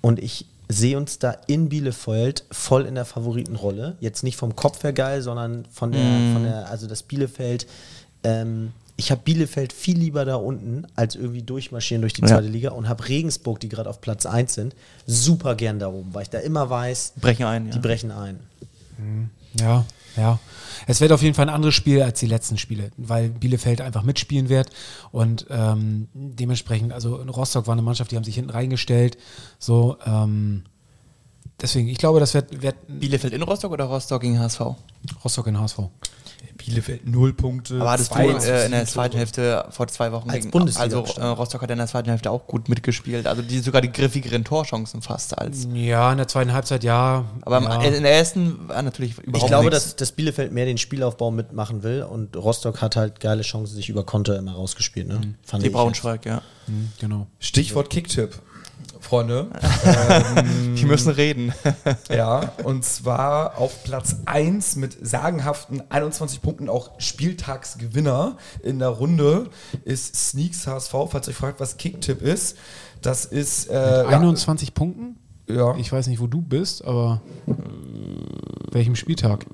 Und 0.00 0.18
ich 0.18 0.46
sehe 0.68 0.96
uns 0.96 1.18
da 1.18 1.30
in 1.46 1.68
Bielefeld 1.68 2.44
voll 2.50 2.86
in 2.86 2.94
der 2.96 3.04
Favoritenrolle. 3.04 3.96
Jetzt 4.00 4.22
nicht 4.24 4.36
vom 4.36 4.54
Kopf 4.56 4.82
her 4.82 4.92
geil, 4.92 5.22
sondern 5.22 5.64
von 5.72 5.92
der, 5.92 6.32
von 6.32 6.42
der 6.42 6.68
also 6.70 6.86
das 6.86 7.02
Bielefeld. 7.02 7.66
Ähm, 8.24 8.72
ich 8.98 9.10
habe 9.10 9.20
Bielefeld 9.24 9.72
viel 9.72 9.98
lieber 9.98 10.24
da 10.24 10.36
unten, 10.36 10.86
als 10.96 11.16
irgendwie 11.16 11.42
durchmarschieren 11.42 12.00
durch 12.00 12.14
die 12.14 12.22
Ja. 12.22 12.28
zweite 12.28 12.48
Liga 12.48 12.70
und 12.70 12.88
habe 12.88 13.06
Regensburg, 13.08 13.60
die 13.60 13.68
gerade 13.68 13.90
auf 13.90 14.00
Platz 14.00 14.26
1 14.26 14.54
sind, 14.54 14.74
super 15.06 15.54
gern 15.54 15.78
da 15.78 15.88
oben, 15.88 16.14
weil 16.14 16.22
ich 16.22 16.30
da 16.30 16.38
immer 16.38 16.68
weiß, 16.70 17.12
Brechen 17.20 17.44
ein. 17.46 17.66
die 17.70 17.76
Ja. 17.76 17.82
brechen 17.82 18.10
ein. 18.10 18.40
Ja, 19.60 19.84
ja. 20.16 20.38
Es 20.86 21.00
wird 21.00 21.12
auf 21.12 21.22
jeden 21.22 21.34
Fall 21.34 21.48
ein 21.48 21.54
anderes 21.54 21.74
Spiel 21.74 22.02
als 22.02 22.20
die 22.20 22.26
letzten 22.26 22.58
Spiele, 22.58 22.90
weil 22.96 23.30
Bielefeld 23.30 23.80
einfach 23.80 24.02
mitspielen 24.02 24.48
wird 24.48 24.70
und 25.10 25.46
ähm, 25.50 26.08
dementsprechend, 26.14 26.92
also 26.92 27.18
in 27.18 27.28
Rostock 27.28 27.66
war 27.66 27.72
eine 27.72 27.82
Mannschaft, 27.82 28.10
die 28.10 28.16
haben 28.16 28.24
sich 28.24 28.34
hinten 28.34 28.50
reingestellt. 28.50 29.18
So, 29.58 29.96
ähm, 30.06 30.64
deswegen, 31.60 31.88
ich 31.88 31.98
glaube, 31.98 32.20
das 32.20 32.34
wird, 32.34 32.62
wird 32.62 32.76
Bielefeld 32.88 33.32
in 33.32 33.42
Rostock 33.42 33.72
oder 33.72 33.84
Rostock 33.84 34.22
gegen 34.22 34.38
HSV? 34.38 34.60
Rostock 35.24 35.46
in 35.46 35.58
HSV. 35.58 35.80
Bielefeld 36.56 37.06
null 37.06 37.32
Punkte. 37.32 37.76
Aber 37.80 37.92
hattest 37.92 38.10
du 38.10 38.14
zwei 38.14 38.26
äh, 38.26 38.66
in 38.66 38.72
der 38.72 38.86
zweiten 38.86 39.16
Hälfte 39.16 39.66
vor 39.70 39.86
zwei 39.88 40.12
Wochen 40.12 40.30
Als 40.30 40.40
gegen, 40.40 40.50
Bundesliga 40.50 40.98
also 40.98 41.20
äh. 41.20 41.24
Rostock 41.24 41.62
hat 41.62 41.70
in 41.70 41.78
der 41.78 41.86
zweiten 41.86 42.08
Hälfte 42.08 42.30
auch 42.30 42.46
gut 42.46 42.68
mitgespielt. 42.68 43.26
Also 43.26 43.42
die 43.42 43.58
sogar 43.60 43.80
die 43.80 43.92
griffigeren 43.92 44.44
Torchancen 44.44 45.02
fast 45.02 45.38
als. 45.38 45.68
Ja, 45.72 46.10
in 46.10 46.18
der 46.18 46.28
zweiten 46.28 46.52
Halbzeit 46.52 46.84
ja. 46.84 47.24
Aber 47.42 47.62
ja. 47.62 47.82
in 47.82 48.02
der 48.02 48.12
ersten 48.12 48.68
war 48.68 48.82
natürlich 48.82 49.18
überhaupt 49.18 49.44
Ich 49.44 49.46
glaube, 49.46 49.70
nichts. 49.70 49.84
dass, 49.84 49.96
dass 49.96 50.12
Bielefeld 50.12 50.52
mehr 50.52 50.66
den 50.66 50.78
Spielaufbau 50.78 51.30
mitmachen 51.30 51.82
will 51.82 52.02
und 52.02 52.36
Rostock 52.36 52.80
hat 52.80 52.96
halt 52.96 53.20
geile 53.20 53.42
Chancen, 53.42 53.74
sich 53.74 53.88
über 53.88 54.04
Konter 54.04 54.38
immer 54.38 54.52
rausgespielt. 54.52 55.08
Ne? 55.08 55.34
Fand 55.44 55.62
die 55.62 55.68
ich 55.68 55.72
Braunschweig, 55.72 56.26
ja. 56.26 56.42
Hm, 56.66 56.90
genau. 56.98 57.26
Stichwort 57.38 57.90
Kicktipp, 57.90 58.40
Freunde. 59.00 59.48
Die 60.76 60.84
müssen 60.84 61.10
reden. 61.10 61.52
ja, 62.08 62.52
und 62.64 62.84
zwar 62.84 63.58
auf 63.58 63.84
Platz 63.84 64.16
1 64.26 64.76
mit 64.76 64.96
sagenhaften 65.00 65.82
21 65.88 66.42
Punkten 66.42 66.68
auch 66.68 66.92
Spieltagsgewinner 66.98 68.36
in 68.62 68.78
der 68.78 68.88
Runde 68.88 69.48
ist 69.84 70.16
Sneaks 70.16 70.66
HSV. 70.66 70.92
Falls 71.08 71.28
ihr 71.28 71.30
euch 71.30 71.36
fragt, 71.36 71.60
was 71.60 71.76
Kicktipp 71.76 72.22
ist, 72.22 72.56
das 73.02 73.24
ist 73.24 73.70
äh, 73.70 73.74
ja, 73.74 74.06
21 74.08 74.74
Punkten? 74.74 75.16
ja, 75.48 75.76
Ich 75.76 75.92
weiß 75.92 76.08
nicht, 76.08 76.20
wo 76.20 76.26
du 76.26 76.40
bist, 76.40 76.84
aber 76.84 77.20
welchem 78.72 78.96
Spieltag? 78.96 79.46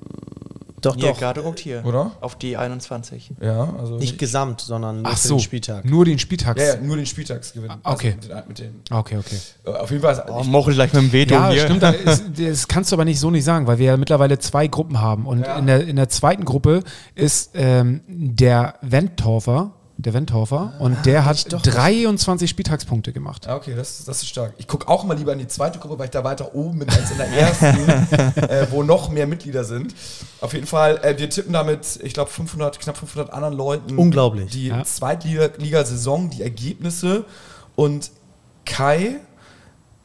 Doch, 0.83 0.95
Hier, 0.95 1.09
doch. 1.09 1.17
gerade 1.19 1.41
guckt 1.41 1.59
hier. 1.59 1.83
Oder? 1.85 2.11
Auf 2.21 2.35
die 2.37 2.55
21. 2.57 3.31
ja, 3.41 3.73
also 3.79 3.97
Nicht 3.97 4.19
gesamt, 4.19 4.61
sondern 4.61 5.01
nur 5.01 5.11
Ach 5.11 5.17
so, 5.17 5.35
den 5.35 5.39
Spieltag. 5.39 5.85
nur 5.85 6.05
den 6.05 6.19
Spieltags. 6.19 6.61
ja, 6.61 6.75
ja, 6.75 6.81
nur 6.81 6.95
den 6.97 7.05
Spieltagsgewinn. 7.05 7.71
Ah, 7.83 7.93
okay. 7.93 8.15
Also 8.19 8.33
mit, 8.47 8.59
den- 8.59 8.73
mit 8.73 8.89
den, 8.91 8.95
Okay, 8.97 9.17
okay. 9.17 9.37
äh, 9.65 9.69
auf 9.71 9.89
jeden 9.89 10.03
Fall. 10.03 10.23
Oh, 10.29 10.39
ich, 10.41 10.47
Mochel 10.47 10.73
gleich 10.75 10.93
mit 10.93 11.01
dem 11.01 11.11
Veto 11.11 11.33
Ja, 11.33 11.49
hier. 11.49 11.61
stimmt. 11.63 11.81
Das, 11.83 11.95
ist- 12.05 12.23
das 12.37 12.67
kannst 12.67 12.91
du 12.91 12.95
aber 12.97 13.05
nicht 13.05 13.19
so 13.19 13.31
nicht 13.31 13.43
sagen, 13.43 13.65
weil 13.65 13.77
wir 13.79 13.87
ja 13.87 13.97
mittlerweile 13.97 14.37
zwei 14.39 14.67
Gruppen 14.67 15.01
haben. 15.01 15.25
Und 15.25 15.41
Ja. 15.41 15.57
in, 15.57 15.65
der, 15.67 15.87
in 15.87 15.95
der 15.95 16.09
zweiten 16.09 16.45
Gruppe 16.45 16.81
ist 17.15 17.51
ähm, 17.55 18.01
der 18.07 18.75
Wendtorfer, 18.81 19.71
der 20.05 20.13
Wendtorfer, 20.13 20.73
und 20.79 21.05
der 21.05 21.25
hat 21.25 21.47
23 21.65 22.49
Spieltagspunkte 22.49 23.11
gemacht. 23.13 23.47
Ah, 23.47 23.55
okay, 23.55 23.73
das, 23.75 24.03
das 24.05 24.17
ist 24.21 24.29
stark. 24.29 24.53
Ich 24.57 24.67
gucke 24.67 24.87
auch 24.87 25.03
mal 25.03 25.17
lieber 25.17 25.33
in 25.33 25.39
die 25.39 25.47
zweite 25.47 25.79
Gruppe, 25.79 25.97
weil 25.99 26.05
ich 26.05 26.11
da 26.11 26.23
weiter 26.23 26.53
oben 26.55 26.79
bin 26.79 26.89
als 26.89 27.11
in 27.11 27.17
der 27.17 27.27
ersten, 27.27 28.41
äh, 28.49 28.67
wo 28.71 28.83
noch 28.83 29.09
mehr 29.09 29.27
Mitglieder 29.27 29.63
sind. 29.63 29.93
Auf 30.41 30.53
jeden 30.53 30.67
Fall, 30.67 30.97
äh, 31.03 31.17
wir 31.17 31.29
tippen 31.29 31.53
damit, 31.53 31.99
ich 32.03 32.13
glaube, 32.13 32.29
500, 32.31 32.79
knapp 32.79 32.97
500 32.97 33.33
anderen 33.33 33.55
Leuten 33.55 33.97
Unglaublich. 33.97 34.51
die 34.51 34.67
Ja. 34.67 34.83
Zweitliga-Saison, 34.83 36.29
die 36.29 36.43
Ergebnisse. 36.43 37.25
Und 37.75 38.11
Kai 38.65 39.15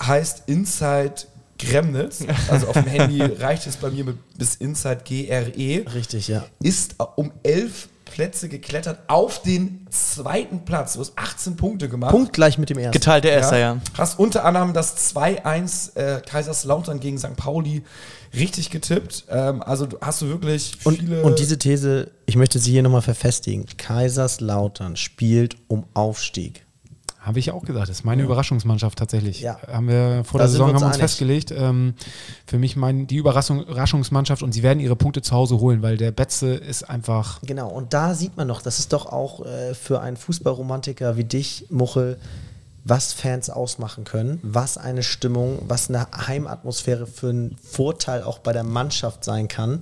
heißt 0.01 0.45
Inside 0.47 1.15
Gremnitz. 1.59 2.25
Also 2.49 2.69
auf 2.69 2.75
dem 2.75 2.87
Handy 2.87 3.21
reicht 3.41 3.67
es 3.67 3.77
bei 3.77 3.91
mir 3.91 4.05
mit 4.05 4.17
bis 4.39 4.55
Inside 4.55 5.01
GRE 5.05 5.93
Richtig, 5.93 6.29
ja. 6.29 6.45
ist 6.63 6.95
um 7.17 7.33
elf 7.43 7.89
Plätze 8.11 8.49
geklettert 8.49 8.99
auf 9.09 9.43
den 9.43 9.87
zweiten 9.91 10.65
Platz. 10.65 10.95
Du 10.95 11.01
hast 11.01 11.13
18 11.17 11.57
Punkte 11.57 11.89
gemacht. 11.89 12.11
Punkt 12.11 12.33
gleich 12.33 12.59
mit 12.59 12.71
dem 12.71 12.79
ersten. 12.79 12.93
Geteilte 12.93 13.29
Erster, 13.29 13.59
ja. 13.59 13.79
Hast 13.97 14.19
unter 14.19 14.45
anderem 14.45 14.73
das 14.73 15.15
2-1 15.15 15.97
äh, 15.97 16.21
Kaiserslautern 16.21 17.01
gegen 17.01 17.19
St. 17.19 17.37
Pauli 17.37 17.83
richtig 18.35 18.71
getippt. 18.71 19.25
Ähm, 19.31 19.63
also 19.63 19.87
du- 19.87 19.99
hast 20.01 20.21
du 20.23 20.29
wirklich 20.29 20.79
Und, 20.85 20.99
viele. 20.99 21.23
und 21.23 21.39
diese 21.39 21.59
These, 21.59 22.11
ich 22.27 22.37
möchte 22.37 22.59
sie 22.59 22.73
hier 22.73 22.83
nochmal 22.83 23.03
verfestigen. 23.03 23.67
Kaiserslautern 23.77 24.97
spielt 24.97 25.57
um 25.69 25.85
Aufstieg. 25.95 26.65
Habe 27.29 27.41
ich 27.41 27.51
auch 27.51 27.63
gesagt. 27.63 27.91
Das 27.91 27.99
ist 27.99 28.05
meine 28.05 28.23
Überraschungsmannschaft 28.23 28.99
tatsächlich. 28.99 29.43
Ja. 29.43 29.59
Haben 29.71 29.89
wir 29.89 30.25
vor 30.25 30.39
Da 30.39 30.45
der 30.45 30.53
Saison 30.53 30.69
wir 30.69 30.73
uns 30.73 30.83
haben 30.83 30.89
wir 30.89 30.95
uns 30.95 30.97
festgelegt. 30.97 31.51
Ähm, 31.51 31.93
für 32.47 32.59
mich 32.59 32.75
mein, 32.75 33.07
die 33.07 33.17
Überraschung, 33.17 33.63
Überraschungsmannschaft 33.65 34.43
und 34.43 34.53
sie 34.53 34.63
werden 34.63 34.81
ihre 34.81 34.97
Punkte 34.97 35.21
zu 35.21 35.33
Hause 35.33 35.61
holen, 35.61 35.83
weil 35.83 35.99
der 35.99 36.11
Betze 36.11 36.55
ist 36.55 36.89
einfach. 36.89 37.43
Genau, 37.43 37.69
und 37.69 37.93
da 37.93 38.15
sieht 38.15 38.39
man 38.39 38.47
noch, 38.47 38.63
das 38.63 38.79
ist 38.79 38.95
doch 38.95 39.05
auch 39.05 39.45
äh, 39.45 39.75
für 39.75 40.01
einen 40.01 40.17
Fußballromantiker 40.17 41.19
wie 41.19 41.25
dich, 41.25 41.67
Muchel, 41.69 42.19
was 42.85 43.13
Fans 43.13 43.51
ausmachen 43.51 44.05
können, 44.05 44.41
was 44.43 44.79
eine 44.79 45.03
Stimmung, 45.03 45.59
was 45.69 45.91
eine 45.91 46.07
Heimatmosphäre 46.27 47.07
für 47.07 47.29
einen 47.29 47.59
Vorteil 47.63 48.23
auch 48.23 48.39
bei 48.39 48.55
der 48.55 48.65
Mannschaft 48.65 49.23
sein 49.23 49.49
kann. 49.49 49.81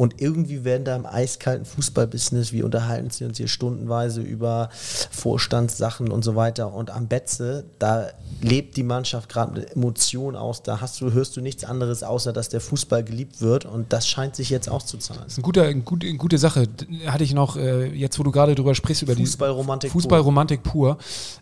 Und 0.00 0.22
irgendwie 0.22 0.64
werden 0.64 0.86
da 0.86 0.96
im 0.96 1.04
eiskalten 1.04 1.66
Fußballbusiness, 1.66 2.52
wir 2.52 2.64
unterhalten 2.64 3.10
sie 3.10 3.26
uns 3.26 3.36
hier 3.36 3.48
stundenweise 3.48 4.22
über 4.22 4.70
Vorstandssachen 4.72 6.10
und 6.10 6.24
so 6.24 6.34
weiter. 6.36 6.72
Und 6.72 6.88
am 6.88 7.06
Betze, 7.06 7.64
da 7.78 8.06
lebt 8.40 8.78
die 8.78 8.82
Mannschaft 8.82 9.28
gerade 9.28 9.52
mit 9.52 9.76
Emotionen 9.76 10.38
aus. 10.38 10.62
Da 10.62 10.80
hast 10.80 10.98
du, 11.02 11.12
hörst 11.12 11.36
du 11.36 11.42
nichts 11.42 11.64
anderes, 11.64 12.02
außer 12.02 12.32
dass 12.32 12.48
der 12.48 12.62
Fußball 12.62 13.04
geliebt 13.04 13.42
wird. 13.42 13.66
Und 13.66 13.92
das 13.92 14.08
scheint 14.08 14.36
sich 14.36 14.48
jetzt 14.48 14.70
auszuzahlen. 14.70 15.20
Das 15.24 15.34
ist 15.34 15.38
ein 15.38 15.42
guter, 15.42 15.64
ein 15.64 15.84
gut, 15.84 16.02
eine 16.02 16.16
gute 16.16 16.38
Sache. 16.38 16.66
Hatte 17.04 17.24
ich 17.24 17.34
noch, 17.34 17.58
äh, 17.58 17.88
jetzt 17.88 18.18
wo 18.18 18.22
du 18.22 18.30
gerade 18.30 18.54
drüber 18.54 18.74
sprichst, 18.74 19.02
über 19.02 19.14
Fußballromantik 19.14 19.90
die 19.90 19.92
Fußballromantik 19.92 20.62
pur. 20.62 20.96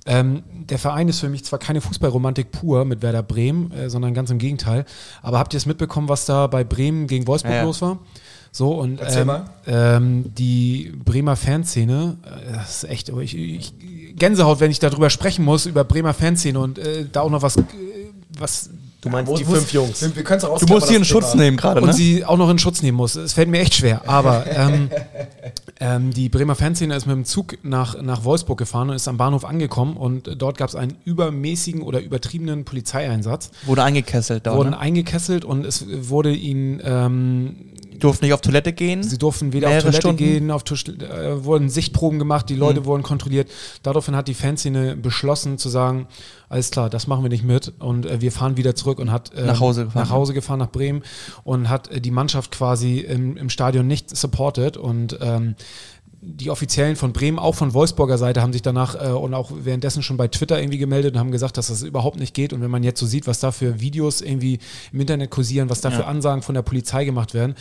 Ähm, 0.05 0.43
der 0.69 0.81
Verein 0.81 1.07
ist 1.07 1.21
für 1.21 1.29
mich 1.29 1.45
zwar 1.45 1.61
keine 1.61 1.81
Fußballromantik 1.81 2.51
pur 2.51 2.85
mit 2.85 3.03
Werder 3.03 3.23
Bremen, 3.23 3.71
äh, 3.71 3.89
sondern 3.89 4.15
ganz 4.15 4.31
im 4.31 4.39
Gegenteil. 4.39 4.85
Aber 5.23 5.39
habt 5.39 5.55
ihr 5.55 5.59
es 5.59 5.67
mitbekommen, 5.67 6.09
was 6.09 6.27
da 6.27 6.49
bei 6.49 6.65
Bremen 6.65 7.07
gegen 7.07 7.29
Wolfsburg 7.29 7.53
Ja, 7.53 7.59
ja. 7.59 7.65
los 7.65 7.81
war? 7.83 8.01
So 8.53 8.73
und 8.73 9.01
Erzähl 9.01 9.21
ähm, 9.23 9.27
mal. 9.27 9.45
ähm, 9.67 10.25
die 10.37 10.93
Bremer 11.05 11.37
Fanszene, 11.37 12.17
äh, 12.25 12.53
das 12.55 12.83
ist 12.85 12.91
echt, 12.91 13.09
ich, 13.11 13.37
ich, 13.37 13.75
Gänsehaut, 14.17 14.61
wenn 14.61 14.71
ich 14.71 14.79
darüber 14.79 15.11
sprechen 15.11 15.45
muss, 15.45 15.67
über 15.67 15.85
Bremer 15.85 16.15
Fanszene 16.15 16.59
und 16.59 16.79
äh, 16.79 17.07
da 17.11 17.21
auch 17.21 17.31
noch 17.31 17.43
was, 17.43 17.57
äh, 17.57 17.63
was 18.39 18.71
Du 19.01 19.11
meinst 19.11 19.31
Wo- 19.31 19.37
die 19.37 19.45
fünf 19.45 19.73
Jungs. 19.73 20.03
Wir, 20.03 20.17
wir 20.17 20.51
auch 20.51 20.59
Du 20.59 20.67
musst 20.67 20.89
hier 20.89 20.97
in 20.99 21.05
Schutz 21.05 21.35
nehmen 21.35 21.57
gerade, 21.57 21.81
und 21.81 21.87
ne? 21.87 21.93
sie 21.93 22.25
auch 22.25 22.37
noch 22.37 22.51
in 22.51 22.59
Schutz 22.59 22.83
nehmen 22.83 22.97
muss. 22.97 23.15
Es 23.15 23.33
fällt 23.33 23.49
mir 23.49 23.61
echt 23.61 23.75
schwer. 23.75 24.03
Aber 24.09 24.45
ähm, 24.49 24.91
ähm, 25.81 26.13
die 26.13 26.29
Bremer 26.29 26.57
Fanszene 26.57 26.97
ist 26.97 27.07
mit 27.07 27.15
dem 27.15 27.25
Zug 27.25 27.59
nach, 27.63 28.01
nach 28.03 28.25
Wolfsburg 28.25 28.59
gefahren 28.59 28.91
und 28.91 28.97
ist 28.97 29.07
am 29.07 29.17
Bahnhof 29.17 29.45
angekommen 29.45 29.97
und 29.97 30.35
dort 30.37 30.59
gab 30.59 30.69
es 30.69 30.75
einen 30.75 30.97
übermäßigen 31.05 31.83
oder 31.83 32.01
übertriebenen 32.01 32.65
Polizeieinsatz. 32.65 33.53
Wurde 33.67 33.85
eingekesselt 33.85 34.47
da. 34.47 34.57
Wurden 34.57 34.71
Ne? 34.71 34.79
eingekesselt 34.81 35.45
und 35.45 35.65
es 35.65 35.85
wurde 35.89 36.33
ihnen, 36.35 36.81
ähm, 36.85 37.57
Durften 37.99 38.25
nicht 38.25 38.35
auf 38.35 38.41
Toilette 38.41 38.73
gehen. 38.73 39.03
sie 39.03 39.19
durften 39.19 39.53
weder 39.53 39.69
auf 39.69 39.79
Toilette 39.79 39.97
Stunden? 39.97 40.17
gehen, 40.17 40.51
auf 40.51 40.63
äh, 40.65 41.45
wurden 41.45 41.69
Sichtproben 41.69 42.19
gemacht, 42.19 42.49
die 42.49 42.55
Leute 42.55 42.85
wurden 42.85 43.03
kontrolliert. 43.03 43.51
Daraufhin 43.83 44.17
hat 44.17 44.29
die 44.29 44.35
Fanszene 44.35 44.97
beschlossen 44.97 45.59
zu 45.59 45.69
sagen, 45.69 46.07
alles 46.49 46.71
klar, 46.71 46.89
das 46.89 47.07
machen 47.07 47.23
wir 47.23 47.29
nicht 47.29 47.45
mit 47.45 47.73
und 47.79 48.07
äh, 48.07 48.21
wir 48.21 48.33
fahren 48.33 48.57
wieder 48.57 48.75
zurück 48.75 48.99
und 48.99 49.11
hat 49.11 49.35
äh, 49.35 49.45
Nach 49.45 49.61
Hause 49.61 49.85
gefahren, 49.85 50.03
nach 50.03 50.11
Hause 50.11 50.35
gefahren 50.35 50.59
nach 50.59 50.71
Bremen 50.71 51.03
und 51.45 51.69
hat 51.69 51.89
äh, 51.89 52.01
die 52.01 52.11
Mannschaft 52.11 52.53
quasi 52.53 53.01
im, 53.01 53.37
im 53.37 53.51
Stadion 53.51 53.87
nicht 53.87 54.15
supported 54.17 54.77
und 54.77 55.19
ähm, 55.21 55.55
die 56.29 56.51
Offiziellen 56.51 56.97
von 56.97 57.13
Bremen, 57.13 57.39
auch 57.39 57.55
von 57.55 57.75
Wolfsburger 57.75 58.19
Seite, 58.19 58.43
haben 58.43 58.53
sich 58.53 58.63
danach 58.63 58.95
äh, 58.95 59.09
und 59.09 59.35
auch 59.35 59.51
währenddessen 59.55 60.03
schon 60.03 60.17
bei 60.17 60.29
Twitter 60.29 60.61
irgendwie 60.61 60.79
gemeldet 60.79 61.15
und 61.15 61.21
haben 61.21 61.31
gesagt, 61.31 61.57
dass 61.57 61.69
das 61.69 61.83
überhaupt 61.83 62.19
nicht 62.19 62.35
geht. 62.35 62.53
Und 62.53 62.61
wenn 62.61 62.71
man 62.71 62.83
jetzt 62.83 63.01
so 63.01 63.07
sieht, 63.07 63.27
was 63.27 63.41
da 63.41 63.51
für 63.51 63.81
Videos 63.81 64.21
irgendwie 64.21 64.59
im 64.93 65.01
Internet 65.01 65.31
kursieren, 65.31 65.71
was 65.71 65.81
da 65.81 65.91
für 65.91 66.07
Ansagen 66.07 66.43
von 66.43 66.55
der 66.55 66.63
Polizei 66.63 67.05
gemacht 67.05 67.35
werden, 67.35 67.55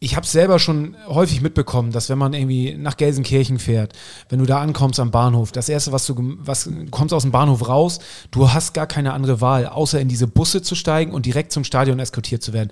ich 0.00 0.14
habe 0.14 0.26
selber 0.26 0.60
schon 0.60 0.96
häufig 1.08 1.40
mitbekommen, 1.40 1.90
dass 1.90 2.08
wenn 2.08 2.18
man 2.18 2.32
irgendwie 2.32 2.74
nach 2.74 2.96
Gelsenkirchen 2.96 3.58
fährt, 3.58 3.94
wenn 4.28 4.38
du 4.38 4.46
da 4.46 4.60
ankommst 4.60 5.00
am 5.00 5.10
Bahnhof, 5.10 5.50
das 5.50 5.68
erste, 5.68 5.90
was 5.90 6.06
du, 6.06 6.14
was 6.38 6.64
du 6.64 6.86
kommst 6.90 7.12
aus 7.12 7.22
dem 7.22 7.32
Bahnhof 7.32 7.68
raus, 7.68 7.98
du 8.30 8.52
hast 8.52 8.74
gar 8.74 8.86
keine 8.86 9.12
andere 9.12 9.40
Wahl, 9.40 9.66
außer 9.66 10.00
in 10.00 10.08
diese 10.08 10.28
Busse 10.28 10.62
zu 10.62 10.76
steigen 10.76 11.12
und 11.12 11.26
direkt 11.26 11.50
zum 11.50 11.64
Stadion 11.64 11.98
eskortiert 11.98 12.44
zu 12.44 12.52
werden. 12.52 12.70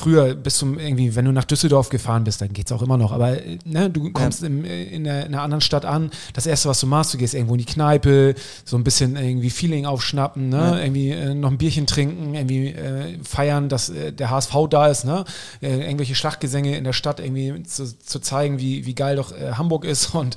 Früher 0.00 0.34
bis 0.34 0.56
zum 0.56 0.78
irgendwie, 0.78 1.14
wenn 1.14 1.26
du 1.26 1.32
nach 1.32 1.44
Düsseldorf 1.44 1.90
gefahren 1.90 2.24
bist, 2.24 2.40
dann 2.40 2.54
geht's 2.54 2.72
auch 2.72 2.80
immer 2.80 2.96
noch. 2.96 3.12
Aber 3.12 3.44
äh, 3.44 3.58
ne, 3.66 3.90
du 3.90 4.10
kommst 4.12 4.42
im, 4.42 4.64
äh, 4.64 4.84
in, 4.84 5.04
der, 5.04 5.26
in 5.26 5.34
einer 5.34 5.42
anderen 5.42 5.60
Stadt 5.60 5.84
an. 5.84 6.10
Das 6.32 6.46
erste, 6.46 6.70
was 6.70 6.80
du 6.80 6.86
machst, 6.86 7.12
du 7.12 7.18
gehst 7.18 7.34
irgendwo 7.34 7.52
in 7.52 7.58
die 7.58 7.66
Kneipe, 7.66 8.34
so 8.64 8.78
ein 8.78 8.84
bisschen 8.84 9.16
irgendwie 9.16 9.50
Feeling 9.50 9.84
aufschnappen, 9.84 10.48
ne? 10.48 10.80
irgendwie 10.82 11.10
äh, 11.10 11.34
noch 11.34 11.50
ein 11.50 11.58
Bierchen 11.58 11.86
trinken, 11.86 12.34
irgendwie 12.34 12.68
äh, 12.68 13.18
feiern, 13.22 13.68
dass 13.68 13.90
äh, 13.90 14.10
der 14.10 14.30
HSV 14.30 14.54
da 14.70 14.86
ist, 14.86 15.04
ne? 15.04 15.26
Äh, 15.60 15.80
irgendwelche 15.80 16.14
Schlachtgesänge 16.14 16.78
in 16.78 16.84
der 16.84 16.94
Stadt 16.94 17.20
irgendwie 17.20 17.62
zu, 17.64 17.84
zu 17.98 18.20
zeigen, 18.20 18.58
wie, 18.58 18.86
wie 18.86 18.94
geil 18.94 19.16
doch 19.16 19.34
Hamburg 19.38 19.84
ist. 19.84 20.14
Und 20.14 20.36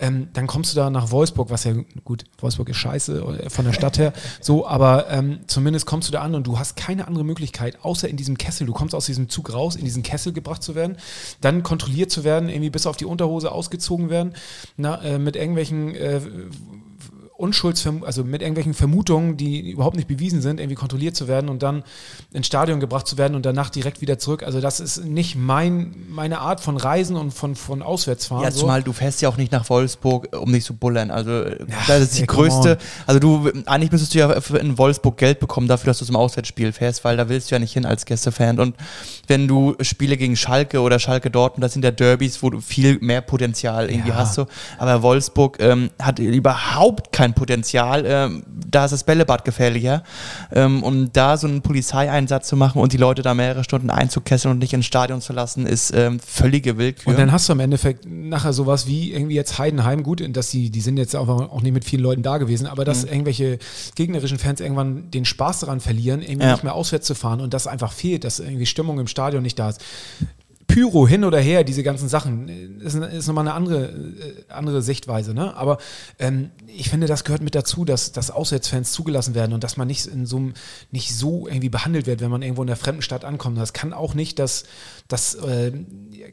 ähm, 0.00 0.28
dann 0.32 0.46
kommst 0.46 0.72
du 0.72 0.76
da 0.76 0.88
nach 0.88 1.10
Wolfsburg, 1.10 1.50
was 1.50 1.64
ja 1.64 1.74
gut, 2.02 2.24
Wolfsburg 2.38 2.70
ist 2.70 2.78
scheiße 2.78 3.48
von 3.48 3.64
der 3.66 3.74
Stadt 3.74 3.98
her, 3.98 4.14
so, 4.40 4.66
aber 4.66 5.10
ähm, 5.10 5.40
zumindest 5.48 5.84
kommst 5.84 6.08
du 6.08 6.12
da 6.12 6.22
an 6.22 6.34
und 6.34 6.46
du 6.46 6.58
hast 6.58 6.76
keine 6.76 7.06
andere 7.06 7.24
Möglichkeit, 7.24 7.78
außer 7.82 8.08
in 8.08 8.16
diesem 8.16 8.38
Kessel. 8.38 8.66
Du 8.66 8.72
kommst 8.72 8.94
aus 8.94 9.01
diesem 9.06 9.28
Zug 9.28 9.52
raus, 9.52 9.76
in 9.76 9.84
diesen 9.84 10.02
Kessel 10.02 10.32
gebracht 10.32 10.62
zu 10.62 10.74
werden, 10.74 10.96
dann 11.40 11.62
kontrolliert 11.62 12.10
zu 12.10 12.24
werden, 12.24 12.48
irgendwie 12.48 12.70
bis 12.70 12.86
auf 12.86 12.96
die 12.96 13.04
Unterhose 13.04 13.52
ausgezogen 13.52 14.10
werden, 14.10 14.34
na, 14.76 15.02
äh, 15.02 15.18
mit 15.18 15.36
irgendwelchen 15.36 15.94
äh, 15.94 16.20
Unschuldsverm 17.42 18.04
also 18.04 18.22
mit 18.22 18.40
irgendwelchen 18.40 18.72
Vermutungen, 18.72 19.36
die 19.36 19.72
überhaupt 19.72 19.96
nicht 19.96 20.06
bewiesen 20.06 20.40
sind, 20.40 20.60
irgendwie 20.60 20.76
kontrolliert 20.76 21.16
zu 21.16 21.26
werden 21.26 21.50
und 21.50 21.62
dann 21.64 21.82
ins 22.32 22.46
Stadion 22.46 22.78
gebracht 22.78 23.08
zu 23.08 23.18
werden 23.18 23.34
und 23.34 23.44
danach 23.44 23.68
direkt 23.68 24.00
wieder 24.00 24.16
zurück. 24.16 24.44
Also 24.44 24.60
das 24.60 24.78
ist 24.78 25.04
nicht 25.04 25.34
mein, 25.34 25.92
meine 26.08 26.38
Art 26.38 26.60
von 26.60 26.76
Reisen 26.76 27.16
und 27.16 27.32
von, 27.32 27.56
von 27.56 27.82
Auswärtsfahren. 27.82 28.44
Ja, 28.44 28.52
so. 28.52 28.60
zumal 28.60 28.84
du 28.84 28.92
fährst 28.92 29.20
ja 29.22 29.28
auch 29.28 29.36
nicht 29.36 29.50
nach 29.50 29.68
Wolfsburg, 29.68 30.28
um 30.36 30.52
nicht 30.52 30.64
zu 30.64 30.74
bullern. 30.74 31.10
Also 31.10 31.42
äh, 31.42 31.66
das 31.88 32.00
ist 32.00 32.16
die 32.18 32.20
ey, 32.20 32.26
größte. 32.28 32.78
Also 33.08 33.18
du, 33.18 33.50
eigentlich 33.66 33.90
müsstest 33.90 34.14
du 34.14 34.20
ja 34.20 34.30
in 34.32 34.78
Wolfsburg 34.78 35.16
Geld 35.16 35.40
bekommen 35.40 35.66
dafür, 35.66 35.88
dass 35.88 35.98
du 35.98 36.04
zum 36.04 36.14
Auswärtsspiel 36.14 36.72
fährst, 36.72 37.04
weil 37.04 37.16
da 37.16 37.28
willst 37.28 37.50
du 37.50 37.56
ja 37.56 37.58
nicht 37.58 37.72
hin 37.72 37.86
als 37.86 38.04
Gästefan. 38.06 38.60
Und 38.60 38.76
wenn 39.26 39.48
du 39.48 39.74
Spiele 39.80 40.16
gegen 40.16 40.36
Schalke 40.36 40.80
oder 40.80 41.00
Schalke 41.00 41.28
Dortmund, 41.28 41.64
das 41.64 41.72
sind 41.72 41.84
ja 41.84 41.90
Derbys, 41.90 42.40
wo 42.40 42.50
du 42.50 42.60
viel 42.60 42.98
mehr 43.00 43.20
Potenzial 43.20 43.90
irgendwie 43.90 44.10
Ja. 44.10 44.16
hast. 44.16 44.34
So. 44.34 44.46
Aber 44.78 45.02
Wolfsburg 45.02 45.58
ähm, 45.60 45.90
hat 46.00 46.20
überhaupt 46.20 47.12
kein 47.12 47.31
Potenzial. 47.34 48.04
Ähm, 48.06 48.42
da 48.70 48.84
ist 48.84 48.90
das 48.92 49.04
Bällebad 49.04 49.44
gefährlicher. 49.44 50.02
Ähm, 50.52 50.82
um 50.82 51.12
da 51.12 51.36
so 51.36 51.46
einen 51.46 51.62
Polizeieinsatz 51.62 52.48
zu 52.48 52.56
machen 52.56 52.80
und 52.80 52.92
die 52.92 52.96
Leute 52.96 53.22
da 53.22 53.34
mehrere 53.34 53.64
Stunden 53.64 53.90
einzukesseln 53.90 54.52
und 54.52 54.58
nicht 54.58 54.72
ins 54.72 54.86
Stadion 54.86 55.20
zu 55.20 55.32
lassen, 55.32 55.66
ist 55.66 55.92
ähm, 55.94 56.20
völlige 56.20 56.78
Willkür. 56.78 57.08
Und 57.08 57.18
dann 57.18 57.32
hast 57.32 57.48
du 57.48 57.52
am 57.52 57.60
Endeffekt 57.60 58.06
nachher 58.06 58.52
sowas 58.52 58.86
wie 58.86 59.12
irgendwie 59.12 59.34
jetzt 59.34 59.58
Heidenheim, 59.58 60.02
gut, 60.02 60.22
dass 60.36 60.50
die, 60.50 60.70
die 60.70 60.80
sind 60.80 60.96
jetzt 60.96 61.14
auch, 61.16 61.28
auch 61.28 61.62
nicht 61.62 61.72
mit 61.72 61.84
vielen 61.84 62.02
Leuten 62.02 62.22
da 62.22 62.38
gewesen, 62.38 62.66
aber 62.66 62.82
Mhm. 62.82 62.86
dass 62.86 63.04
irgendwelche 63.04 63.58
gegnerischen 63.94 64.38
Fans 64.38 64.60
irgendwann 64.60 65.10
den 65.10 65.24
Spaß 65.24 65.60
daran 65.60 65.80
verlieren, 65.80 66.22
irgendwie 66.22 66.46
Ja. 66.46 66.52
nicht 66.52 66.64
mehr 66.64 66.74
auswärts 66.74 67.06
zu 67.06 67.14
fahren 67.14 67.40
und 67.40 67.54
das 67.54 67.66
einfach 67.66 67.92
fehlt, 67.92 68.24
dass 68.24 68.38
irgendwie 68.40 68.66
Stimmung 68.66 68.98
im 69.00 69.06
Stadion 69.06 69.42
nicht 69.42 69.58
da 69.58 69.68
ist. 69.70 69.80
Pyro 70.72 71.06
hin 71.06 71.24
oder 71.24 71.38
her, 71.38 71.64
diese 71.64 71.82
ganzen 71.82 72.08
Sachen, 72.08 72.48
äh, 72.48 72.84
ist, 72.84 72.94
ist 72.94 73.26
nochmal 73.26 73.46
eine 73.46 73.54
andere, 73.54 73.84
äh, 73.86 74.34
andere 74.48 74.82
Sichtweise. 74.82 75.34
Ne? 75.34 75.56
Aber 75.56 75.78
ähm, 76.18 76.50
ich 76.66 76.88
finde, 76.88 77.06
das 77.06 77.24
gehört 77.24 77.42
mit 77.42 77.54
dazu, 77.54 77.84
dass, 77.84 78.12
dass 78.12 78.30
Auswärtsfans 78.30 78.92
zugelassen 78.92 79.34
werden 79.34 79.52
und 79.52 79.62
dass 79.64 79.76
man 79.76 79.86
nicht, 79.88 80.06
in 80.06 80.26
so, 80.26 80.36
einem- 80.36 80.54
nicht 80.90 81.14
so 81.14 81.46
irgendwie 81.46 81.68
behandelt 81.68 82.06
wird, 82.06 82.20
wenn 82.20 82.30
man 82.30 82.42
irgendwo 82.42 82.62
in 82.62 82.66
der 82.68 82.76
fremden 82.76 83.02
Stadt 83.02 83.24
ankommt. 83.24 83.58
Das 83.58 83.72
kann 83.72 83.92
auch 83.92 84.14
nicht, 84.14 84.38
das, 84.38 84.64
das 85.08 85.34
äh, 85.34 85.72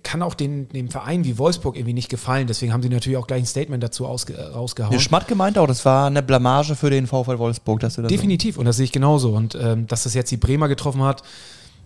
kann 0.03 0.21
auch 0.21 0.33
den, 0.33 0.69
dem 0.69 0.89
Verein 0.89 1.23
wie 1.25 1.37
Wolfsburg 1.37 1.75
irgendwie 1.75 1.93
nicht 1.93 2.09
gefallen. 2.09 2.47
Deswegen 2.47 2.71
haben 2.73 2.81
sie 2.81 2.89
natürlich 2.89 3.17
auch 3.17 3.27
gleich 3.27 3.43
ein 3.43 3.45
Statement 3.45 3.83
dazu 3.83 4.05
ausge, 4.07 4.33
äh, 4.33 4.41
rausgehauen. 4.41 4.91
Der 4.91 4.99
Schmatt 4.99 5.27
gemeint 5.27 5.57
auch, 5.57 5.67
das 5.67 5.83
war 5.85 6.07
eine 6.07 6.23
Blamage 6.23 6.75
für 6.75 6.89
den 6.89 7.07
VfL 7.07 7.37
Wolfsburg, 7.39 7.79
dass 7.79 7.95
du 7.95 8.01
das 8.03 8.09
Definitiv, 8.09 8.57
und 8.57 8.65
das 8.65 8.77
sehe 8.77 8.85
ich 8.85 8.91
genauso. 8.91 9.33
Und 9.35 9.55
ähm, 9.59 9.87
dass 9.87 10.03
das 10.03 10.13
jetzt 10.13 10.31
die 10.31 10.37
Bremer 10.37 10.67
getroffen 10.67 11.03
hat, 11.03 11.23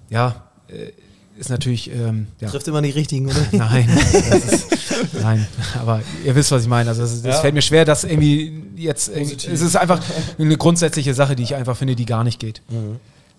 ja, 0.09 0.43
äh, 0.67 0.91
ist 1.37 1.49
natürlich, 1.49 1.91
ähm, 1.91 2.27
ja, 2.39 2.49
Trifft 2.49 2.67
immer 2.67 2.81
die 2.81 2.91
richtigen, 2.91 3.25
oder? 3.27 3.35
Nein, 3.51 3.89
ist, 3.89 4.67
nein, 5.21 5.47
aber 5.79 6.01
ihr 6.23 6.35
wisst, 6.35 6.51
was 6.51 6.63
ich 6.63 6.67
meine. 6.67 6.89
Also 6.89 7.03
es, 7.03 7.23
es 7.25 7.39
fällt 7.39 7.53
mir 7.53 7.61
schwer, 7.61 7.85
dass 7.85 8.03
irgendwie 8.03 8.63
jetzt, 8.75 9.13
Positiv. 9.13 9.51
es 9.51 9.61
ist 9.61 9.75
einfach 9.75 9.99
eine 10.37 10.57
grundsätzliche 10.57 11.13
Sache, 11.13 11.35
die 11.35 11.43
ich 11.43 11.55
einfach 11.55 11.75
finde, 11.75 11.95
die 11.95 12.05
gar 12.05 12.23
nicht 12.23 12.39
geht. 12.39 12.61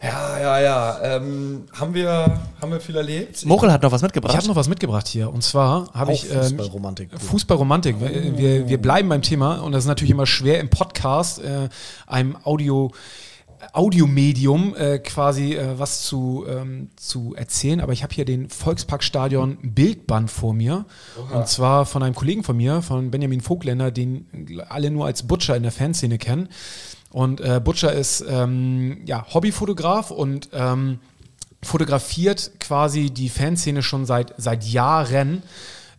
Ja, 0.03 0.39
ja, 0.39 0.61
ja. 0.61 1.17
Ähm, 1.17 1.65
haben, 1.73 1.95
wir, 1.95 2.41
haben 2.61 2.73
wir 2.73 2.81
viel 2.81 2.97
erlebt? 2.97 3.47
Mochel 3.47 3.73
hat 3.73 3.83
noch 3.83 3.93
was 3.93 4.01
Ich 4.01 4.03
mitgebracht. 4.03 4.37
habe 4.37 4.47
noch 4.49 4.57
was 4.57 4.69
mitgebracht 4.69 5.07
hier 5.09 5.33
und 5.33 5.43
zwar 5.43 5.91
habe 5.95 6.13
ich 6.13 6.31
ähm, 6.31 6.43
Fußballromantik. 6.43 7.09
Fußballromantik. 7.19 8.01
Wir, 8.01 8.37
wir, 8.37 8.69
wir 8.69 8.79
bleiben 8.83 9.09
beim 9.09 9.23
Thema 9.23 9.57
und 9.63 9.73
das 9.73 9.85
ist 9.85 9.89
natürlich 9.89 10.11
immer 10.11 10.27
schwer 10.27 10.61
im 10.61 10.69
Podcast, 10.69 11.41
äh, 11.43 11.69
einem 12.07 12.37
Audio. 12.45 12.91
Audiomedium 13.73 14.75
äh, 14.77 14.99
quasi 14.99 15.55
äh, 15.55 15.79
was 15.79 16.03
zu, 16.03 16.45
ähm, 16.49 16.91
zu 16.97 17.35
erzählen, 17.35 17.81
aber 17.81 17.93
ich 17.93 18.03
habe 18.03 18.15
hier 18.15 18.25
den 18.25 18.49
Volksparkstadion 18.49 19.59
Bildband 19.63 20.31
vor 20.31 20.55
mir. 20.55 20.85
Und 21.33 21.49
zwar 21.49 21.87
von 21.87 22.03
einem 22.03 22.15
Kollegen 22.15 22.43
von 22.43 22.57
mir, 22.57 22.83
von 22.83 23.11
Benjamin 23.11 23.41
Vogländer, 23.41 23.91
den 23.91 24.27
alle 24.69 24.91
nur 24.91 25.07
als 25.07 25.25
Butcher 25.25 25.57
in 25.57 25.63
der 25.63 25.73
Fanszene 25.73 26.19
kennen. 26.19 26.49
Und 27.11 27.41
äh, 27.41 27.61
Butcher 27.63 27.93
ist 27.93 28.25
ähm, 28.29 29.03
ja, 29.07 29.25
Hobbyfotograf 29.33 30.11
und 30.11 30.49
ähm, 30.53 30.99
fotografiert 31.63 32.53
quasi 32.61 33.11
die 33.11 33.29
Fanszene 33.29 33.83
schon 33.83 34.05
seit, 34.05 34.35
seit 34.37 34.65
Jahren 34.65 35.43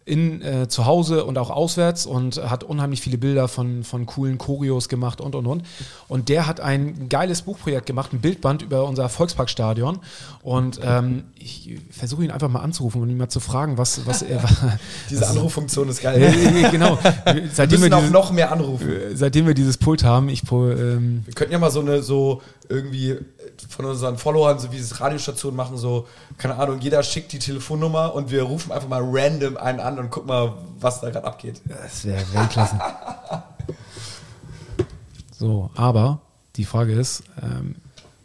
in, 0.06 0.44
äh, 0.44 0.68
zu 0.68 0.86
Hause 0.86 1.26
und 1.26 1.40
auch 1.40 1.50
auswärts 1.50 2.06
und 2.06 2.38
hat 2.38 2.64
unheimlich 2.64 3.02
viele 3.02 3.18
Bilder 3.18 3.48
von, 3.48 3.84
von 3.84 4.06
coolen 4.06 4.38
Choreos 4.38 4.88
gemacht 4.88 5.20
und 5.20 5.34
und 5.34 5.48
und. 5.48 5.64
Und 6.08 6.30
der 6.30 6.46
hat 6.46 6.60
ein 6.60 7.10
geiles 7.10 7.42
Buchprojekt 7.42 7.88
gemacht, 7.88 8.14
ein 8.14 8.22
Bildband 8.22 8.62
über 8.62 8.86
unser 8.86 9.10
Volksparkstadion. 9.10 10.00
Und 10.44 10.80
ähm, 10.84 11.24
ich 11.40 11.80
versuche 11.90 12.24
ihn 12.24 12.30
einfach 12.30 12.50
mal 12.50 12.60
anzurufen 12.60 13.02
und 13.02 13.10
ihn 13.10 13.18
mal 13.18 13.30
zu 13.30 13.40
fragen, 13.40 13.80
was, 13.80 14.06
was 14.06 14.22
er 14.22 14.44
Diese 15.10 15.28
Anruffunktion 15.28 15.90
ist 15.90 16.04
geil. 16.04 16.22
Äh, 16.22 16.70
genau. 16.70 17.00
Wir 17.26 17.50
Seitdem 17.52 17.82
wir, 17.82 17.90
müssen 17.90 17.94
auch 17.94 18.00
dieses, 18.00 18.14
noch 18.14 18.32
mehr 18.32 18.52
anrufen. 18.52 18.88
seitdem 19.16 19.48
wir 19.48 19.54
dieses 19.56 19.78
Pult 19.78 20.04
haben, 20.04 20.30
ich 20.30 20.44
ähm, 20.52 21.24
Wir 21.26 21.34
könnten 21.34 21.54
ja 21.54 21.60
mal 21.60 21.72
so 21.72 21.80
eine, 21.80 22.04
so 22.04 22.42
irgendwie 22.70 23.18
von 23.70 23.86
unseren 23.86 24.18
Followern, 24.18 24.60
so 24.60 24.72
wie 24.72 24.78
es 24.78 25.00
Radiostationen 25.00 25.56
machen, 25.56 25.78
so, 25.78 26.08
keine 26.38 26.56
Ahnung, 26.56 26.80
jeder 26.80 27.04
schickt 27.04 27.32
die 27.34 27.40
Telefonnummer 27.40 28.14
und 28.14 28.32
wir 28.32 28.44
rufen 28.44 28.72
einfach 28.72 28.88
mal 28.88 29.02
random 29.04 29.58
einen 29.58 29.80
an 29.80 30.00
und 30.00 30.10
gucken 30.10 30.28
mal, 30.28 30.54
was 30.80 31.02
da 31.02 31.10
gerade 31.10 31.26
abgeht. 31.26 31.62
Das 31.66 32.06
wäre 32.06 32.22
Weltklasse. 32.34 32.80
so, 35.32 35.70
aber 35.76 36.20
die 36.56 36.66
Frage 36.66 36.94
ist, 36.94 37.24
ähm, 37.42 37.76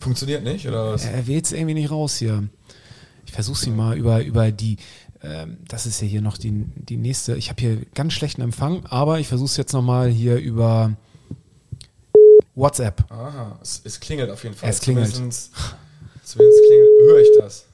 Funktioniert 0.00 0.42
nicht, 0.42 0.66
oder 0.66 0.94
was? 0.94 1.04
er 1.04 1.26
wählt 1.26 1.44
es 1.44 1.52
irgendwie 1.52 1.74
nicht 1.74 1.90
raus 1.90 2.16
hier. 2.16 2.48
Ich 3.26 3.32
versuche 3.32 3.58
sie 3.58 3.70
mal 3.70 3.98
über, 3.98 4.24
über 4.24 4.50
die, 4.50 4.78
ähm, 5.22 5.58
das 5.68 5.84
ist 5.84 6.00
ja 6.00 6.08
hier 6.08 6.22
noch 6.22 6.38
die, 6.38 6.64
die 6.74 6.96
nächste, 6.96 7.36
ich 7.36 7.50
habe 7.50 7.60
hier 7.60 7.78
ganz 7.94 8.14
schlechten 8.14 8.40
Empfang, 8.40 8.86
aber 8.86 9.20
ich 9.20 9.28
versuche 9.28 9.50
es 9.50 9.56
jetzt 9.58 9.74
nochmal 9.74 10.08
hier 10.08 10.38
über 10.38 10.96
WhatsApp. 12.60 13.04
Aha, 13.10 13.58
es, 13.62 13.80
es 13.84 13.98
klingelt 13.98 14.30
auf 14.30 14.42
jeden 14.44 14.54
Fall. 14.54 14.68
Es 14.68 14.80
klingelt. 14.80 15.12
Zumindest, 15.12 15.52
zumindest 16.22 16.60
klingelt, 16.68 16.90
höre 17.06 17.20
ich 17.20 17.28
das. 17.38 17.66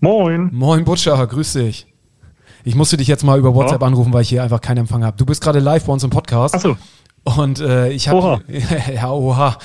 Moin. 0.00 0.50
Moin 0.52 0.84
Butcher, 0.84 1.26
grüß 1.26 1.54
dich. 1.54 1.86
Ich 2.64 2.74
musste 2.74 2.96
dich 2.96 3.08
jetzt 3.08 3.24
mal 3.24 3.38
über 3.38 3.54
WhatsApp 3.54 3.82
anrufen, 3.82 4.12
weil 4.12 4.22
ich 4.22 4.28
hier 4.28 4.42
einfach 4.42 4.60
keinen 4.60 4.78
Empfang 4.78 5.02
habe. 5.04 5.16
Du 5.16 5.24
bist 5.24 5.40
gerade 5.40 5.58
live 5.58 5.84
bei 5.84 5.92
uns 5.92 6.04
im 6.04 6.10
Podcast. 6.10 6.54
Achso, 6.54 6.76
Und 7.36 7.60
äh, 7.60 7.90
ich 7.90 8.08
habe 8.08 8.40
ja 8.94 9.10
oha, 9.10 9.58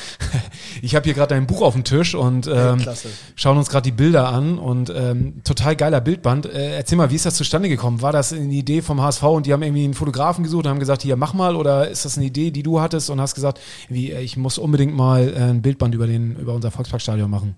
ich 0.81 0.95
habe 0.95 1.05
hier 1.05 1.13
gerade 1.13 1.35
dein 1.35 1.47
Buch 1.47 1.61
auf 1.61 1.73
dem 1.73 1.83
Tisch 1.83 2.15
und 2.15 2.47
ähm, 2.47 2.79
klasse. 2.79 3.09
schauen 3.35 3.57
uns 3.57 3.69
gerade 3.69 3.83
die 3.83 3.91
Bilder 3.91 4.29
an 4.29 4.57
und 4.57 4.91
ähm, 4.95 5.41
total 5.43 5.75
geiler 5.75 6.01
Bildband. 6.01 6.45
Äh, 6.45 6.75
erzähl 6.75 6.97
mal, 6.97 7.11
wie 7.11 7.15
ist 7.15 7.25
das 7.25 7.35
zustande 7.35 7.69
gekommen? 7.69 8.01
War 8.01 8.11
das 8.11 8.33
eine 8.33 8.53
Idee 8.53 8.81
vom 8.81 9.01
HSV 9.01 9.23
und 9.23 9.45
die 9.45 9.53
haben 9.53 9.63
irgendwie 9.63 9.83
einen 9.83 9.93
Fotografen 9.93 10.43
gesucht 10.43 10.65
und 10.65 10.71
haben 10.71 10.79
gesagt, 10.79 11.01
hier 11.01 11.15
mach 11.15 11.33
mal 11.33 11.55
oder 11.55 11.87
ist 11.87 12.05
das 12.05 12.17
eine 12.17 12.25
Idee, 12.25 12.51
die 12.51 12.63
du 12.63 12.81
hattest 12.81 13.09
und 13.09 13.21
hast 13.21 13.35
gesagt, 13.35 13.59
wie 13.89 14.11
äh, 14.11 14.21
ich 14.21 14.37
muss 14.37 14.57
unbedingt 14.57 14.95
mal 14.95 15.29
äh, 15.29 15.37
ein 15.37 15.61
Bildband 15.61 15.95
über 15.95 16.07
den 16.07 16.35
über 16.35 16.53
unser 16.53 16.71
Volksparkstadion 16.71 17.29
machen? 17.29 17.55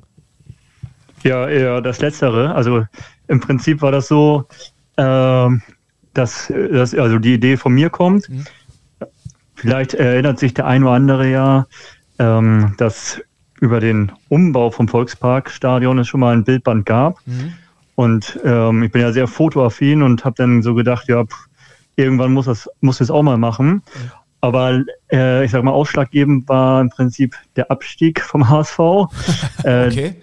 ja, 1.25 1.47
eher 1.49 1.81
das 1.81 1.99
Letztere. 1.99 2.53
Also 2.53 2.85
im 3.27 3.39
Prinzip 3.39 3.81
war 3.81 3.91
das 3.91 4.07
so, 4.07 4.45
ähm, 4.97 5.61
dass, 6.13 6.53
dass 6.71 6.93
also 6.93 7.19
die 7.19 7.33
Idee 7.33 7.57
von 7.57 7.73
mir 7.73 7.89
kommt. 7.89 8.29
Vielleicht 9.65 9.93
erinnert 9.93 10.39
sich 10.39 10.53
der 10.53 10.65
ein 10.67 10.83
oder 10.83 10.93
andere 10.93 11.29
ja, 11.29 11.65
ähm, 12.19 12.73
dass 12.77 13.21
über 13.59 13.79
den 13.79 14.11
Umbau 14.29 14.69
vom 14.71 14.87
Volksparkstadion 14.87 15.99
es 15.99 16.07
schon 16.07 16.19
mal 16.19 16.33
ein 16.35 16.43
Bildband 16.43 16.85
gab. 16.85 17.19
Und 17.95 18.39
ähm, 18.43 18.83
ich 18.83 18.91
bin 18.91 19.01
ja 19.01 19.11
sehr 19.13 19.27
fotoaffin 19.27 20.01
und 20.03 20.25
habe 20.25 20.35
dann 20.37 20.61
so 20.61 20.75
gedacht, 20.75 21.07
ja, 21.07 21.23
pff, 21.25 21.47
irgendwann 21.95 22.33
muss 22.33 22.45
das 22.45 22.69
muss 22.81 22.99
es 23.01 23.09
auch 23.09 23.23
mal 23.23 23.37
machen. 23.37 23.81
Aber 24.41 24.83
äh, 25.11 25.45
ich 25.45 25.51
sag 25.51 25.63
mal, 25.63 25.71
ausschlaggebend 25.71 26.47
war 26.49 26.81
im 26.81 26.89
Prinzip 26.89 27.35
der 27.55 27.71
Abstieg 27.71 28.21
vom 28.21 28.49
HSV. 28.49 28.79
Äh, 29.63 29.87
Okay. 29.87 30.15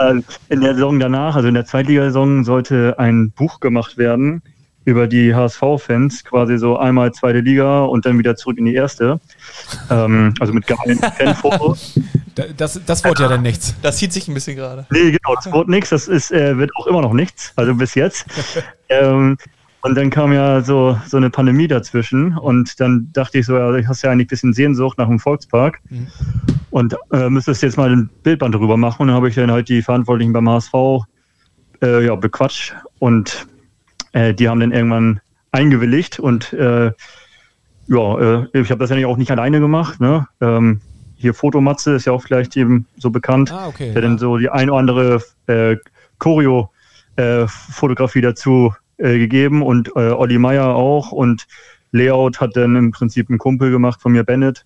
äh, 0.00 0.20
in 0.48 0.60
der 0.60 0.74
Saison 0.74 1.00
danach, 1.00 1.36
also 1.36 1.48
in 1.48 1.54
der 1.54 1.64
Zweitligasaison, 1.64 2.44
sollte 2.44 2.96
ein 2.98 3.30
Buch 3.30 3.60
gemacht 3.60 3.96
werden 3.98 4.42
über 4.86 5.06
die 5.08 5.34
HSV-Fans, 5.34 6.24
quasi 6.24 6.56
so 6.58 6.78
einmal 6.78 7.12
zweite 7.12 7.40
Liga 7.40 7.80
und 7.84 8.06
dann 8.06 8.18
wieder 8.18 8.36
zurück 8.36 8.56
in 8.56 8.64
die 8.64 8.74
erste. 8.74 9.20
Ähm, 9.90 10.32
also 10.40 10.52
mit 10.54 10.66
geilen 10.66 10.98
Fanfotos. 11.18 11.98
Da- 12.34 12.44
Das, 12.56 12.80
das 12.86 13.04
wurde 13.04 13.24
ja 13.24 13.28
dann 13.28 13.42
nichts. 13.42 13.74
Das 13.82 13.98
zieht 13.98 14.12
sich 14.12 14.28
ein 14.28 14.34
bisschen 14.34 14.56
gerade. 14.56 14.86
Nee, 14.90 15.10
genau, 15.10 15.34
das 15.34 15.52
wurde 15.52 15.70
nichts, 15.72 15.90
das 15.90 16.06
ist, 16.08 16.30
äh, 16.32 16.56
wird 16.56 16.70
auch 16.76 16.86
immer 16.86 17.02
noch 17.02 17.12
nichts, 17.12 17.52
also 17.56 17.74
bis 17.74 17.94
jetzt. 17.96 18.26
ähm, 18.88 19.36
und 19.82 19.94
dann 19.96 20.10
kam 20.10 20.32
ja 20.32 20.62
so, 20.62 20.98
so 21.06 21.16
eine 21.16 21.30
Pandemie 21.30 21.66
dazwischen 21.68 22.36
und 22.38 22.78
dann 22.80 23.10
dachte 23.12 23.38
ich 23.38 23.46
so, 23.46 23.56
ja, 23.56 23.74
ich 23.74 23.86
hast 23.88 24.02
ja 24.02 24.10
eigentlich 24.10 24.26
ein 24.26 24.28
bisschen 24.28 24.52
Sehnsucht 24.52 24.98
nach 24.98 25.06
dem 25.08 25.18
Volkspark 25.20 25.80
und 26.70 26.96
äh, 27.12 27.28
müsstest 27.28 27.62
jetzt 27.62 27.76
mal 27.76 27.90
ein 27.90 28.08
Bildband 28.22 28.54
darüber 28.54 28.76
machen 28.76 29.02
und 29.02 29.08
dann 29.08 29.16
habe 29.16 29.28
ich 29.28 29.34
dann 29.34 29.50
halt 29.50 29.68
die 29.68 29.82
Verantwortlichen 29.82 30.32
beim 30.32 30.48
HSV 30.48 30.72
äh, 31.82 32.04
ja, 32.06 32.14
bequatscht 32.16 32.74
und 32.98 33.46
äh, 34.16 34.34
die 34.34 34.48
haben 34.48 34.60
dann 34.60 34.72
irgendwann 34.72 35.20
eingewilligt 35.52 36.18
und 36.18 36.54
äh, 36.54 36.90
ja, 37.88 38.18
äh, 38.18 38.46
ich 38.54 38.70
habe 38.70 38.78
das 38.78 38.88
ja 38.90 39.06
auch 39.06 39.18
nicht 39.18 39.30
alleine 39.30 39.60
gemacht. 39.60 40.00
Ne? 40.00 40.26
Ähm, 40.40 40.80
hier 41.16 41.34
Fotomatze 41.34 41.94
ist 41.94 42.06
ja 42.06 42.12
auch 42.12 42.22
vielleicht 42.22 42.56
eben 42.56 42.86
so 42.96 43.10
bekannt, 43.10 43.52
Ah, 43.52 43.68
okay, 43.68 43.92
der 43.92 44.02
ja. 44.02 44.08
dann 44.08 44.18
so 44.18 44.38
die 44.38 44.48
ein 44.48 44.70
oder 44.70 44.78
andere 44.78 45.22
äh, 45.46 45.76
Choreo-Fotografie 46.18 48.22
dazu 48.22 48.74
äh, 48.96 49.18
gegeben 49.18 49.62
und 49.62 49.90
äh, 49.96 50.10
Olli 50.10 50.38
Meier 50.38 50.74
auch 50.74 51.12
und 51.12 51.46
Layout 51.92 52.40
hat 52.40 52.56
dann 52.56 52.74
im 52.74 52.90
Prinzip 52.90 53.30
ein 53.30 53.38
Kumpel 53.38 53.70
gemacht 53.70 54.00
von 54.00 54.10
mir, 54.12 54.24
Bennett. 54.24 54.64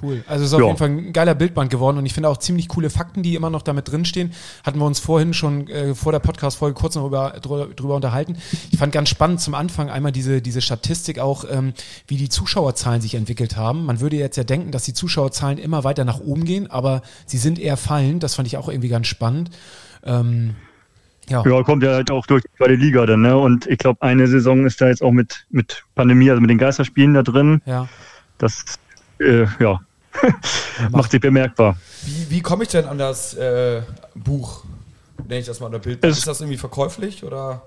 Cool. 0.00 0.22
Also 0.28 0.44
es 0.44 0.50
ist 0.50 0.54
auf 0.54 0.60
Ja. 0.60 0.66
jeden 0.66 0.78
Fall 0.78 0.88
ein 0.90 1.12
geiler 1.12 1.34
Bildband 1.34 1.70
geworden 1.70 1.98
und 1.98 2.06
ich 2.06 2.14
finde 2.14 2.28
auch 2.28 2.36
ziemlich 2.36 2.68
coole 2.68 2.88
Fakten, 2.88 3.22
die 3.24 3.34
immer 3.34 3.50
noch 3.50 3.62
damit 3.62 3.90
drinstehen. 3.90 4.32
Hatten 4.64 4.78
wir 4.78 4.84
uns 4.86 5.00
vorhin 5.00 5.34
schon 5.34 5.66
äh, 5.68 5.94
vor 5.94 6.12
der 6.12 6.20
Podcast-Folge 6.20 6.74
kurz 6.78 6.94
noch 6.94 7.06
über, 7.06 7.30
drüber, 7.42 7.66
drüber 7.74 7.96
unterhalten. 7.96 8.36
Ich 8.70 8.78
fand 8.78 8.92
ganz 8.92 9.08
spannend 9.08 9.40
zum 9.40 9.54
Anfang 9.54 9.90
einmal 9.90 10.12
diese, 10.12 10.40
diese 10.40 10.60
Statistik 10.60 11.18
auch, 11.18 11.44
ähm, 11.50 11.72
wie 12.06 12.16
die 12.16 12.28
Zuschauerzahlen 12.28 13.00
sich 13.00 13.16
entwickelt 13.16 13.56
haben. 13.56 13.86
Man 13.86 14.00
würde 14.00 14.16
jetzt 14.16 14.36
ja 14.36 14.44
denken, 14.44 14.70
dass 14.70 14.84
die 14.84 14.94
Zuschauerzahlen 14.94 15.58
immer 15.58 15.82
weiter 15.82 16.04
nach 16.04 16.20
oben 16.20 16.44
gehen, 16.44 16.70
aber 16.70 17.02
sie 17.26 17.38
sind 17.38 17.58
eher 17.58 17.76
fallend. 17.76 18.22
Das 18.22 18.36
fand 18.36 18.46
ich 18.46 18.56
auch 18.56 18.68
irgendwie 18.68 18.88
ganz 18.90 19.08
spannend. 19.08 19.50
Ähm, 20.04 20.54
ja. 21.28 21.42
Ja, 21.44 21.62
kommt 21.64 21.82
ja 21.82 21.90
halt 21.94 22.10
auch 22.12 22.26
durch 22.26 22.42
die 22.42 22.56
zweite 22.56 22.74
Liga 22.74 23.04
dann, 23.04 23.22
ne? 23.22 23.36
Und 23.36 23.66
ich 23.66 23.78
glaube, 23.78 24.00
eine 24.02 24.28
Saison 24.28 24.64
ist 24.64 24.80
da 24.80 24.86
jetzt 24.88 25.02
auch 25.02 25.10
mit, 25.12 25.46
mit 25.50 25.84
Pandemie, 25.94 26.30
also 26.30 26.40
mit 26.40 26.50
den 26.50 26.58
Geisterspielen 26.58 27.14
da 27.14 27.22
drin. 27.22 27.62
ja. 27.66 27.88
Das, 28.38 28.64
äh, 29.20 29.46
ja, 29.60 29.80
macht 30.90 31.10
sich 31.10 31.20
bemerkbar. 31.20 31.76
Wie, 32.04 32.30
wie 32.30 32.40
komme 32.40 32.64
ich 32.64 32.70
denn 32.70 32.84
an 32.86 32.98
das 32.98 33.34
äh, 33.34 33.82
Buch? 34.14 34.64
Nenne 35.26 35.40
ich 35.40 35.46
das 35.46 35.60
mal 35.60 35.66
oder 35.66 35.78
Bild? 35.78 36.02
Es- 36.04 36.18
Ist 36.18 36.26
das 36.28 36.40
irgendwie 36.40 36.58
verkäuflich 36.58 37.24
oder? 37.24 37.62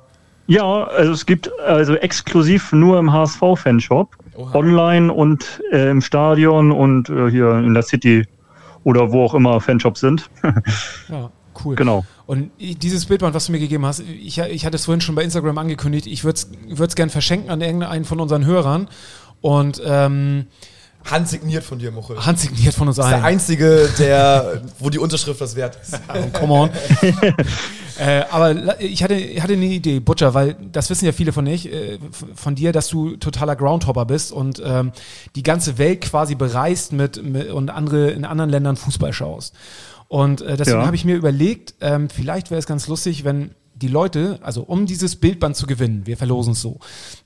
Ja, 0.47 0.83
also 0.85 1.13
es 1.13 1.25
gibt 1.25 1.51
also 1.61 1.95
exklusiv 1.95 2.73
nur 2.73 2.97
im 2.99 3.13
HSV-Fanshop, 3.13 4.15
online 4.53 5.13
und 5.13 5.61
äh, 5.71 5.89
im 5.91 6.01
Stadion 6.01 6.71
und 6.71 7.09
äh, 7.09 7.29
hier 7.29 7.59
in 7.59 7.73
der 7.73 7.83
City 7.83 8.27
oder 8.83 9.11
wo 9.11 9.23
auch 9.23 9.33
immer 9.35 9.61
Fanshops 9.61 9.99
sind. 10.01 10.29
Ja, 11.09 11.29
cool. 11.63 11.75
Genau. 11.75 12.05
Und 12.25 12.51
dieses 12.59 13.05
Bildband, 13.05 13.35
was 13.35 13.45
du 13.45 13.51
mir 13.51 13.59
gegeben 13.59 13.85
hast, 13.85 13.99
ich, 14.01 14.39
ich 14.39 14.65
hatte 14.65 14.75
es 14.75 14.85
vorhin 14.85 15.01
schon 15.01 15.15
bei 15.15 15.23
Instagram 15.23 15.57
angekündigt, 15.57 16.07
ich 16.07 16.23
würde 16.23 16.39
es 16.79 16.95
gern 16.95 17.09
verschenken 17.09 17.49
an 17.51 17.61
irgendeinen 17.61 18.03
von 18.05 18.19
unseren 18.19 18.45
Hörern 18.45 18.87
und 19.41 19.81
ähm, 19.85 20.47
Handsigniert 21.09 21.63
von 21.63 21.79
dir, 21.79 21.91
Muchel. 21.91 22.17
handsigniert 22.25 22.73
von 22.73 22.87
uns 22.87 22.97
Das 22.97 23.05
ist 23.05 23.09
der 23.11 23.17
allen. 23.17 23.25
einzige, 23.25 23.89
der, 23.99 24.61
wo 24.79 24.89
die 24.89 24.99
Unterschrift 24.99 25.41
was 25.41 25.55
wert 25.55 25.77
ist. 25.81 25.99
Come 26.33 26.53
on. 26.53 26.69
äh, 27.99 28.23
aber 28.29 28.79
ich 28.81 29.03
hatte, 29.03 29.15
ich 29.15 29.41
hatte 29.41 29.53
eine 29.53 29.65
Idee, 29.65 29.99
Butcher, 29.99 30.33
weil 30.33 30.55
das 30.71 30.89
wissen 30.89 31.05
ja 31.05 31.11
viele 31.11 31.33
von, 31.33 31.43
nicht, 31.43 31.65
äh, 31.71 31.99
von 32.35 32.55
dir, 32.55 32.71
dass 32.71 32.87
du 32.87 33.15
totaler 33.17 33.55
Groundhopper 33.55 34.05
bist 34.05 34.31
und 34.31 34.61
ähm, 34.63 34.91
die 35.35 35.43
ganze 35.43 35.77
Welt 35.77 36.01
quasi 36.01 36.35
bereist 36.35 36.93
mit, 36.93 37.23
mit 37.23 37.49
und 37.49 37.69
andere 37.69 38.11
in 38.11 38.25
anderen 38.25 38.49
Ländern 38.49 38.77
Fußball 38.77 39.13
schaust. 39.13 39.53
Und 40.07 40.41
äh, 40.41 40.57
deswegen 40.57 40.79
Ja. 40.79 40.85
habe 40.85 40.95
ich 40.95 41.05
mir 41.05 41.15
überlegt, 41.15 41.75
ähm, 41.81 42.09
vielleicht 42.09 42.51
wäre 42.51 42.59
es 42.59 42.65
ganz 42.65 42.87
lustig, 42.87 43.23
wenn 43.23 43.51
die 43.75 43.87
Leute, 43.87 44.37
also 44.43 44.61
um 44.61 44.85
dieses 44.85 45.15
Bildband 45.15 45.55
zu 45.55 45.65
gewinnen, 45.65 46.01
wir 46.05 46.15
verlosen 46.15 46.53
es 46.53 46.61
so, 46.61 46.79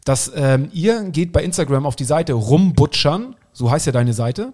dass 0.05 0.31
ähm, 0.35 0.69
ihr 0.71 1.03
geht 1.09 1.33
bei 1.33 1.43
Instagram 1.43 1.85
auf 1.85 1.95
die 1.97 2.05
Seite 2.05 2.31
rumbutschern, 2.33 3.35
so 3.55 3.71
heißt 3.71 3.85
ja 3.85 3.91
deine 3.91 4.13
Seite, 4.13 4.53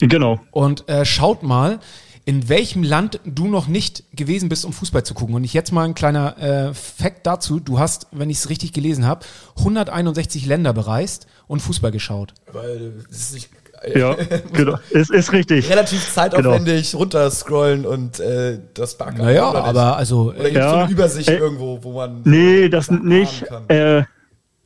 Genau. 0.00 0.40
und 0.50 0.88
äh, 0.90 1.04
schaut 1.06 1.42
mal, 1.42 1.78
in 2.26 2.48
welchem 2.48 2.82
Land 2.82 3.20
du 3.24 3.46
noch 3.46 3.68
nicht 3.68 4.02
gewesen 4.14 4.48
bist, 4.48 4.64
um 4.64 4.72
Fußball 4.72 5.04
zu 5.04 5.14
gucken. 5.14 5.36
Und 5.36 5.44
ich 5.44 5.54
jetzt 5.54 5.70
mal 5.72 5.84
ein 5.84 5.94
kleiner 5.94 6.36
äh, 6.38 6.74
Fact 6.74 7.24
dazu. 7.24 7.60
Du 7.60 7.78
hast, 7.78 8.08
wenn 8.10 8.28
ich 8.28 8.38
es 8.38 8.48
richtig 8.50 8.72
gelesen 8.72 9.06
habe, 9.06 9.24
161 9.58 10.44
Länder 10.44 10.72
bereist 10.72 11.28
und 11.46 11.60
Fußball 11.60 11.92
geschaut. 11.92 12.34
Weil 12.52 12.94
es 13.10 13.18
ist 13.30 13.34
nicht 13.34 13.50
Ja, 13.94 14.16
genau. 14.52 14.76
Ist, 14.90 15.12
ist 15.12 15.32
richtig. 15.32 15.70
relativ 15.70 16.12
zeitaufwendig 16.12 16.96
runterscrollen 16.96 17.86
und 17.86 18.18
äh, 18.18 18.58
das 18.74 18.98
Backen. 18.98 19.18
Naja, 19.18 19.48
oder 19.50 19.60
nicht? 19.60 19.68
aber 19.68 19.96
also, 19.96 20.30
Oder 20.32 20.34
gibt 20.44 20.48
es 20.48 20.54
Ja. 20.56 20.70
so 20.70 20.76
eine 20.78 20.90
Übersicht 20.92 21.28
Äh, 21.28 21.36
irgendwo, 21.38 21.78
wo 21.84 21.92
man. 21.92 22.22
Nee, 22.24 22.68
das 22.68 22.90
nicht. 22.90 23.44
Äh, 23.68 24.02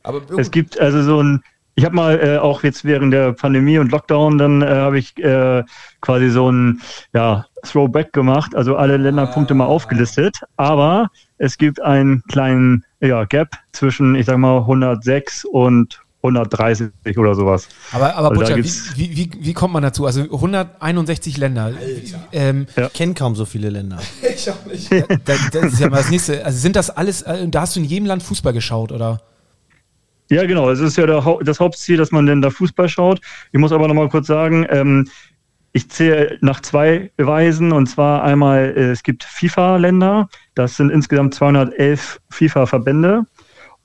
aber 0.01 0.21
Es 0.39 0.49
gibt 0.49 0.79
also 0.79 1.03
so 1.03 1.21
ein, 1.21 1.43
ich 1.81 1.85
habe 1.85 1.95
mal 1.95 2.19
äh, 2.19 2.37
auch 2.37 2.61
jetzt 2.61 2.85
während 2.85 3.11
der 3.11 3.33
Pandemie 3.33 3.79
und 3.79 3.91
Lockdown, 3.91 4.37
dann 4.37 4.61
äh, 4.61 4.67
habe 4.67 4.99
ich 4.99 5.17
äh, 5.17 5.63
quasi 5.99 6.29
so 6.29 6.51
ein 6.51 6.79
ja, 7.11 7.47
Throwback 7.63 8.13
gemacht, 8.13 8.55
also 8.55 8.75
alle 8.75 8.97
Länderpunkte 8.97 9.55
mal 9.55 9.65
aufgelistet. 9.65 10.41
Aber 10.57 11.09
es 11.39 11.57
gibt 11.57 11.81
einen 11.81 12.21
kleinen 12.27 12.85
ja, 12.99 13.25
Gap 13.25 13.55
zwischen, 13.71 14.13
ich 14.13 14.27
sag 14.27 14.37
mal, 14.37 14.59
106 14.59 15.43
und 15.45 16.03
130 16.17 16.91
oder 17.17 17.33
sowas. 17.33 17.67
aber, 17.93 18.15
aber 18.15 18.29
Also 18.29 18.41
da 18.43 18.55
Butcher, 18.55 18.63
wie, 18.95 19.17
wie, 19.17 19.31
wie, 19.39 19.53
kommt 19.53 19.73
man 19.73 19.81
dazu? 19.81 20.05
Also 20.05 20.21
161 20.21 21.37
Länder. 21.37 21.73
Ähm, 22.31 22.67
Ich 22.75 22.93
kenne 22.93 23.15
kaum 23.15 23.35
so 23.35 23.45
viele 23.45 23.71
Länder. 23.71 23.97
ich 24.21 24.47
auch 24.51 24.65
nicht. 24.67 24.91
da, 24.91 25.07
das 25.25 25.73
ist 25.73 25.79
ja 25.79 25.89
mal 25.89 25.97
das 25.97 26.11
nächste. 26.11 26.45
Also 26.45 26.59
sind 26.59 26.75
das 26.75 26.91
alles, 26.91 27.23
äh, 27.23 27.47
da 27.47 27.61
hast 27.61 27.75
du 27.75 27.79
in 27.79 27.87
jedem 27.87 28.05
Land 28.05 28.21
Fußball 28.21 28.53
geschaut, 28.53 28.91
oder? 28.91 29.19
Ja, 30.31 30.45
genau. 30.45 30.69
Es 30.69 30.79
ist 30.79 30.95
ja 30.95 31.05
der, 31.05 31.39
das 31.43 31.59
Hauptziel, 31.59 31.97
dass 31.97 32.11
man 32.11 32.25
denn 32.25 32.41
da 32.41 32.49
Fußball 32.49 32.87
schaut. 32.87 33.19
Ich 33.51 33.59
muss 33.59 33.73
aber 33.73 33.89
noch 33.89 33.95
mal 33.95 34.07
kurz 34.07 34.27
sagen, 34.27 34.65
ähm, 34.69 35.09
ich 35.73 35.89
zähle 35.89 36.37
nach 36.39 36.61
zwei 36.61 37.11
Weisen. 37.17 37.73
Und 37.73 37.87
zwar 37.87 38.23
einmal, 38.23 38.73
äh, 38.77 38.91
es 38.91 39.03
gibt 39.03 39.25
FIFA-Länder. 39.25 40.29
Das 40.55 40.77
sind 40.77 40.89
insgesamt 40.89 41.33
211 41.33 42.21
FIFA-Verbände. 42.29 43.25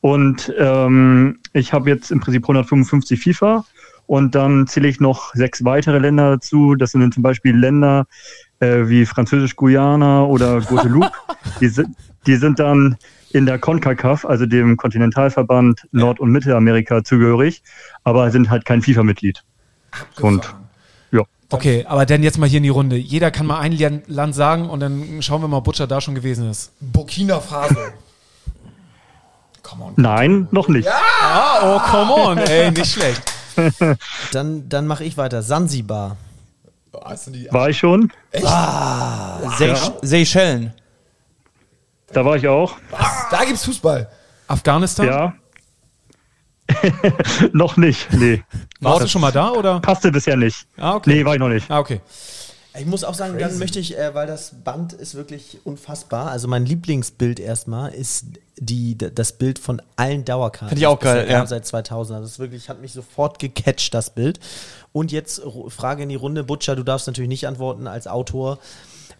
Und 0.00 0.54
ähm, 0.56 1.40
ich 1.52 1.72
habe 1.72 1.90
jetzt 1.90 2.12
im 2.12 2.20
Prinzip 2.20 2.44
155 2.44 3.20
FIFA. 3.20 3.64
Und 4.06 4.36
dann 4.36 4.68
zähle 4.68 4.86
ich 4.86 5.00
noch 5.00 5.34
sechs 5.34 5.64
weitere 5.64 5.98
Länder 5.98 6.30
dazu. 6.30 6.76
Das 6.76 6.92
sind 6.92 7.00
dann 7.00 7.10
zum 7.10 7.24
Beispiel 7.24 7.56
Länder 7.56 8.06
äh, 8.60 8.86
wie 8.86 9.04
Französisch-Guyana 9.04 10.22
oder 10.22 10.60
Guadeloupe. 10.60 11.10
die, 11.60 11.66
sind, 11.66 11.88
die 12.24 12.36
sind 12.36 12.60
dann 12.60 12.96
in 13.30 13.46
der 13.46 13.58
CONCACAF, 13.58 14.24
also 14.24 14.46
dem 14.46 14.76
Kontinentalverband 14.76 15.86
Nord- 15.92 16.20
und 16.20 16.30
Mittelamerika, 16.30 17.04
zugehörig, 17.04 17.62
aber 18.04 18.30
sind 18.30 18.50
halt 18.50 18.64
kein 18.64 18.82
FIFA-Mitglied. 18.82 19.42
Und 20.20 20.54
ja. 21.12 21.22
Okay, 21.50 21.84
aber 21.88 22.06
dann 22.06 22.22
jetzt 22.22 22.38
mal 22.38 22.48
hier 22.48 22.58
in 22.58 22.62
die 22.64 22.68
Runde. 22.68 22.96
Jeder 22.96 23.30
kann 23.30 23.46
mal 23.46 23.60
ein 23.60 23.72
Lan- 23.72 24.02
Land 24.06 24.34
sagen 24.34 24.68
und 24.68 24.80
dann 24.80 25.22
schauen 25.22 25.40
wir 25.42 25.48
mal, 25.48 25.58
ob 25.58 25.64
Butcher 25.64 25.86
da 25.86 26.00
schon 26.00 26.14
gewesen 26.14 26.50
ist. 26.50 26.72
Burkina 26.80 27.40
Faso. 27.40 27.76
Come 29.62 29.84
on. 29.84 29.92
Nein, 29.96 30.48
noch 30.52 30.68
nicht. 30.68 30.88
Ah, 30.88 31.58
oh, 31.76 31.80
come 31.90 32.12
on, 32.12 32.38
ey, 32.38 32.70
nicht 32.70 32.92
schlecht. 32.92 33.22
Dann, 34.32 34.68
dann 34.68 34.86
mache 34.86 35.02
ich 35.02 35.16
weiter. 35.16 35.42
Sansibar. 35.42 36.18
War 36.92 37.68
ich 37.70 37.78
schon. 37.78 38.12
Seych 39.58 39.92
Seychellen. 40.02 40.74
Da 42.12 42.24
war 42.24 42.36
ich 42.36 42.46
auch. 42.46 42.76
da 43.30 43.44
gibt's 43.44 43.64
Fußball. 43.64 44.08
Afghanistan? 44.48 45.06
Ja. 45.06 45.34
noch 47.52 47.76
nicht. 47.76 48.12
Nee. 48.12 48.42
Warst 48.80 49.04
du 49.04 49.08
schon 49.08 49.20
mal 49.20 49.32
da, 49.32 49.50
oder? 49.50 49.80
Passte 49.80 50.10
bisher 50.10 50.36
nicht. 50.36 50.66
Ah, 50.76 50.94
okay. 50.96 51.10
Nee, 51.10 51.24
war 51.24 51.34
ich 51.34 51.40
noch 51.40 51.48
nicht. 51.48 51.70
Ah, 51.70 51.78
okay. 51.78 52.00
Ich 52.78 52.86
muss 52.86 53.04
auch 53.04 53.14
sagen, 53.14 53.38
dann 53.38 53.58
möchte 53.58 53.78
ich, 53.78 53.96
äh, 53.96 54.14
weil 54.14 54.26
das 54.26 54.52
Band 54.62 54.92
ist 54.92 55.14
wirklich 55.14 55.58
unfassbar. 55.64 56.30
Also 56.30 56.46
mein 56.46 56.66
Lieblingsbild 56.66 57.40
erstmal 57.40 57.94
ist 57.94 58.26
die, 58.58 58.98
das 58.98 59.32
Bild 59.32 59.58
von 59.58 59.80
allen 59.96 60.24
Dauerkarten. 60.24 60.68
Find 60.68 60.80
ich 60.80 60.86
auch 60.86 60.98
geil, 60.98 61.26
ja. 61.30 61.46
Seit 61.46 61.64
2000. 61.66 62.16
Also 62.16 62.24
das 62.24 62.32
ist 62.32 62.38
wirklich, 62.38 62.68
hat 62.68 62.82
mich 62.82 62.92
sofort 62.92 63.38
gecatcht, 63.38 63.94
das 63.94 64.10
Bild. 64.10 64.40
Und 64.92 65.10
jetzt 65.10 65.42
Frage 65.68 66.02
in 66.02 66.10
die 66.10 66.16
Runde. 66.16 66.44
Butcher, 66.44 66.76
du 66.76 66.82
darfst 66.82 67.06
natürlich 67.06 67.28
nicht 67.28 67.46
antworten 67.46 67.86
als 67.86 68.06
Autor. 68.06 68.58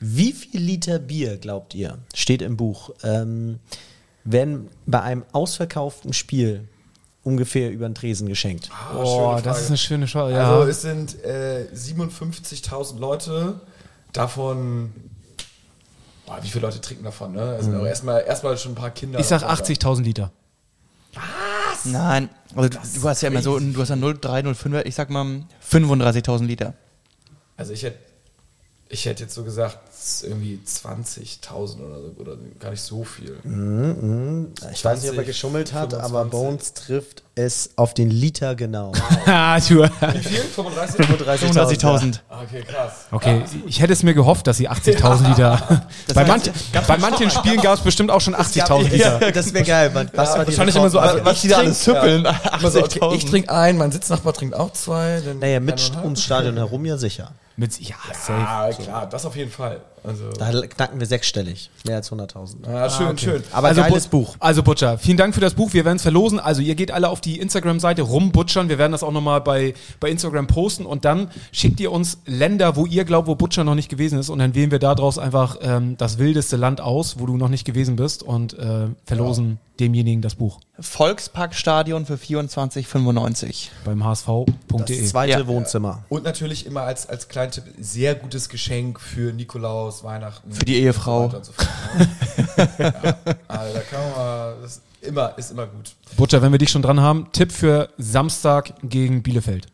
Wie 0.01 0.32
viel 0.32 0.61
Liter 0.61 0.99
Bier, 0.99 1.38
glaubt 1.38 1.74
ihr, 1.74 1.99
steht 2.14 2.42
im 2.42 2.57
Buch, 2.57 2.90
ähm, 3.03 3.59
werden 4.24 4.68
bei 4.86 5.01
einem 5.03 5.24
ausverkauften 5.32 6.12
Spiel 6.12 6.68
ungefähr 7.22 7.70
über 7.70 7.88
den 7.88 7.94
Tresen 7.94 8.28
geschenkt? 8.28 8.70
Oh, 8.94 9.30
schöne 9.30 9.42
das 9.42 9.62
ist 9.62 9.68
eine 9.68 9.78
schöne 9.78 10.09
Schau. 10.09 10.28
Ja. 10.28 10.51
Also 10.51 10.68
es 10.68 10.82
sind 10.82 11.24
äh, 11.24 11.66
57.000 11.74 12.99
Leute, 12.99 13.61
davon 14.12 14.92
Boah, 16.26 16.38
wie 16.42 16.49
viele 16.49 16.66
Leute 16.66 16.80
trinken 16.80 17.05
davon, 17.05 17.32
ne? 17.32 17.40
Also 17.40 17.72
auch 17.72 17.86
erstmal, 17.86 18.24
erstmal 18.24 18.59
schon 18.59 18.72
ein 18.72 18.74
paar 18.74 18.90
Kinder. 18.90 19.20
Ich 19.20 19.26
sag 19.26 19.42
dabei. 19.42 19.55
80.000 19.55 20.03
Liter. 20.03 20.32
Nein, 21.84 22.28
also 22.57 22.68
du, 22.68 22.78
du 23.01 23.09
hast 23.09 23.22
ja 23.22 23.28
immer 23.28 23.42
so, 23.42 23.61
du 23.61 23.80
hast 23.80 23.90
ja 23.90 23.94
0,3, 23.94 24.42
0,5, 24.42 24.84
ich 24.86 24.94
sag 24.97 25.09
mal 25.09 25.44
35.000 25.70 26.44
Liter. 26.44 26.74
Also 27.57 27.72
ich 27.72 27.84
hätte 27.84 27.99
ich 28.89 29.05
hätte 29.07 29.24
jetzt 29.24 29.34
so 29.34 29.43
gesagt, 29.43 29.78
irgendwie 30.22 30.61
20.000 30.64 31.51
oder 31.80 32.01
so, 32.01 32.14
oder 32.18 32.37
gar 32.61 32.70
nicht 32.70 32.82
so 32.82 33.03
viel. 33.03 33.37
Ich 34.72 34.84
weiß 34.84 35.03
nicht, 35.03 35.11
ob 35.11 35.16
er 35.18 35.24
20, 35.24 35.26
geschummelt 35.26 35.72
hat, 35.72 35.93
aber 35.95 36.20
25. 36.22 36.30
Bones 36.30 36.72
trifft 36.74 37.22
es 37.34 37.70
auf 37.76 37.93
den 37.95 38.11
Liter 38.11 38.55
genau. 38.55 38.93
Ah, 39.26 39.59
du- 39.59 39.82
Wie 39.82 40.18
viel? 40.22 40.39
35? 40.41 41.01
35.000. 41.05 42.20
Ah, 42.28 42.43
okay, 42.43 42.62
krass. 42.62 42.93
Okay, 43.11 43.43
ich 43.66 43.80
hätte 43.80 43.93
es 43.93 44.05
mir 44.05 44.14
gehofft, 44.14 44.47
dass 44.47 44.57
sie 44.59 44.70
80.000 44.70 45.28
Liter. 45.30 45.87
bei, 46.14 46.24
manch, 46.24 46.51
bei 46.87 46.99
manchen 46.99 47.28
Spielen 47.37 47.61
gab 47.61 47.78
es 47.78 47.80
bestimmt 47.84 48.11
auch 48.12 48.20
schon 48.20 48.37
80.000 48.37 48.89
Liter. 48.91 49.32
das 49.32 49.53
wäre 49.53 49.64
geil. 49.64 49.91
Man, 49.93 50.09
was 50.14 50.30
war 50.37 50.45
die 50.45 50.53
wahrscheinlich 50.53 50.76
immer 50.76 50.91
so, 50.91 51.01
also 51.01 51.24
was 51.24 51.34
ich 51.37 51.41
die 51.43 51.49
da 51.49 51.57
trink- 51.57 51.66
alles 51.66 51.80
züppeln. 51.80 52.24
Ja. 52.24 52.70
So, 52.70 52.78
okay, 52.84 53.01
80.000. 53.01 53.14
ich 53.16 53.24
trinke 53.26 53.51
ein, 53.53 53.76
mein 53.76 53.91
Sitznachbar 53.91 54.32
trinkt 54.32 54.55
auch 54.55 54.72
zwei. 54.72 55.20
Dann 55.24 55.41
Naja, 55.41 55.59
mit 55.59 55.93
ums 56.05 56.22
Stadion 56.22 56.57
herum 56.57 56.84
ja 56.87 56.97
sicher. 56.97 57.32
Mit, 57.57 57.80
ja, 57.80 57.96
safe. 58.12 58.32
Ja, 58.32 58.70
klar, 58.72 59.07
das 59.07 59.24
auf 59.24 59.34
jeden 59.34 59.50
Fall. 59.50 59.80
Also, 60.07 60.30
Da 60.38 60.50
knacken 60.66 61.00
wir 61.00 61.07
sechsstellig. 61.07 61.70
Mehr 61.84 61.96
als 61.96 62.11
100.000. 62.12 62.66
ja, 62.66 62.88
schön, 62.90 63.18
schön. 63.18 63.42
Aber 63.52 63.68
also 63.68 63.80
geiles 63.82 64.07
Bu- 64.09 64.20
Buch. 64.24 64.36
Also 64.38 64.62
Butcher, 64.62 64.98
vielen 64.98 65.16
Dank 65.16 65.34
für 65.34 65.40
das 65.40 65.54
Buch. 65.54 65.72
Wir 65.72 65.84
werden 65.84 65.96
es 65.96 66.02
verlosen. 66.02 66.38
Also 66.40 66.62
ihr 66.62 66.74
geht 66.74 66.90
alle 66.92 67.09
auf 67.09 67.20
die 67.20 67.38
Instagram-Seite 67.40 68.02
rumbutchern. 68.02 68.68
Wir 68.68 68.78
werden 68.78 68.92
das 68.92 69.02
auch 69.02 69.12
nochmal 69.12 69.40
bei, 69.40 69.74
bei 70.00 70.11
Instagram 70.11 70.46
posten 70.46 70.86
und 70.86 71.04
dann 71.04 71.30
schickt 71.52 71.80
ihr 71.80 71.90
uns 71.92 72.18
Länder, 72.26 72.76
wo 72.76 72.86
ihr 72.86 73.04
glaubt, 73.04 73.26
wo 73.28 73.34
Butcher 73.34 73.64
noch 73.64 73.74
nicht 73.74 73.88
gewesen 73.88 74.18
ist 74.18 74.28
und 74.30 74.38
dann 74.38 74.54
wählen 74.54 74.70
wir 74.70 74.78
daraus 74.78 75.18
einfach 75.18 75.59
ähm, 75.61 75.96
das 75.98 76.18
wildeste 76.18 76.57
Land 76.57 76.80
aus, 76.80 77.18
wo 77.18 77.26
du 77.26 77.36
noch 77.36 77.48
nicht 77.48 77.64
gewesen 77.64 77.96
bist 77.96 78.22
und 78.22 78.59
äh, 78.59 78.86
verlosen 79.04 79.59
demjenigen 79.80 80.22
das 80.22 80.36
Buch 80.36 80.59
Volksparkstadion 80.80 82.07
für 82.07 82.14
24,95. 82.14 83.68
beim 83.84 84.00
Das 84.00 84.20
hsv.de. 84.22 85.04
zweite 85.07 85.30
Ja. 85.40 85.46
Wohnzimmer. 85.46 86.04
Und 86.09 86.24
natürlich 86.24 86.66
immer 86.66 86.82
als, 86.82 87.09
als 87.09 87.28
Kleintipp, 87.28 87.64
sehr 87.78 88.14
gutes 88.14 88.48
Geschenk 88.48 89.00
für 89.00 89.32
Nikolaus, 89.32 89.95
Weihnachten. 90.05 90.53
Für 90.53 90.64
die 90.64 90.76
Ehefrau. 90.76 91.24
Und 91.24 91.30
so 91.30 91.36
weiter 91.36 91.38
und 91.38 91.44
so 91.44 91.53
fort, 91.53 91.68
ne? 91.99 92.72
ja. 92.78 93.34
Also 93.49 93.74
da 93.74 93.80
kann 93.80 94.01
man 94.01 94.11
mal, 94.11 94.57
das 94.62 94.70
ist 94.72 94.82
immer, 95.03 95.38
ist 95.38 95.51
immer 95.51 95.66
gut. 95.66 95.94
Butcher, 96.16 96.42
wenn 96.42 96.53
wir 96.53 96.59
dich 96.59 96.70
schon 96.70 96.82
dran 96.82 97.01
haben, 97.01 97.28
Tipp 97.32 97.53
für 97.53 97.90
Samstag 97.99 98.72
gegen 98.82 99.22
Bielefeld. 99.22 99.66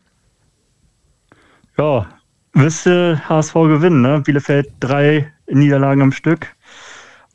Ja, 1.77 2.07
müsste 2.53 3.21
HSV 3.27 3.53
gewinnen, 3.53 4.01
ne? 4.01 4.21
Bielefeld 4.21 4.71
drei 4.79 5.31
Niederlagen 5.47 6.01
am 6.01 6.11
Stück. 6.11 6.55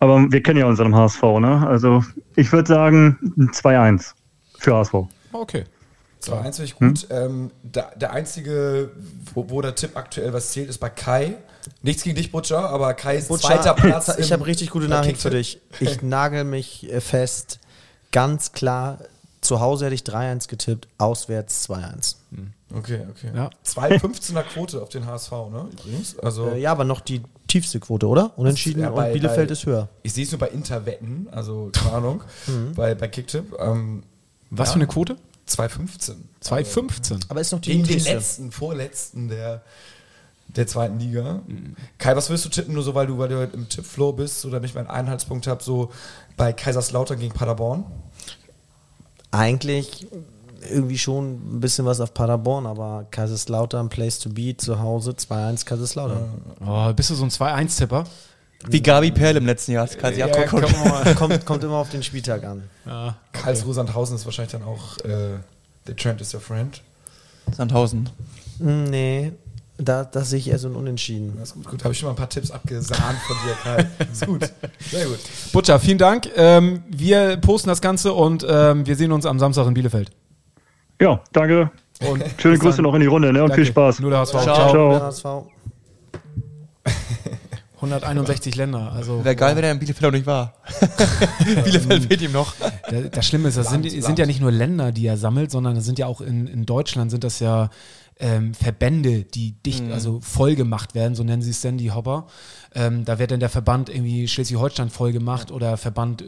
Aber 0.00 0.30
wir 0.30 0.42
kennen 0.42 0.60
ja 0.60 0.66
unseren 0.66 0.94
HSV, 0.94 1.22
ne? 1.40 1.66
Also 1.66 2.04
ich 2.36 2.52
würde 2.52 2.68
sagen 2.68 3.18
2-1 3.52 4.12
für 4.58 4.76
HSV. 4.76 4.94
Okay. 5.32 5.64
So, 6.28 6.34
eins 6.36 6.56
finde 6.56 6.66
ich 6.70 6.74
gut. 6.76 7.06
Ähm, 7.10 7.50
der, 7.62 7.90
der 7.96 8.12
einzige, 8.12 8.90
wo, 9.34 9.48
wo 9.50 9.60
der 9.62 9.74
Tipp 9.74 9.96
aktuell 9.96 10.32
was 10.32 10.50
zählt, 10.52 10.68
ist 10.68 10.78
bei 10.78 10.90
Kai. 10.90 11.36
Nichts 11.82 12.02
gegen 12.02 12.16
dich, 12.16 12.32
Butcher, 12.32 12.68
aber 12.70 12.94
Kai 12.94 13.16
ist 13.16 13.28
Butcher, 13.28 13.48
zweiter 13.48 13.74
Platz. 13.76 14.16
Ich 14.18 14.32
habe 14.32 14.46
richtig 14.46 14.70
gute 14.70 14.86
bei 14.88 14.96
Nachrichten 14.96 15.20
für 15.20 15.30
dich. 15.30 15.60
Ich 15.80 16.02
nagel 16.02 16.44
mich 16.44 16.90
äh, 16.90 17.00
fest. 17.00 17.58
Ganz 18.12 18.52
klar, 18.52 18.98
zu 19.42 19.60
Hause 19.60 19.84
hätte 19.86 19.94
ich 19.94 20.02
3-1 20.02 20.48
getippt, 20.48 20.88
auswärts 20.98 21.68
2-1. 21.68 22.14
Okay, 22.74 23.00
okay. 23.10 23.30
Ja. 23.34 23.50
2,15er 23.66 24.42
Quote 24.42 24.82
auf 24.82 24.88
den 24.90 25.06
HSV, 25.06 25.30
ne? 25.50 25.68
Übrigens. 25.72 26.18
Also, 26.18 26.48
Äh, 26.50 26.60
ja, 26.60 26.72
aber 26.72 26.84
noch 26.84 27.00
die 27.00 27.22
tiefste 27.46 27.80
Quote, 27.80 28.06
oder? 28.06 28.32
Unentschieden 28.36 28.80
ja, 28.82 28.90
bei- 28.90 29.08
und 29.08 29.12
Bielefeld 29.14 29.48
bei- 29.48 29.52
ist 29.52 29.64
höher. 29.66 29.88
ich 30.02 30.12
sehe 30.12 30.24
es 30.24 30.30
nur 30.32 30.38
bei 30.38 30.48
Interwetten, 30.48 31.28
also 31.30 31.70
keine 31.72 31.92
Ahnung, 31.96 32.22
bei, 32.76 32.94
bei 32.94 33.08
Kicktipp. 33.08 33.54
Ähm, 33.58 34.02
Was 34.50 34.68
Ja. 34.68 34.72
für 34.74 34.78
eine 34.80 34.86
Quote? 34.86 35.16
2,15. 35.48 36.14
2,15. 36.42 37.22
Aber 37.28 37.40
ist 37.40 37.52
noch 37.52 37.60
die 37.60 37.72
Gegen 37.72 37.84
den 37.84 38.00
letzten, 38.00 38.52
vorletzten 38.52 39.28
der, 39.28 39.62
der 40.48 40.66
zweiten 40.66 40.98
Liga. 40.98 41.42
Kai, 41.98 42.16
was 42.16 42.30
willst 42.30 42.44
du 42.44 42.48
tippen, 42.48 42.74
nur 42.74 42.82
so, 42.82 42.94
weil 42.94 43.06
du, 43.06 43.18
weil 43.18 43.28
du 43.28 43.42
im 43.42 43.68
Tippflow 43.68 44.12
bist 44.12 44.44
oder 44.44 44.62
ich 44.62 44.74
meinen 44.74 44.88
Einheitspunkt 44.88 45.46
habe, 45.46 45.62
so 45.62 45.90
bei 46.36 46.52
Kaiserslautern 46.52 47.18
gegen 47.18 47.34
Paderborn? 47.34 47.84
Eigentlich 49.30 50.06
irgendwie 50.70 50.98
schon 50.98 51.56
ein 51.56 51.60
bisschen 51.60 51.84
was 51.84 52.00
auf 52.00 52.14
Paderborn, 52.14 52.66
aber 52.66 53.06
Kaiserslautern, 53.10 53.88
Place 53.88 54.18
to 54.18 54.30
be, 54.30 54.56
zu 54.56 54.80
Hause 54.80 55.12
2-1 55.12 55.64
Kaiserslautern. 55.64 56.42
Oh, 56.64 56.92
bist 56.92 57.10
du 57.10 57.14
so 57.14 57.24
ein 57.24 57.30
2-1-Tipper? 57.30 58.04
Wie 58.66 58.82
Gabi 58.82 59.12
Perl 59.12 59.36
im 59.36 59.46
letzten 59.46 59.72
Jahr. 59.72 59.86
Das 59.86 60.14
sie 60.14 60.22
abgucken. 60.22 61.14
kommt, 61.14 61.46
kommt 61.46 61.64
immer 61.64 61.76
auf 61.76 61.90
den 61.90 62.02
Spieltag 62.02 62.44
an. 62.44 62.64
Ja. 62.86 63.16
Karlsruhe 63.32 63.72
Sandhausen 63.72 64.16
ist 64.16 64.24
wahrscheinlich 64.24 64.52
dann 64.52 64.64
auch 64.64 64.98
äh, 65.04 65.38
The 65.86 65.94
Trend 65.94 66.20
is 66.20 66.34
your 66.34 66.40
friend. 66.40 66.82
Sandhausen. 67.56 68.10
Hm, 68.58 68.84
Nee, 68.84 69.32
da, 69.78 70.04
da 70.04 70.22
sehe 70.22 70.40
ich 70.40 70.48
eher 70.50 70.58
so 70.58 70.68
ein 70.68 70.74
Unentschieden. 70.74 71.34
Das 71.38 71.50
ist 71.50 71.54
gut, 71.54 71.68
gut. 71.68 71.84
Habe 71.84 71.92
ich 71.92 72.00
schon 72.00 72.08
mal 72.08 72.12
ein 72.12 72.16
paar 72.16 72.28
Tipps 72.28 72.50
abgesahnt 72.50 73.18
von 73.26 73.36
dir, 73.46 73.54
Kai. 73.62 73.86
ist 74.12 74.26
gut. 74.26 74.50
Sehr 74.90 75.06
gut. 75.06 75.18
Butcher, 75.52 75.78
vielen 75.78 75.98
Dank. 75.98 76.28
Ähm, 76.36 76.82
wir 76.88 77.36
posten 77.36 77.68
das 77.68 77.80
Ganze 77.80 78.12
und 78.12 78.44
ähm, 78.48 78.86
wir 78.86 78.96
sehen 78.96 79.12
uns 79.12 79.24
am 79.24 79.38
Samstag 79.38 79.68
in 79.68 79.74
Bielefeld. 79.74 80.10
Ja, 81.00 81.22
danke. 81.32 81.70
Und 82.08 82.24
Schöne 82.38 82.58
Grüße 82.58 82.82
noch 82.82 82.94
in 82.94 83.00
die 83.00 83.06
Runde 83.06 83.32
ne? 83.32 83.42
und 83.42 83.50
Danke. 83.50 83.62
viel 83.62 83.70
Spaß. 83.72 84.00
Nur 84.00 84.10
der 84.10 84.20
HSV. 84.20 84.32
Ciao. 84.42 84.44
Ciao. 84.44 84.70
Ciao. 84.72 84.90
Der 84.90 85.02
HSV. 85.02 85.24
161 87.80 88.54
Länder. 88.56 88.92
Also 88.92 89.24
Wäre 89.24 89.36
geil, 89.36 89.56
wenn 89.56 89.64
er 89.64 89.72
in 89.72 89.78
Bielefeld 89.78 90.02
noch 90.02 90.12
nicht 90.12 90.26
war. 90.26 90.54
Bielefeld 91.64 92.04
fehlt 92.04 92.22
ihm 92.22 92.32
noch. 92.32 92.54
Da- 92.90 93.02
Das 93.10 93.26
Schlimme 93.26 93.48
ist, 93.48 93.56
das 93.56 93.70
sind, 93.70 93.84
Land, 93.84 93.92
sind 94.04 94.18
ja 94.18 94.24
Land. 94.24 94.26
nicht 94.28 94.40
nur 94.40 94.50
Länder, 94.52 94.92
die 94.92 95.06
er 95.06 95.16
sammelt, 95.16 95.50
sondern 95.50 95.74
das 95.74 95.84
sind 95.84 95.98
ja 95.98 96.06
auch 96.06 96.20
in, 96.20 96.46
in 96.46 96.66
Deutschland 96.66 97.10
sind 97.10 97.24
das 97.24 97.40
ja 97.40 97.70
ähm, 98.20 98.52
Verbände, 98.54 99.22
die 99.22 99.52
dicht, 99.62 99.84
also 99.92 100.20
voll 100.20 100.56
gemacht 100.56 100.94
werden, 100.96 101.14
so 101.14 101.22
nennen 101.22 101.40
sie 101.42 101.50
es 101.50 101.60
die 101.60 101.92
Hopper. 101.92 102.26
Ähm, 102.74 103.04
da 103.04 103.18
wird 103.20 103.30
dann 103.30 103.38
der 103.40 103.48
Verband 103.48 103.88
irgendwie 103.88 104.26
Schleswig-Holstein 104.26 104.90
voll 104.90 105.12
gemacht 105.12 105.52
oder 105.52 105.76
Verband 105.76 106.22
äh, 106.22 106.26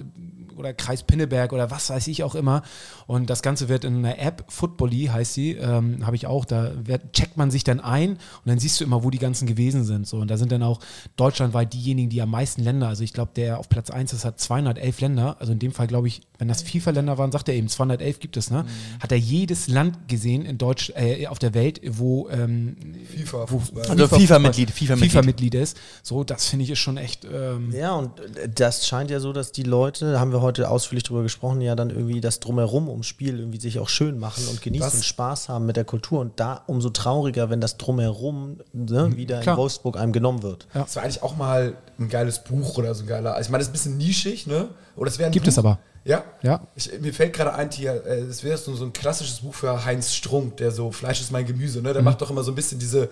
oder 0.61 0.72
Kreis 0.72 1.02
Pinneberg 1.02 1.52
oder 1.52 1.70
was 1.70 1.90
weiß 1.90 2.06
ich 2.06 2.22
auch 2.22 2.36
immer. 2.36 2.62
Und 3.06 3.28
das 3.28 3.42
Ganze 3.42 3.68
wird 3.68 3.84
in 3.84 4.04
einer 4.04 4.18
App, 4.18 4.44
Footbally 4.48 5.06
heißt 5.06 5.34
sie, 5.34 5.52
ähm, 5.52 6.06
habe 6.06 6.14
ich 6.16 6.26
auch, 6.26 6.44
da 6.44 6.72
wird, 6.84 7.12
checkt 7.12 7.36
man 7.36 7.50
sich 7.50 7.64
dann 7.64 7.80
ein 7.80 8.11
und 8.11 8.18
dann 8.44 8.58
siehst 8.58 8.80
du 8.80 8.84
immer, 8.84 9.02
wo 9.02 9.11
die 9.11 9.18
ganzen 9.18 9.46
gewesen 9.46 9.84
sind. 9.84 10.06
So. 10.06 10.18
Und 10.18 10.30
da 10.30 10.36
sind 10.36 10.52
dann 10.52 10.62
auch 10.62 10.78
deutschlandweit 11.16 11.72
diejenigen, 11.72 12.11
die 12.11 12.22
am 12.22 12.30
meisten 12.30 12.62
Länder, 12.62 12.88
also 12.88 13.02
ich 13.02 13.12
glaube, 13.12 13.32
der 13.34 13.58
auf 13.58 13.68
Platz 13.68 13.90
1 13.90 14.12
ist, 14.12 14.24
hat 14.24 14.38
211 14.38 15.00
Länder. 15.00 15.36
Also 15.40 15.52
in 15.52 15.58
dem 15.58 15.72
Fall, 15.72 15.86
glaube 15.86 16.08
ich, 16.08 16.20
wenn 16.38 16.48
das 16.48 16.62
FIFA-Länder 16.62 17.18
waren, 17.18 17.32
sagt 17.32 17.48
er 17.48 17.54
eben, 17.54 17.68
211 17.68 18.20
gibt 18.20 18.36
es, 18.36 18.50
ne? 18.50 18.64
Hat 19.00 19.12
er 19.12 19.18
jedes 19.18 19.68
Land 19.68 20.08
gesehen 20.08 20.44
in 20.44 20.58
Deutsch, 20.58 20.90
äh, 20.96 21.26
auf 21.26 21.38
der 21.38 21.54
Welt, 21.54 21.80
wo, 21.86 22.28
ähm, 22.30 22.76
FIFA, 23.14 23.46
wo. 23.48 23.62
Also 23.88 24.08
FIFA-Mitglied, 24.08 24.70
FIFA-Mitglied. 24.70 25.11
FIFA-Mitglied 25.11 25.54
ist. 25.54 25.78
So, 26.02 26.24
das 26.24 26.46
finde 26.46 26.64
ich 26.64 26.70
ist 26.70 26.78
schon 26.78 26.96
echt. 26.96 27.24
Ähm, 27.24 27.72
Ja, 27.72 27.94
und 27.94 28.12
das 28.54 28.86
scheint 28.86 29.11
ja 29.11 29.20
so, 29.20 29.32
dass 29.32 29.52
die 29.52 29.62
Leute, 29.62 30.12
da 30.12 30.20
haben 30.20 30.32
wir 30.32 30.40
heute 30.40 30.49
ausführlich 30.59 31.05
drüber 31.05 31.22
gesprochen, 31.22 31.61
ja 31.61 31.74
dann 31.74 31.90
irgendwie 31.90 32.20
das 32.20 32.40
Drumherum 32.40 32.88
ums 32.88 33.07
Spiel 33.07 33.38
irgendwie 33.38 33.61
sich 33.61 33.78
auch 33.78 33.88
schön 33.88 34.18
machen 34.18 34.46
und 34.48 34.62
genießen 34.62 34.86
Das- 34.86 34.94
und 34.94 35.05
Spaß 35.05 35.48
haben 35.48 35.66
mit 35.66 35.76
der 35.76 35.84
Kultur. 35.84 36.20
Und 36.20 36.38
da 36.40 36.62
umso 36.66 36.90
trauriger, 36.90 37.51
wenn 37.51 37.61
das 37.61 37.76
Drumherum 37.76 38.59
ne, 38.72 39.16
wieder 39.16 39.40
klar. 39.40 39.55
in 39.55 39.59
Wolfsburg 39.59 39.96
einem 39.96 40.12
genommen 40.12 40.42
wird. 40.42 40.66
Das 40.74 40.96
wäre 40.96 41.05
eigentlich 41.05 41.22
auch 41.22 41.36
mal 41.36 41.74
ein 41.98 42.09
geiles 42.09 42.44
Buch 42.44 42.78
oder 42.78 42.94
so 42.94 43.05
ein 43.05 43.07
geiler. 43.07 43.34
Also 43.34 43.48
ich 43.48 43.51
meine, 43.51 43.61
das 43.61 43.68
ist 43.68 43.70
ein 43.70 43.92
bisschen 43.92 43.98
nischig, 43.98 44.46
ne? 44.46 44.68
Oder 44.96 45.11
es 45.11 45.18
wäre 45.18 45.28
ein 45.28 45.32
Gibt 45.32 45.44
Buch, 45.44 45.51
es 45.51 45.59
aber. 45.59 45.78
Ja? 46.05 46.24
Ja. 46.42 46.66
Ich, 46.74 46.98
mir 47.01 47.12
fällt 47.12 47.34
gerade 47.34 47.53
ein, 47.55 47.70
hier, 47.70 48.05
äh, 48.07 48.20
es 48.20 48.42
wäre 48.42 48.57
so, 48.57 48.74
so 48.74 48.84
ein 48.84 48.92
klassisches 48.92 49.40
Buch 49.40 49.55
für 49.55 49.84
Heinz 49.84 50.14
Strunk, 50.14 50.57
der 50.57 50.70
so 50.70 50.90
Fleisch 50.90 51.20
ist 51.20 51.30
mein 51.30 51.46
Gemüse, 51.46 51.82
ne? 51.82 51.92
Der 51.92 52.03
macht 52.03 52.20
doch 52.22 52.30
immer 52.30 52.42
so 52.42 52.53
ein 52.53 52.55
bisschen 52.55 52.78
diese 52.78 53.09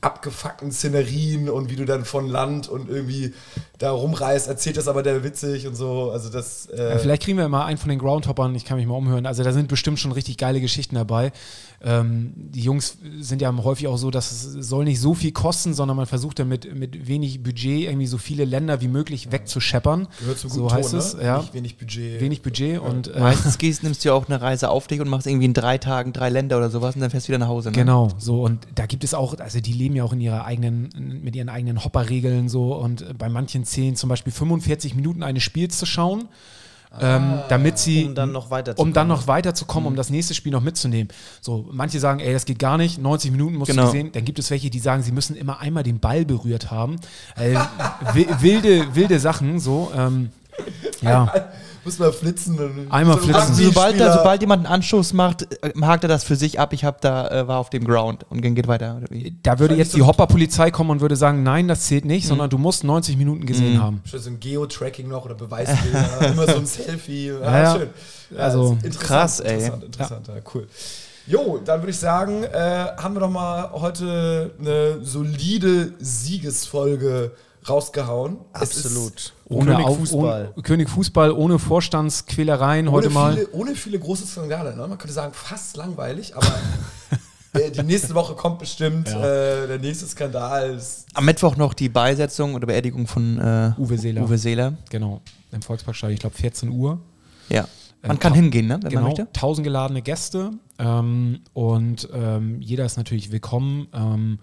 abgefuckten 0.00 0.70
Szenerien 0.70 1.50
und 1.50 1.70
wie 1.70 1.76
du 1.76 1.84
dann 1.84 2.04
von 2.04 2.28
Land 2.28 2.68
und 2.68 2.88
irgendwie 2.88 3.34
da 3.78 3.90
rumreist, 3.90 4.46
erzählt 4.46 4.76
das 4.76 4.86
aber 4.86 5.02
der 5.02 5.24
witzig 5.24 5.66
und 5.66 5.74
so. 5.74 6.10
Also 6.12 6.30
das. 6.30 6.66
Äh, 6.66 6.90
Ja, 6.90 6.98
vielleicht 6.98 7.22
kriegen 7.22 7.36
wir 7.38 7.48
mal 7.48 7.64
einen 7.64 7.78
von 7.78 7.88
den 7.88 7.98
Groundhoppern, 7.98 8.54
ich 8.54 8.64
kann 8.64 8.76
mich 8.76 8.86
mal 8.86 8.94
umhören. 8.94 9.26
Also 9.26 9.42
da 9.42 9.52
sind 9.52 9.68
bestimmt 9.68 9.98
schon 9.98 10.12
richtig 10.12 10.36
geile 10.36 10.60
Geschichten 10.60 10.94
dabei. 10.94 11.32
Ähm, 11.80 12.32
die 12.34 12.62
Jungs 12.62 12.98
sind 13.20 13.40
ja 13.40 13.56
häufig 13.56 13.86
auch 13.86 13.98
so, 13.98 14.10
dass 14.10 14.32
es 14.32 14.68
soll 14.68 14.84
nicht 14.84 15.00
so 15.00 15.14
viel 15.14 15.30
kosten, 15.30 15.74
sondern 15.74 15.96
man 15.96 16.06
versucht 16.06 16.40
dann 16.40 16.48
mit, 16.48 16.74
mit 16.74 17.06
wenig 17.06 17.42
Budget 17.44 17.82
irgendwie 17.84 18.08
so 18.08 18.18
viele 18.18 18.44
Länder 18.44 18.80
wie 18.80 18.88
möglich 18.88 19.30
wegzuscheppern. 19.30 20.08
gehört 20.18 20.38
zum 20.38 20.50
so 20.50 20.62
guten 20.62 20.74
heißt 20.74 20.90
Ton, 20.90 20.98
es, 20.98 21.14
ne? 21.14 21.22
ja. 21.22 21.38
Nicht 21.38 21.54
wenig 21.54 21.78
Budget. 21.78 22.20
Wenig 22.20 22.42
Budget 22.42 22.80
und 22.80 23.14
äh, 23.14 23.20
Meistens 23.20 23.58
gehst, 23.58 23.84
nimmst 23.84 24.04
du 24.04 24.08
ja 24.08 24.14
auch 24.14 24.28
eine 24.28 24.40
Reise 24.40 24.70
auf 24.70 24.88
dich 24.88 25.00
und 25.00 25.08
machst 25.08 25.28
irgendwie 25.28 25.46
in 25.46 25.54
drei 25.54 25.78
Tagen 25.78 26.12
drei 26.12 26.30
Länder 26.30 26.56
oder 26.56 26.68
sowas 26.68 26.96
und 26.96 27.00
dann 27.00 27.10
fährst 27.10 27.28
du 27.28 27.30
wieder 27.30 27.38
nach 27.38 27.48
Hause. 27.48 27.68
Ne? 27.68 27.76
Genau, 27.76 28.08
so 28.18 28.42
und 28.42 28.66
da 28.74 28.86
gibt 28.86 29.04
es 29.04 29.14
auch, 29.14 29.38
also 29.38 29.60
die 29.60 29.72
leben 29.72 29.94
ja 29.94 30.02
auch 30.02 30.12
in 30.12 30.20
ihrer 30.20 30.44
eigenen, 30.44 31.20
mit 31.22 31.36
ihren 31.36 31.48
eigenen 31.48 31.84
Hopperregeln 31.84 32.48
so 32.48 32.74
und 32.74 33.02
äh, 33.02 33.14
bei 33.16 33.28
manchen 33.28 33.64
zählen 33.64 33.94
zum 33.94 34.08
Beispiel 34.08 34.32
45 34.32 34.96
Minuten 34.96 35.22
eines 35.22 35.44
Spiels 35.44 35.78
zu 35.78 35.86
schauen 35.86 36.28
ähm, 37.00 37.40
damit 37.48 37.78
sie 37.78 38.06
Um 38.06 38.14
dann 38.14 38.32
noch 38.32 38.50
weiter 38.50 38.74
um 38.78 38.92
dann 38.92 39.08
noch 39.08 39.26
weiterzukommen, 39.26 39.86
um 39.86 39.96
das 39.96 40.10
nächste 40.10 40.34
Spiel 40.34 40.52
noch 40.52 40.62
mitzunehmen. 40.62 41.08
So, 41.40 41.66
manche 41.70 42.00
sagen, 42.00 42.20
ey, 42.20 42.32
das 42.32 42.44
geht 42.44 42.58
gar 42.58 42.78
nicht, 42.78 42.98
90 42.98 43.30
Minuten 43.30 43.56
musst 43.56 43.70
Genau. 43.70 43.82
du 43.86 43.92
gesehen. 43.92 44.12
Dann 44.12 44.24
gibt 44.24 44.38
es 44.38 44.50
welche, 44.50 44.70
die 44.70 44.78
sagen, 44.78 45.02
sie 45.02 45.12
müssen 45.12 45.36
immer 45.36 45.60
einmal 45.60 45.82
den 45.82 46.00
Ball 46.00 46.24
berührt 46.24 46.70
haben. 46.70 46.96
Äh, 47.36 47.54
wi- 48.14 48.26
wilde, 48.40 48.94
wilde 48.94 49.18
Sachen, 49.20 49.58
so. 49.60 49.90
Ähm, 49.96 50.30
ja, 51.00 51.32
Muss 51.84 51.98
mal 51.98 52.12
flitzen. 52.12 52.58
und- 52.58 52.90
Einmal 52.92 53.18
so 53.18 53.24
flitzen. 53.24 53.54
Sobald, 53.54 53.98
da, 54.00 54.12
sobald 54.18 54.40
jemand 54.40 54.66
einen 54.66 54.74
Anstoß 54.74 55.12
macht, 55.14 55.42
äh, 55.64 55.72
hakt 55.80 56.04
er 56.04 56.08
das 56.08 56.24
für 56.24 56.36
sich 56.36 56.58
ab. 56.60 56.72
Ich 56.72 56.84
hab 56.84 57.00
da, 57.00 57.28
äh, 57.28 57.48
war 57.48 57.58
auf 57.58 57.70
dem 57.70 57.84
Ground 57.86 58.26
und 58.28 58.44
dann 58.44 58.54
geht 58.54 58.68
weiter. 58.68 59.00
Da 59.42 59.58
würde 59.58 59.74
jetzt 59.76 59.94
die 59.96 60.02
Hopper-Polizei 60.02 60.70
kommen 60.70 60.90
und 60.90 61.00
würde 61.00 61.16
sagen, 61.16 61.42
nein, 61.42 61.68
das 61.68 61.82
zählt 61.86 62.04
nicht, 62.04 62.24
Mhm. 62.24 62.28
sondern 62.28 62.50
du 62.50 62.58
musst 62.58 62.84
90 62.84 63.16
Minuten 63.16 63.46
gesehen 63.46 63.80
haben. 63.82 64.02
Schon 64.04 64.20
so 64.20 64.30
ein 64.30 64.40
Geo-Tracking 64.40 65.08
noch 65.08 65.24
oder 65.24 65.34
Beweisbilder, 65.34 66.20
immer 66.32 66.46
so 66.46 66.56
ein 66.58 66.66
Selfie. 66.66 67.28
Ja, 67.28 67.40
Ja, 67.40 67.62
ja. 67.62 67.76
schön. 67.78 67.88
Ja, 68.30 68.38
Also, 68.38 68.72
interessant, 68.82 69.00
krass, 69.00 69.40
ey. 69.40 69.54
Interessant, 69.54 69.84
interessant, 69.84 70.28
ja. 70.28 70.34
cool. 70.54 70.66
Jo, 71.26 71.60
dann 71.64 71.80
würde 71.80 71.90
ich 71.90 71.98
sagen, 71.98 72.42
äh, 72.42 72.86
haben 72.96 73.14
wir 73.14 73.20
doch 73.20 73.30
mal 73.30 73.70
heute 73.72 74.50
eine 74.58 75.04
solide 75.04 75.92
Siegesfolge 75.98 77.32
rausgehauen. 77.68 78.38
Absolut. 78.52 79.32
Ohne 79.48 79.72
König 79.72 79.86
Auf- 79.86 79.96
Fußball. 79.98 80.52
Ohne, 80.54 80.62
König 80.62 80.88
Fußball, 80.90 81.32
ohne 81.32 81.58
Vorstandsquälereien 81.58 82.90
heute 82.90 83.06
ohne 83.08 83.14
mal. 83.14 83.32
Viele, 83.34 83.50
ohne 83.52 83.74
viele 83.74 83.98
große 83.98 84.26
Skandale. 84.26 84.76
Ne? 84.76 84.86
Man 84.88 84.98
könnte 84.98 85.14
sagen, 85.14 85.32
fast 85.32 85.76
langweilig, 85.76 86.36
aber 86.36 86.46
äh, 87.54 87.70
die 87.70 87.82
nächste 87.82 88.14
Woche 88.14 88.34
kommt 88.34 88.58
bestimmt 88.58 89.08
äh, 89.08 89.66
der 89.66 89.78
nächste 89.78 90.06
Skandal. 90.06 90.78
Am 91.14 91.24
Mittwoch 91.24 91.56
noch 91.56 91.74
die 91.74 91.88
Beisetzung 91.88 92.54
oder 92.54 92.66
Beerdigung 92.66 93.06
von 93.06 93.38
äh, 93.38 93.72
Uwe 93.78 93.98
Seeler. 93.98 94.22
Uwe 94.24 94.38
Seeler. 94.38 94.74
Genau, 94.90 95.20
im 95.52 95.62
Volksparkstadion, 95.62 96.14
ich 96.14 96.20
glaube 96.20 96.36
14 96.36 96.70
Uhr. 96.70 96.98
Ja. 97.48 97.66
Man 98.02 98.16
Äh, 98.16 98.20
kann 98.20 98.34
hingehen, 98.34 98.66
ne? 98.68 98.74
wenn 98.74 98.80
man 98.82 98.90
Genau, 98.90 99.02
möchte. 99.06 99.22
1000 99.22 99.64
geladene 99.64 100.02
Gäste 100.02 100.50
ähm, 100.78 101.40
und 101.52 102.08
ähm, 102.12 102.60
jeder 102.60 102.84
ist 102.84 102.96
natürlich 102.96 103.32
willkommen. 103.32 103.88
Ähm, 103.92 104.38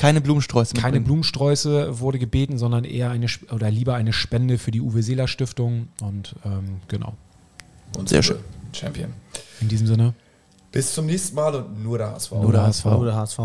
Keine 0.00 0.22
Blumensträuße 0.22 0.72
keine 0.72 0.84
mitbringen. 0.92 1.04
Blumensträuße 1.04 2.00
wurde 2.00 2.18
gebeten, 2.18 2.56
sondern 2.56 2.84
eher 2.84 3.10
eine 3.10 3.26
oder 3.52 3.70
lieber 3.70 3.96
eine 3.96 4.14
Spende 4.14 4.56
für 4.56 4.70
die 4.70 4.80
Uwe 4.80 5.02
Seeler 5.02 5.28
Stiftung 5.28 5.88
und 6.00 6.34
ähm, 6.42 6.80
genau. 6.88 7.12
und 7.98 8.08
Sehr 8.08 8.22
schön. 8.22 8.38
Champion. 8.72 9.12
In 9.60 9.68
diesem 9.68 9.86
Sinne, 9.86 10.14
Bis 10.72 10.94
zum 10.94 11.04
nächsten 11.04 11.34
Mal 11.36 11.54
und 11.54 11.82
nur 11.82 11.98
der 11.98 12.12
HSV. 12.12 12.32
nur 12.32 12.50
der 12.52 12.62
HSV. 12.62 12.86
Oder 12.86 13.14
HSV. 13.14 13.38